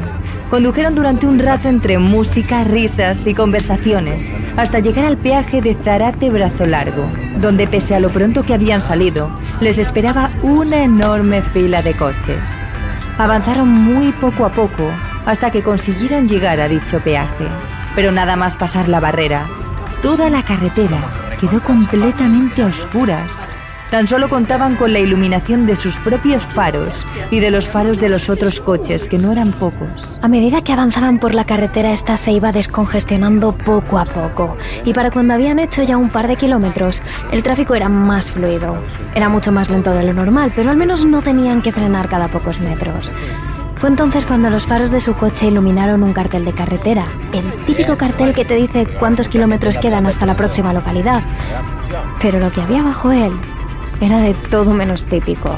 Condujeron 0.49 0.95
durante 0.95 1.27
un 1.27 1.37
rato 1.37 1.69
entre 1.69 1.99
música, 1.99 2.63
risas 2.63 3.27
y 3.27 3.35
conversaciones, 3.35 4.33
hasta 4.57 4.79
llegar 4.79 5.05
al 5.05 5.19
peaje 5.19 5.61
de 5.61 5.75
Zarate 5.75 6.31
Brazo 6.31 6.65
Largo, 6.65 7.07
donde 7.39 7.67
pese 7.67 7.93
a 7.93 7.99
lo 7.99 8.11
pronto 8.11 8.41
que 8.41 8.55
habían 8.55 8.81
salido, 8.81 9.29
les 9.61 9.77
esperaba 9.77 10.31
una 10.41 10.83
enorme 10.83 11.43
fila 11.43 11.83
de 11.83 11.93
coches. 11.93 12.63
Avanzaron 13.19 13.69
muy 13.69 14.11
poco 14.13 14.43
a 14.43 14.51
poco 14.51 14.89
hasta 15.27 15.51
que 15.51 15.61
consiguieron 15.61 16.27
llegar 16.27 16.59
a 16.59 16.67
dicho 16.67 16.99
peaje. 17.01 17.49
Pero 17.95 18.11
nada 18.11 18.35
más 18.35 18.57
pasar 18.57 18.89
la 18.89 18.99
barrera, 18.99 19.45
toda 20.01 20.31
la 20.31 20.43
carretera 20.43 21.37
quedó 21.39 21.61
completamente 21.61 22.63
a 22.63 22.65
oscuras 22.65 23.47
Tan 23.93 24.07
solo 24.07 24.27
contaban 24.27 24.75
con 24.75 24.91
la 24.91 24.97
iluminación 24.97 25.67
de 25.67 25.75
sus 25.75 25.99
propios 25.99 26.43
faros 26.43 27.05
y 27.29 27.39
de 27.39 27.51
los 27.51 27.67
faros 27.67 27.99
de 27.99 28.09
los 28.09 28.27
otros 28.27 28.59
coches, 28.59 29.07
que 29.07 29.19
no 29.19 29.31
eran 29.31 29.51
pocos. 29.51 30.17
A 30.23 30.27
medida 30.27 30.63
que 30.63 30.73
avanzaban 30.73 31.19
por 31.19 31.35
la 31.35 31.45
carretera, 31.45 31.93
esta 31.93 32.17
se 32.17 32.31
iba 32.31 32.51
descongestionando 32.51 33.51
poco 33.55 33.99
a 33.99 34.05
poco. 34.05 34.57
Y 34.83 34.93
para 34.93 35.11
cuando 35.11 35.35
habían 35.35 35.59
hecho 35.59 35.83
ya 35.83 35.97
un 35.97 36.09
par 36.09 36.27
de 36.27 36.37
kilómetros, 36.37 37.03
el 37.31 37.43
tráfico 37.43 37.75
era 37.75 37.87
más 37.87 38.31
fluido. 38.31 38.81
Era 39.13 39.29
mucho 39.29 39.51
más 39.51 39.69
lento 39.69 39.91
de 39.91 40.01
lo 40.05 40.13
normal, 40.13 40.53
pero 40.55 40.71
al 40.71 40.77
menos 40.77 41.05
no 41.05 41.21
tenían 41.21 41.61
que 41.61 41.71
frenar 41.71 42.09
cada 42.09 42.29
pocos 42.29 42.61
metros. 42.61 43.11
Fue 43.75 43.89
entonces 43.89 44.25
cuando 44.25 44.49
los 44.49 44.65
faros 44.65 44.89
de 44.89 45.01
su 45.01 45.13
coche 45.13 45.49
iluminaron 45.49 46.01
un 46.01 46.13
cartel 46.13 46.45
de 46.45 46.53
carretera, 46.53 47.05
el 47.31 47.63
típico 47.65 47.95
cartel 47.95 48.33
que 48.33 48.43
te 48.43 48.55
dice 48.55 48.87
cuántos 48.97 49.27
kilómetros 49.27 49.77
quedan 49.77 50.07
hasta 50.07 50.25
la 50.25 50.35
próxima 50.35 50.73
localidad. 50.73 51.21
Pero 52.19 52.39
lo 52.39 52.51
que 52.51 52.61
había 52.61 52.81
bajo 52.81 53.11
él 53.11 53.33
era 54.03 54.19
de 54.19 54.33
todo 54.49 54.73
menos 54.73 55.05
típico. 55.05 55.49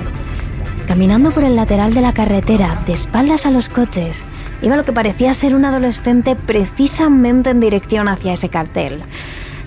Caminando 0.87 1.31
por 1.31 1.43
el 1.43 1.55
lateral 1.55 1.95
de 1.95 2.01
la 2.01 2.13
carretera, 2.13 2.83
de 2.85 2.93
espaldas 2.93 3.47
a 3.47 3.51
los 3.51 3.69
coches, 3.69 4.23
iba 4.61 4.75
lo 4.75 4.85
que 4.85 4.93
parecía 4.93 5.33
ser 5.33 5.55
un 5.55 5.65
adolescente 5.65 6.35
precisamente 6.35 7.49
en 7.49 7.59
dirección 7.59 8.07
hacia 8.07 8.33
ese 8.33 8.49
cartel. 8.49 9.01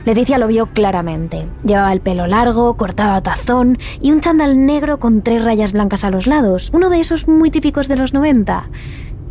Leticia 0.04 0.38
lo 0.38 0.46
vio 0.46 0.66
claramente. 0.66 1.48
Llevaba 1.64 1.92
el 1.92 2.00
pelo 2.00 2.28
largo, 2.28 2.76
cortaba 2.76 3.20
tazón 3.20 3.78
y 4.00 4.12
un 4.12 4.20
chándal 4.20 4.64
negro 4.64 5.00
con 5.00 5.22
tres 5.22 5.44
rayas 5.44 5.72
blancas 5.72 6.04
a 6.04 6.10
los 6.10 6.28
lados, 6.28 6.70
uno 6.72 6.88
de 6.88 7.00
esos 7.00 7.26
muy 7.26 7.50
típicos 7.50 7.88
de 7.88 7.96
los 7.96 8.14
90. 8.14 8.70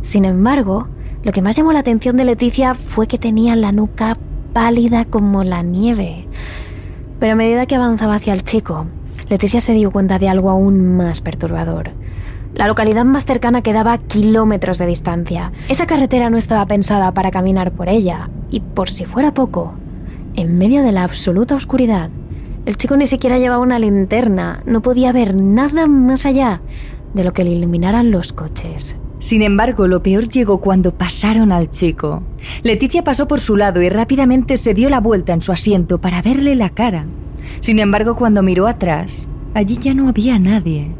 Sin 0.02 0.26
embargo, 0.26 0.88
lo 1.22 1.32
que 1.32 1.42
más 1.42 1.56
llamó 1.56 1.72
la 1.72 1.80
atención 1.80 2.18
de 2.18 2.26
Leticia 2.26 2.74
fue 2.74 3.06
que 3.06 3.18
tenía 3.18 3.56
la 3.56 3.72
nuca 3.72 4.18
pálida 4.52 5.06
como 5.06 5.42
la 5.42 5.62
nieve. 5.62 6.26
Pero 7.18 7.32
a 7.32 7.36
medida 7.36 7.66
que 7.66 7.74
avanzaba 7.74 8.16
hacia 8.16 8.34
el 8.34 8.44
chico, 8.44 8.86
Leticia 9.30 9.60
se 9.60 9.74
dio 9.74 9.90
cuenta 9.90 10.18
de 10.18 10.28
algo 10.28 10.50
aún 10.50 10.96
más 10.96 11.20
perturbador. 11.20 11.90
La 12.54 12.66
localidad 12.66 13.04
más 13.04 13.26
cercana 13.26 13.62
quedaba 13.62 13.92
a 13.92 13.98
kilómetros 13.98 14.78
de 14.78 14.86
distancia. 14.86 15.52
Esa 15.68 15.86
carretera 15.86 16.30
no 16.30 16.38
estaba 16.38 16.66
pensada 16.66 17.12
para 17.12 17.30
caminar 17.30 17.72
por 17.72 17.88
ella, 17.88 18.30
y 18.50 18.60
por 18.60 18.90
si 18.90 19.04
fuera 19.04 19.34
poco, 19.34 19.74
en 20.34 20.56
medio 20.56 20.82
de 20.82 20.92
la 20.92 21.04
absoluta 21.04 21.54
oscuridad, 21.54 22.10
el 22.64 22.76
chico 22.76 22.96
ni 22.96 23.06
siquiera 23.06 23.38
llevaba 23.38 23.62
una 23.62 23.78
linterna, 23.78 24.62
no 24.66 24.82
podía 24.82 25.12
ver 25.12 25.34
nada 25.34 25.86
más 25.86 26.26
allá 26.26 26.60
de 27.14 27.24
lo 27.24 27.32
que 27.32 27.44
le 27.44 27.50
iluminaran 27.50 28.10
los 28.10 28.32
coches. 28.32 28.96
Sin 29.20 29.42
embargo, 29.42 29.88
lo 29.88 30.02
peor 30.02 30.28
llegó 30.28 30.60
cuando 30.60 30.94
pasaron 30.94 31.50
al 31.50 31.70
chico. 31.70 32.22
Leticia 32.62 33.02
pasó 33.02 33.26
por 33.26 33.40
su 33.40 33.56
lado 33.56 33.82
y 33.82 33.88
rápidamente 33.88 34.56
se 34.56 34.74
dio 34.74 34.88
la 34.90 35.00
vuelta 35.00 35.32
en 35.32 35.42
su 35.42 35.50
asiento 35.50 36.00
para 36.00 36.22
verle 36.22 36.54
la 36.54 36.70
cara. 36.70 37.06
Sin 37.60 37.78
embargo, 37.78 38.16
cuando 38.16 38.42
miró 38.42 38.66
atrás, 38.66 39.28
allí 39.54 39.78
ya 39.78 39.94
no 39.94 40.08
había 40.08 40.38
nadie. 40.38 40.94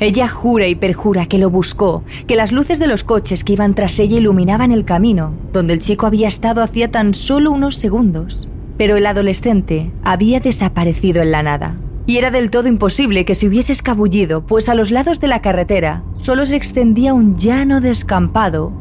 Ella 0.00 0.28
jura 0.28 0.68
y 0.68 0.74
perjura 0.74 1.26
que 1.26 1.38
lo 1.38 1.50
buscó, 1.50 2.02
que 2.26 2.36
las 2.36 2.52
luces 2.52 2.78
de 2.78 2.86
los 2.86 3.04
coches 3.04 3.44
que 3.44 3.54
iban 3.54 3.74
tras 3.74 3.98
ella 3.98 4.16
iluminaban 4.16 4.72
el 4.72 4.84
camino, 4.84 5.32
donde 5.52 5.74
el 5.74 5.80
chico 5.80 6.06
había 6.06 6.28
estado 6.28 6.62
hacía 6.62 6.90
tan 6.90 7.14
solo 7.14 7.50
unos 7.50 7.76
segundos. 7.76 8.48
Pero 8.78 8.96
el 8.96 9.06
adolescente 9.06 9.90
había 10.04 10.40
desaparecido 10.40 11.22
en 11.22 11.30
la 11.30 11.42
nada. 11.42 11.76
Y 12.06 12.18
era 12.18 12.30
del 12.30 12.50
todo 12.50 12.68
imposible 12.68 13.24
que 13.24 13.34
se 13.34 13.48
hubiese 13.48 13.72
escabullido, 13.72 14.46
pues 14.46 14.68
a 14.68 14.74
los 14.74 14.90
lados 14.90 15.18
de 15.18 15.26
la 15.26 15.40
carretera 15.40 16.04
solo 16.16 16.46
se 16.46 16.56
extendía 16.56 17.14
un 17.14 17.36
llano 17.36 17.80
descampado. 17.80 18.72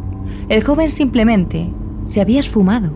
El 0.48 0.64
joven 0.64 0.90
simplemente 0.90 1.70
se 2.04 2.22
había 2.22 2.40
esfumado. 2.40 2.92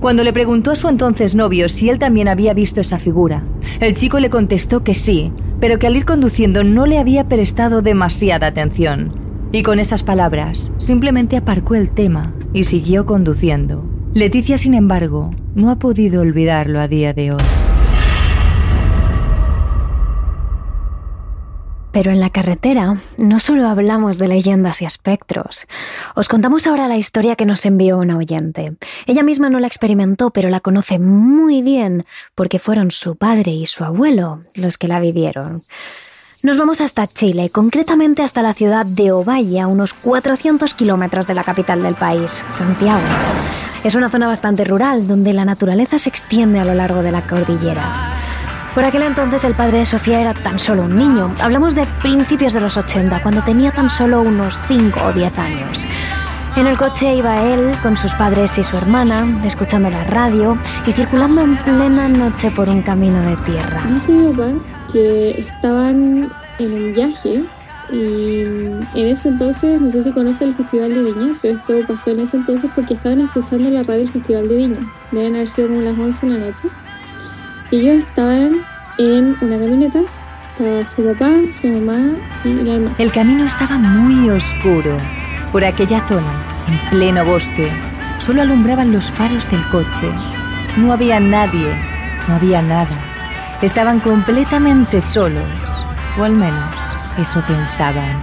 Cuando 0.00 0.22
le 0.22 0.32
preguntó 0.32 0.70
a 0.70 0.76
su 0.76 0.88
entonces 0.88 1.34
novio 1.34 1.68
si 1.68 1.90
él 1.90 1.98
también 1.98 2.28
había 2.28 2.54
visto 2.54 2.80
esa 2.80 2.98
figura, 2.98 3.42
el 3.80 3.94
chico 3.94 4.20
le 4.20 4.30
contestó 4.30 4.84
que 4.84 4.94
sí, 4.94 5.32
pero 5.60 5.78
que 5.78 5.88
al 5.88 5.96
ir 5.96 6.04
conduciendo 6.04 6.62
no 6.62 6.86
le 6.86 6.98
había 6.98 7.28
prestado 7.28 7.82
demasiada 7.82 8.46
atención. 8.46 9.12
Y 9.50 9.62
con 9.62 9.80
esas 9.80 10.02
palabras, 10.02 10.70
simplemente 10.78 11.36
aparcó 11.36 11.74
el 11.74 11.90
tema 11.90 12.32
y 12.52 12.64
siguió 12.64 13.06
conduciendo. 13.06 13.84
Leticia, 14.14 14.56
sin 14.56 14.74
embargo, 14.74 15.30
no 15.54 15.70
ha 15.70 15.78
podido 15.78 16.22
olvidarlo 16.22 16.80
a 16.80 16.86
día 16.86 17.12
de 17.12 17.32
hoy. 17.32 17.67
Pero 21.98 22.12
en 22.12 22.20
la 22.20 22.30
carretera 22.30 22.96
no 23.16 23.40
solo 23.40 23.66
hablamos 23.66 24.18
de 24.18 24.28
leyendas 24.28 24.82
y 24.82 24.84
espectros. 24.84 25.66
Os 26.14 26.28
contamos 26.28 26.68
ahora 26.68 26.86
la 26.86 26.96
historia 26.96 27.34
que 27.34 27.44
nos 27.44 27.66
envió 27.66 27.98
una 27.98 28.16
oyente. 28.16 28.76
Ella 29.06 29.24
misma 29.24 29.50
no 29.50 29.58
la 29.58 29.66
experimentó, 29.66 30.30
pero 30.30 30.48
la 30.48 30.60
conoce 30.60 31.00
muy 31.00 31.60
bien 31.60 32.06
porque 32.36 32.60
fueron 32.60 32.92
su 32.92 33.16
padre 33.16 33.50
y 33.50 33.66
su 33.66 33.82
abuelo 33.82 34.44
los 34.54 34.78
que 34.78 34.86
la 34.86 35.00
vivieron. 35.00 35.62
Nos 36.44 36.56
vamos 36.56 36.80
hasta 36.80 37.08
Chile, 37.08 37.50
concretamente 37.50 38.22
hasta 38.22 38.42
la 38.42 38.54
ciudad 38.54 38.86
de 38.86 39.10
Ovalle, 39.10 39.58
a 39.58 39.66
unos 39.66 39.92
400 39.92 40.74
kilómetros 40.74 41.26
de 41.26 41.34
la 41.34 41.42
capital 41.42 41.82
del 41.82 41.96
país, 41.96 42.44
Santiago. 42.52 43.02
Es 43.82 43.96
una 43.96 44.08
zona 44.08 44.28
bastante 44.28 44.62
rural 44.62 45.08
donde 45.08 45.32
la 45.32 45.44
naturaleza 45.44 45.98
se 45.98 46.10
extiende 46.10 46.60
a 46.60 46.64
lo 46.64 46.74
largo 46.74 47.02
de 47.02 47.10
la 47.10 47.26
cordillera. 47.26 48.12
Por 48.74 48.84
aquel 48.84 49.02
entonces 49.02 49.44
el 49.44 49.54
padre 49.54 49.78
de 49.78 49.86
Sofía 49.86 50.20
era 50.20 50.34
tan 50.34 50.58
solo 50.58 50.82
un 50.82 50.96
niño. 50.96 51.34
Hablamos 51.40 51.74
de 51.74 51.86
principios 52.02 52.52
de 52.52 52.60
los 52.60 52.76
80, 52.76 53.22
cuando 53.22 53.42
tenía 53.42 53.72
tan 53.72 53.90
solo 53.90 54.22
unos 54.22 54.60
5 54.68 55.00
o 55.02 55.12
10 55.12 55.38
años. 55.38 55.86
En 56.56 56.66
el 56.66 56.76
coche 56.76 57.14
iba 57.14 57.42
él 57.42 57.78
con 57.82 57.96
sus 57.96 58.12
padres 58.14 58.58
y 58.58 58.64
su 58.64 58.76
hermana, 58.76 59.40
escuchando 59.44 59.90
la 59.90 60.04
radio 60.04 60.58
y 60.86 60.92
circulando 60.92 61.42
en 61.42 61.56
plena 61.62 62.08
noche 62.08 62.50
por 62.50 62.68
un 62.68 62.82
camino 62.82 63.20
de 63.22 63.36
tierra. 63.38 63.84
Dice 63.88 64.12
mi 64.12 64.32
papá 64.32 64.52
que 64.92 65.40
estaban 65.40 66.32
en 66.58 66.72
un 66.72 66.92
viaje 66.92 67.44
Y 67.90 68.42
en 68.42 68.86
ese 68.94 69.28
entonces, 69.28 69.80
no 69.80 69.88
sé 69.88 70.02
si 70.02 70.12
conoce 70.12 70.44
el 70.44 70.54
Festival 70.54 70.92
de 70.92 71.02
Viña, 71.04 71.32
pero 71.40 71.54
esto 71.54 71.74
pasó 71.86 72.10
en 72.10 72.20
ese 72.20 72.36
entonces 72.36 72.70
porque 72.74 72.94
estaban 72.94 73.20
escuchando 73.20 73.70
la 73.70 73.82
radio 73.82 74.00
del 74.00 74.10
Festival 74.10 74.48
de 74.48 74.56
Viña. 74.56 74.92
Deben 75.10 75.34
haber 75.36 75.46
sido 75.46 75.68
como 75.68 75.80
las 75.80 75.98
11 75.98 76.26
de 76.26 76.32
la 76.32 76.46
noche. 76.46 76.68
Ellos 77.70 77.98
estaban 77.98 78.64
en 78.96 79.36
una 79.42 79.58
camioneta, 79.58 80.00
su 80.84 81.04
papá, 81.04 81.28
su 81.52 81.68
mamá 81.68 82.16
y 82.42 82.54
la 82.54 82.74
hermana. 82.76 82.96
El 82.96 83.12
camino 83.12 83.44
estaba 83.44 83.76
muy 83.76 84.30
oscuro. 84.30 84.96
Por 85.52 85.62
aquella 85.62 86.00
zona, 86.08 86.64
en 86.66 86.90
pleno 86.90 87.26
bosque, 87.26 87.70
solo 88.20 88.40
alumbraban 88.40 88.90
los 88.90 89.10
faros 89.10 89.50
del 89.50 89.62
coche. 89.68 90.10
No 90.78 90.94
había 90.94 91.20
nadie, 91.20 91.68
no 92.26 92.36
había 92.36 92.62
nada. 92.62 93.58
Estaban 93.60 94.00
completamente 94.00 95.02
solos, 95.02 95.44
o 96.18 96.24
al 96.24 96.36
menos 96.36 96.74
eso 97.18 97.44
pensaban. 97.46 98.22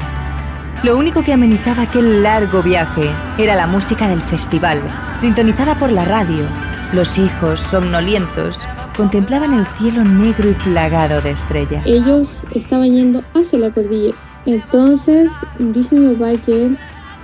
Lo 0.82 0.98
único 0.98 1.24
que 1.24 1.34
amenizaba 1.34 1.84
aquel 1.84 2.24
largo 2.24 2.64
viaje 2.64 3.12
era 3.38 3.54
la 3.54 3.68
música 3.68 4.08
del 4.08 4.22
festival, 4.22 4.82
sintonizada 5.20 5.78
por 5.78 5.92
la 5.92 6.04
radio. 6.06 6.48
Los 6.94 7.20
hijos, 7.20 7.60
somnolientos, 7.60 8.60
contemplaban 8.96 9.54
el 9.54 9.68
cielo 9.78 10.04
negro 10.04 10.50
y 10.50 10.54
plagado 10.54 11.22
de 11.22 11.32
estrellas. 11.32 11.84
Ellos 11.86 12.44
estaban 12.54 12.92
yendo 12.92 13.24
hacia 13.34 13.60
la 13.60 13.72
cordillera. 13.72 14.18
Entonces 14.46 15.32
dice 15.60 15.96
mi 15.96 16.16
papá 16.16 16.38
que 16.42 16.76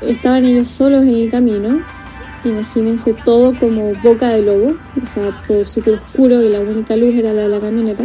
estaban 0.02 0.46
ellos 0.46 0.70
solos 0.70 1.04
en 1.04 1.16
el 1.16 1.32
camino. 1.32 1.82
Imagínense 2.44 3.14
todo 3.14 3.58
como 3.60 3.94
boca 4.02 4.30
de 4.30 4.42
lobo, 4.42 4.76
o 5.02 5.06
sea, 5.06 5.30
todo 5.46 5.64
súper 5.64 5.96
oscuro 5.96 6.42
y 6.42 6.50
la 6.50 6.60
única 6.60 6.96
luz 6.96 7.14
era 7.16 7.34
la 7.34 7.44
de 7.44 7.50
la 7.50 7.60
camioneta. 7.60 8.04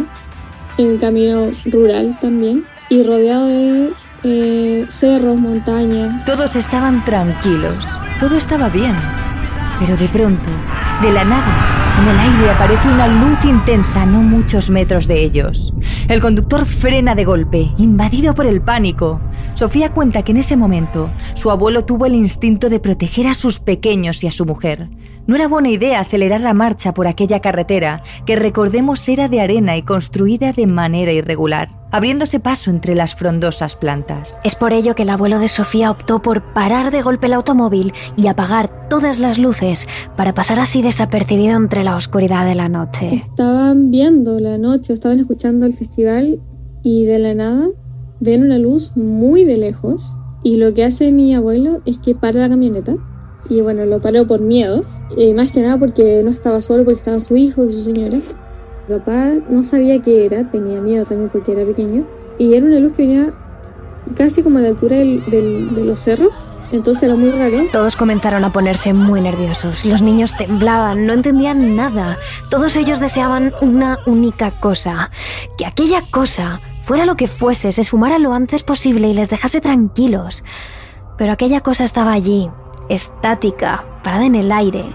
En 0.77 0.87
un 0.89 0.97
camino 0.97 1.51
rural 1.65 2.17
también 2.21 2.65
y 2.89 3.01
rodeado 3.03 3.47
de 3.47 3.93
eh, 4.23 4.85
cerros, 4.89 5.37
montañas. 5.37 6.23
Todos 6.25 6.55
estaban 6.55 7.03
tranquilos, 7.03 7.75
todo 8.19 8.35
estaba 8.37 8.69
bien. 8.69 8.95
Pero 9.79 9.97
de 9.97 10.07
pronto, 10.07 10.49
de 11.01 11.11
la 11.11 11.23
nada, 11.23 11.86
en 11.99 12.07
el 12.07 12.19
aire 12.19 12.51
aparece 12.51 12.87
una 12.87 13.07
luz 13.07 13.43
intensa 13.43 14.05
no 14.05 14.21
muchos 14.21 14.69
metros 14.69 15.07
de 15.07 15.23
ellos. 15.23 15.73
El 16.07 16.21
conductor 16.21 16.65
frena 16.65 17.15
de 17.15 17.25
golpe, 17.25 17.71
invadido 17.77 18.35
por 18.35 18.45
el 18.45 18.61
pánico. 18.61 19.19
Sofía 19.55 19.89
cuenta 19.89 20.21
que 20.21 20.31
en 20.31 20.37
ese 20.37 20.55
momento 20.57 21.09
su 21.33 21.49
abuelo 21.49 21.85
tuvo 21.85 22.05
el 22.05 22.13
instinto 22.13 22.69
de 22.69 22.79
proteger 22.79 23.27
a 23.27 23.33
sus 23.33 23.59
pequeños 23.59 24.23
y 24.23 24.27
a 24.27 24.31
su 24.31 24.45
mujer. 24.45 24.89
No 25.27 25.35
era 25.35 25.49
buena 25.49 25.69
idea 25.69 25.99
acelerar 25.99 26.39
la 26.39 26.53
marcha 26.53 26.93
por 26.93 27.05
aquella 27.05 27.41
carretera, 27.41 28.01
que 28.25 28.37
recordemos 28.37 29.05
era 29.09 29.27
de 29.27 29.41
arena 29.41 29.75
y 29.75 29.81
construida 29.81 30.53
de 30.53 30.67
manera 30.67 31.11
irregular, 31.11 31.67
abriéndose 31.91 32.39
paso 32.39 32.69
entre 32.69 32.95
las 32.95 33.13
frondosas 33.13 33.75
plantas. 33.75 34.39
Es 34.45 34.55
por 34.55 34.71
ello 34.71 34.95
que 34.95 35.03
el 35.03 35.09
abuelo 35.09 35.39
de 35.39 35.49
Sofía 35.49 35.91
optó 35.91 36.21
por 36.21 36.53
parar 36.53 36.91
de 36.91 37.01
golpe 37.01 37.27
el 37.27 37.33
automóvil 37.33 37.91
y 38.15 38.27
apagar 38.27 38.87
todas 38.87 39.19
las 39.19 39.37
luces 39.37 39.89
para 40.15 40.33
pasar 40.33 40.61
así 40.61 40.81
desapercibido 40.81 41.57
entre 41.57 41.83
la 41.83 41.97
oscuridad 41.97 42.45
de 42.45 42.55
la 42.55 42.69
noche. 42.69 43.15
Estaban 43.15 43.91
viendo 43.91 44.39
la 44.39 44.57
noche, 44.57 44.93
estaban 44.93 45.19
escuchando 45.19 45.65
el 45.65 45.73
festival 45.73 46.39
y 46.83 47.03
de 47.03 47.19
la 47.19 47.33
nada 47.33 47.67
ven 48.21 48.43
una 48.43 48.59
luz 48.59 48.95
muy 48.95 49.43
de 49.43 49.57
lejos 49.57 50.15
y 50.41 50.55
lo 50.55 50.73
que 50.73 50.85
hace 50.85 51.11
mi 51.11 51.35
abuelo 51.35 51.81
es 51.85 51.97
que 51.97 52.15
para 52.15 52.39
la 52.39 52.47
camioneta 52.47 52.95
y 53.49 53.61
bueno, 53.61 53.85
lo 53.85 53.99
paró 53.99 54.25
por 54.25 54.41
miedo, 54.41 54.83
y 55.15 55.33
más 55.33 55.51
que 55.51 55.61
nada 55.61 55.77
porque 55.77 56.21
no 56.23 56.29
estaba 56.29 56.61
solo, 56.61 56.83
porque 56.83 56.97
estaba 56.97 57.19
su 57.19 57.35
hijo 57.35 57.65
y 57.65 57.71
su 57.71 57.81
señora. 57.81 58.17
Mi 58.87 58.97
papá 58.97 59.33
no 59.49 59.63
sabía 59.63 60.01
qué 60.01 60.25
era, 60.25 60.49
tenía 60.49 60.81
miedo 60.81 61.05
también 61.05 61.29
porque 61.29 61.51
era 61.51 61.65
pequeño, 61.65 62.05
y 62.37 62.53
era 62.53 62.65
una 62.65 62.79
luz 62.79 62.93
que 62.93 63.03
venía 63.03 63.33
casi 64.15 64.43
como 64.43 64.59
a 64.59 64.61
la 64.61 64.69
altura 64.69 64.97
del, 64.97 65.23
del, 65.25 65.75
de 65.75 65.85
los 65.85 65.99
cerros, 65.99 66.33
entonces 66.71 67.03
era 67.03 67.15
muy 67.15 67.31
raro. 67.31 67.63
Todos 67.71 67.95
comenzaron 67.95 68.43
a 68.43 68.51
ponerse 68.51 68.93
muy 68.93 69.21
nerviosos. 69.21 69.85
Los 69.85 70.01
niños 70.01 70.35
temblaban, 70.37 71.05
no 71.05 71.13
entendían 71.13 71.75
nada. 71.75 72.17
Todos 72.49 72.75
ellos 72.75 72.99
deseaban 72.99 73.53
una 73.61 73.99
única 74.05 74.51
cosa, 74.51 75.11
que 75.57 75.65
aquella 75.65 76.01
cosa, 76.11 76.59
fuera 76.83 77.05
lo 77.05 77.15
que 77.15 77.27
fuese, 77.27 77.71
se 77.71 77.81
esfumara 77.81 78.19
lo 78.19 78.33
antes 78.33 78.63
posible 78.63 79.07
y 79.07 79.13
les 79.13 79.29
dejase 79.29 79.61
tranquilos. 79.61 80.43
Pero 81.17 81.31
aquella 81.31 81.61
cosa 81.61 81.83
estaba 81.83 82.11
allí, 82.11 82.49
estática, 82.89 83.83
parada 84.03 84.25
en 84.25 84.35
el 84.35 84.51
aire, 84.51 84.85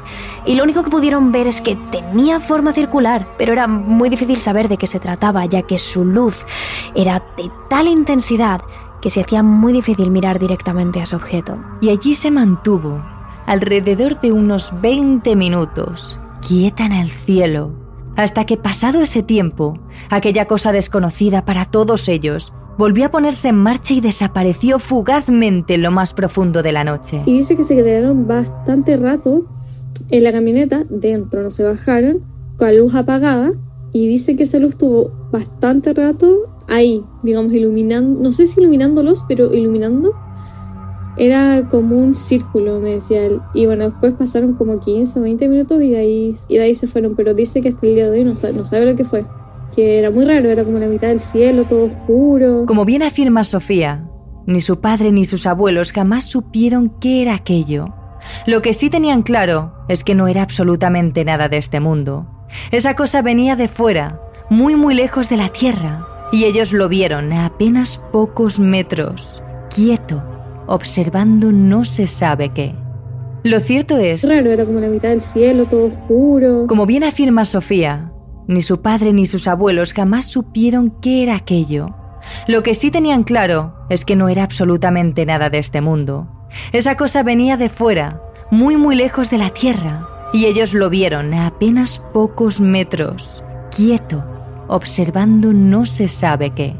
y 0.46 0.54
lo 0.54 0.64
único 0.64 0.82
que 0.82 0.90
pudieron 0.90 1.32
ver 1.32 1.46
es 1.46 1.60
que 1.60 1.76
tenía 1.90 2.40
forma 2.40 2.72
circular, 2.72 3.28
pero 3.38 3.52
era 3.52 3.66
muy 3.66 4.08
difícil 4.08 4.40
saber 4.40 4.68
de 4.68 4.76
qué 4.76 4.86
se 4.86 5.00
trataba, 5.00 5.44
ya 5.46 5.62
que 5.62 5.78
su 5.78 6.04
luz 6.04 6.36
era 6.94 7.22
de 7.36 7.50
tal 7.68 7.88
intensidad 7.88 8.62
que 9.00 9.10
se 9.10 9.20
hacía 9.20 9.42
muy 9.42 9.72
difícil 9.72 10.10
mirar 10.10 10.38
directamente 10.38 11.00
a 11.02 11.06
su 11.06 11.16
objeto. 11.16 11.58
Y 11.80 11.90
allí 11.90 12.14
se 12.14 12.30
mantuvo, 12.30 13.02
alrededor 13.46 14.20
de 14.20 14.32
unos 14.32 14.72
20 14.80 15.34
minutos, 15.36 16.18
quieta 16.46 16.86
en 16.86 16.92
el 16.92 17.10
cielo, 17.10 17.72
hasta 18.16 18.44
que 18.46 18.56
pasado 18.56 19.00
ese 19.00 19.22
tiempo, 19.22 19.78
aquella 20.10 20.46
cosa 20.46 20.72
desconocida 20.72 21.44
para 21.44 21.64
todos 21.64 22.08
ellos 22.08 22.52
volvió 22.78 23.06
a 23.06 23.10
ponerse 23.10 23.48
en 23.48 23.56
marcha 23.56 23.94
y 23.94 24.00
desapareció 24.00 24.78
fugazmente 24.78 25.74
en 25.74 25.82
lo 25.82 25.90
más 25.90 26.14
profundo 26.14 26.62
de 26.62 26.72
la 26.72 26.84
noche. 26.84 27.22
Y 27.26 27.38
dice 27.38 27.56
que 27.56 27.64
se 27.64 27.76
quedaron 27.76 28.26
bastante 28.26 28.96
rato 28.96 29.46
en 30.10 30.24
la 30.24 30.32
camioneta, 30.32 30.84
dentro 30.88 31.42
no 31.42 31.50
se 31.50 31.62
bajaron, 31.62 32.20
con 32.56 32.68
la 32.68 32.74
luz 32.74 32.94
apagada, 32.94 33.52
y 33.92 34.06
dice 34.06 34.36
que 34.36 34.44
esa 34.44 34.58
luz 34.58 34.70
estuvo 34.70 35.10
bastante 35.30 35.92
rato 35.92 36.48
ahí, 36.68 37.04
digamos, 37.22 37.52
iluminando, 37.52 38.22
no 38.22 38.32
sé 38.32 38.46
si 38.46 38.60
iluminándolos, 38.60 39.24
pero 39.28 39.52
iluminando. 39.52 40.14
Era 41.18 41.68
como 41.68 41.98
un 41.98 42.14
círculo, 42.14 42.80
me 42.80 42.94
decía 42.94 43.26
él. 43.26 43.40
Y 43.52 43.66
bueno, 43.66 43.84
después 43.84 44.14
pasaron 44.14 44.54
como 44.54 44.80
15 44.80 45.18
o 45.18 45.22
20 45.22 45.46
minutos 45.46 45.82
y 45.82 45.90
de 45.90 45.98
ahí, 45.98 46.36
y 46.48 46.56
de 46.56 46.62
ahí 46.62 46.74
se 46.74 46.86
fueron, 46.86 47.14
pero 47.14 47.34
dice 47.34 47.60
que 47.60 47.68
hasta 47.68 47.86
el 47.86 47.94
día 47.94 48.10
de 48.10 48.18
hoy 48.18 48.24
no 48.24 48.34
sabe, 48.34 48.54
no 48.54 48.64
sabe 48.64 48.86
lo 48.86 48.96
que 48.96 49.04
fue 49.04 49.26
que 49.74 49.98
era 49.98 50.10
muy 50.10 50.24
raro, 50.24 50.50
era 50.50 50.64
como 50.64 50.78
la 50.78 50.86
mitad 50.86 51.08
del 51.08 51.20
cielo, 51.20 51.64
todo 51.64 51.84
oscuro. 51.84 52.66
Como 52.66 52.84
bien 52.84 53.02
afirma 53.02 53.44
Sofía, 53.44 54.04
ni 54.46 54.60
su 54.60 54.80
padre 54.80 55.12
ni 55.12 55.24
sus 55.24 55.46
abuelos 55.46 55.92
jamás 55.92 56.24
supieron 56.24 56.90
qué 57.00 57.22
era 57.22 57.34
aquello. 57.34 57.94
Lo 58.46 58.62
que 58.62 58.72
sí 58.72 58.90
tenían 58.90 59.22
claro 59.22 59.72
es 59.88 60.04
que 60.04 60.14
no 60.14 60.28
era 60.28 60.42
absolutamente 60.42 61.24
nada 61.24 61.48
de 61.48 61.56
este 61.56 61.80
mundo. 61.80 62.26
Esa 62.70 62.94
cosa 62.94 63.22
venía 63.22 63.56
de 63.56 63.68
fuera, 63.68 64.20
muy 64.50 64.76
muy 64.76 64.94
lejos 64.94 65.28
de 65.28 65.36
la 65.36 65.48
Tierra, 65.48 66.06
y 66.32 66.44
ellos 66.44 66.72
lo 66.72 66.88
vieron 66.88 67.32
a 67.32 67.46
apenas 67.46 68.00
pocos 68.12 68.58
metros, 68.58 69.42
quieto, 69.74 70.22
observando 70.66 71.52
no 71.52 71.84
se 71.84 72.06
sabe 72.06 72.50
qué. 72.50 72.74
Lo 73.42 73.58
cierto 73.58 73.98
es... 73.98 74.22
Raro, 74.22 74.50
era 74.50 74.64
como 74.64 74.78
la 74.78 74.86
mitad 74.86 75.08
del 75.08 75.20
cielo, 75.20 75.66
todo 75.66 75.86
oscuro. 75.86 76.66
Como 76.68 76.86
bien 76.86 77.02
afirma 77.02 77.44
Sofía, 77.44 78.11
ni 78.46 78.62
su 78.62 78.80
padre 78.80 79.12
ni 79.12 79.26
sus 79.26 79.48
abuelos 79.48 79.92
jamás 79.92 80.26
supieron 80.26 80.90
qué 81.00 81.22
era 81.22 81.36
aquello. 81.36 81.94
Lo 82.46 82.62
que 82.62 82.74
sí 82.74 82.90
tenían 82.90 83.24
claro 83.24 83.74
es 83.88 84.04
que 84.04 84.16
no 84.16 84.28
era 84.28 84.44
absolutamente 84.44 85.26
nada 85.26 85.50
de 85.50 85.58
este 85.58 85.80
mundo. 85.80 86.28
Esa 86.72 86.96
cosa 86.96 87.22
venía 87.22 87.56
de 87.56 87.68
fuera, 87.68 88.20
muy 88.50 88.76
muy 88.76 88.94
lejos 88.94 89.30
de 89.30 89.38
la 89.38 89.50
Tierra, 89.50 90.08
y 90.32 90.46
ellos 90.46 90.74
lo 90.74 90.90
vieron 90.90 91.34
a 91.34 91.46
apenas 91.46 92.02
pocos 92.12 92.60
metros, 92.60 93.44
quieto, 93.74 94.24
observando 94.68 95.52
no 95.52 95.86
se 95.86 96.08
sabe 96.08 96.50
qué. 96.50 96.74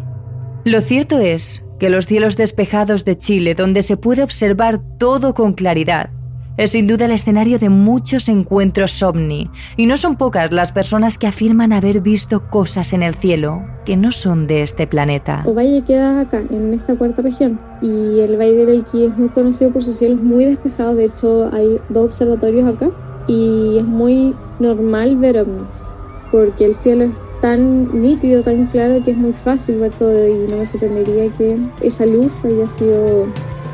Lo 0.65 0.81
cierto 0.81 1.19
es 1.19 1.65
que 1.79 1.91
los 1.91 2.07
cielos 2.07 2.37
despejados 2.37 3.05
de 3.05 3.19
Chile, 3.19 3.55
donde 3.55 3.83
se 3.83 3.97
puede 3.97 4.23
observar 4.23 4.79
todo 4.99 5.35
con 5.35 5.55
claridad, 5.55 6.11
es 6.57 6.70
sin 6.70 6.86
duda 6.86 7.07
el 7.07 7.12
escenario 7.12 7.59
de 7.59 7.68
muchos 7.68 8.28
encuentros 8.28 9.03
ovni, 9.03 9.50
y 9.76 9.86
no 9.86 9.96
son 9.96 10.16
pocas 10.16 10.53
las 10.53 10.72
personas 10.72 11.18
que 11.18 11.26
afirman 11.26 11.72
haber 11.72 12.00
visto 12.00 12.48
cosas 12.48 12.92
en 12.92 13.03
el 13.03 13.14
cielo 13.14 13.62
que 13.84 13.96
no 13.96 14.12
son 14.12 14.46
de 14.46 14.62
este 14.62 14.86
planeta. 14.86 15.42
Ovalle 15.46 15.82
queda 15.82 16.20
acá, 16.20 16.42
en 16.50 16.72
esta 16.74 16.96
cuarta 16.96 17.22
región, 17.22 17.59
y 17.80 18.20
el 18.20 18.36
Valle 18.38 18.57
del 18.57 18.68
Elqui 18.68 19.05
es 19.05 19.16
muy 19.16 19.28
conocido 19.28 19.70
por 19.70 19.82
sus 19.82 19.96
cielos 19.96 20.20
muy 20.22 20.44
despejados, 20.44 20.96
de 20.96 21.07
hecho 21.07 21.50
hay 21.53 21.78
dos 21.88 22.07
observatorios 22.07 22.68
acá, 22.68 22.90
y 23.26 23.78
es 23.78 23.84
muy 23.84 24.34
normal 24.59 25.16
ver 25.16 25.38
ovnis, 25.38 25.88
porque 26.30 26.66
el 26.66 26.74
cielo 26.74 27.05
es 27.05 27.12
tan 27.40 28.00
nítido, 28.00 28.42
tan 28.42 28.66
claro 28.66 29.03
que 29.03 29.11
es 29.11 29.16
muy 29.16 29.32
fácil 29.32 29.78
ver 29.80 29.92
todo 29.94 30.28
y 30.28 30.48
no 30.48 30.59
me 30.59 30.66
sorprendería 30.66 31.32
que 31.32 31.59
esa 31.80 32.07
luz 32.07 32.44
haya 32.44 32.68
sido 32.68 33.26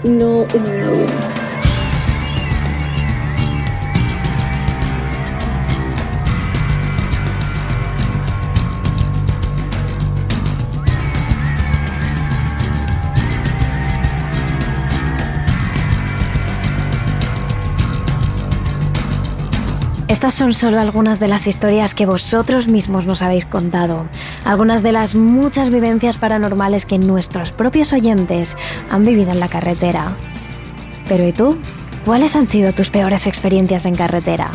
no 0.04 0.46
humana. 0.54 1.47
Estas 20.18 20.34
son 20.34 20.52
solo 20.52 20.80
algunas 20.80 21.20
de 21.20 21.28
las 21.28 21.46
historias 21.46 21.94
que 21.94 22.04
vosotros 22.04 22.66
mismos 22.66 23.06
nos 23.06 23.22
habéis 23.22 23.46
contado, 23.46 24.08
algunas 24.44 24.82
de 24.82 24.90
las 24.90 25.14
muchas 25.14 25.70
vivencias 25.70 26.16
paranormales 26.16 26.86
que 26.86 26.98
nuestros 26.98 27.52
propios 27.52 27.92
oyentes 27.92 28.56
han 28.90 29.04
vivido 29.04 29.30
en 29.30 29.38
la 29.38 29.46
carretera. 29.46 30.16
Pero 31.06 31.24
¿y 31.24 31.32
tú? 31.32 31.56
¿Cuáles 32.04 32.34
han 32.34 32.48
sido 32.48 32.72
tus 32.72 32.90
peores 32.90 33.28
experiencias 33.28 33.86
en 33.86 33.94
carretera? 33.94 34.50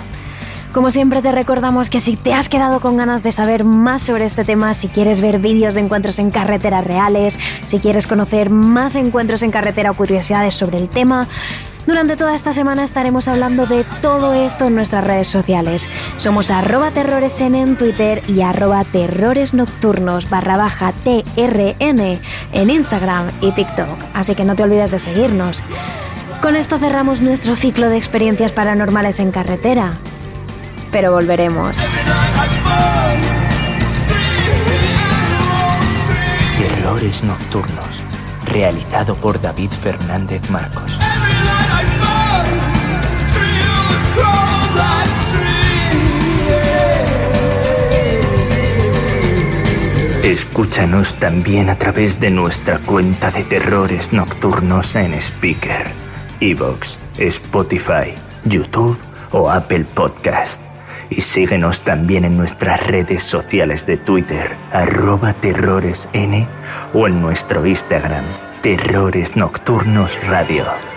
Como 0.73 0.91
siempre 0.91 1.21
te 1.21 1.31
recordamos 1.31 1.89
que 1.89 2.01
si 2.01 2.17
te 2.17 2.33
has 2.33 2.49
quedado 2.49 2.81
con 2.81 2.97
ganas 2.97 3.23
de 3.23 3.31
saber 3.31 3.63
más 3.63 4.01
sobre 4.01 4.25
este 4.25 4.43
tema, 4.43 4.73
si 4.73 4.89
quieres 4.89 5.21
ver 5.21 5.39
vídeos 5.39 5.75
de 5.75 5.81
encuentros 5.81 6.19
en 6.19 6.29
carretera 6.29 6.81
reales, 6.81 7.39
si 7.63 7.79
quieres 7.79 8.05
conocer 8.05 8.49
más 8.49 8.95
encuentros 8.95 9.43
en 9.43 9.51
carretera 9.51 9.91
o 9.91 9.93
curiosidades 9.93 10.55
sobre 10.55 10.77
el 10.77 10.89
tema, 10.89 11.29
durante 11.85 12.15
toda 12.15 12.35
esta 12.35 12.53
semana 12.53 12.83
estaremos 12.83 13.27
hablando 13.27 13.65
de 13.65 13.83
todo 14.01 14.33
esto 14.33 14.65
en 14.65 14.75
nuestras 14.75 15.03
redes 15.03 15.27
sociales. 15.27 15.89
Somos 16.17 16.51
arroba 16.51 16.91
terroresn 16.91 17.55
en 17.55 17.75
Twitter 17.77 18.21
y 18.27 18.41
arroba 18.41 18.83
terroresnocturnos 18.83 20.29
barra 20.29 20.57
baja 20.57 20.93
TRN 21.03 22.19
en 22.53 22.69
Instagram 22.69 23.31
y 23.41 23.51
TikTok, 23.51 23.97
así 24.13 24.35
que 24.35 24.45
no 24.45 24.55
te 24.55 24.63
olvides 24.63 24.91
de 24.91 24.99
seguirnos. 24.99 25.61
Con 26.41 26.55
esto 26.55 26.77
cerramos 26.77 27.21
nuestro 27.21 27.55
ciclo 27.55 27.89
de 27.89 27.97
experiencias 27.97 28.51
paranormales 28.51 29.19
en 29.19 29.31
carretera 29.31 29.99
pero 30.93 31.11
volveremos. 31.11 31.75
Terrores 36.59 37.23
Nocturnos, 37.23 38.03
realizado 38.45 39.15
por 39.15 39.41
David 39.41 39.71
Fernández 39.71 40.47
Marcos. 40.51 40.99
Escúchanos 50.23 51.15
también 51.15 51.69
a 51.69 51.77
través 51.77 52.17
de 52.17 52.29
nuestra 52.29 52.79
cuenta 52.79 53.29
de 53.29 53.43
terrores 53.43 54.13
nocturnos 54.13 54.95
en 54.95 55.13
Speaker, 55.15 55.85
Evox, 56.39 56.97
Spotify, 57.17 58.15
YouTube 58.45 58.97
o 59.31 59.51
Apple 59.51 59.85
Podcast 59.93 60.61
y 61.09 61.19
síguenos 61.19 61.81
también 61.81 62.23
en 62.23 62.37
nuestras 62.37 62.87
redes 62.87 63.21
sociales 63.21 63.85
de 63.85 63.97
Twitter, 63.97 64.55
arroba 64.71 65.33
terroresn 65.33 66.47
o 66.93 67.05
en 67.05 67.21
nuestro 67.21 67.65
Instagram, 67.65 68.23
Terrores 68.61 69.35
Nocturnos 69.35 70.17
Radio. 70.25 70.92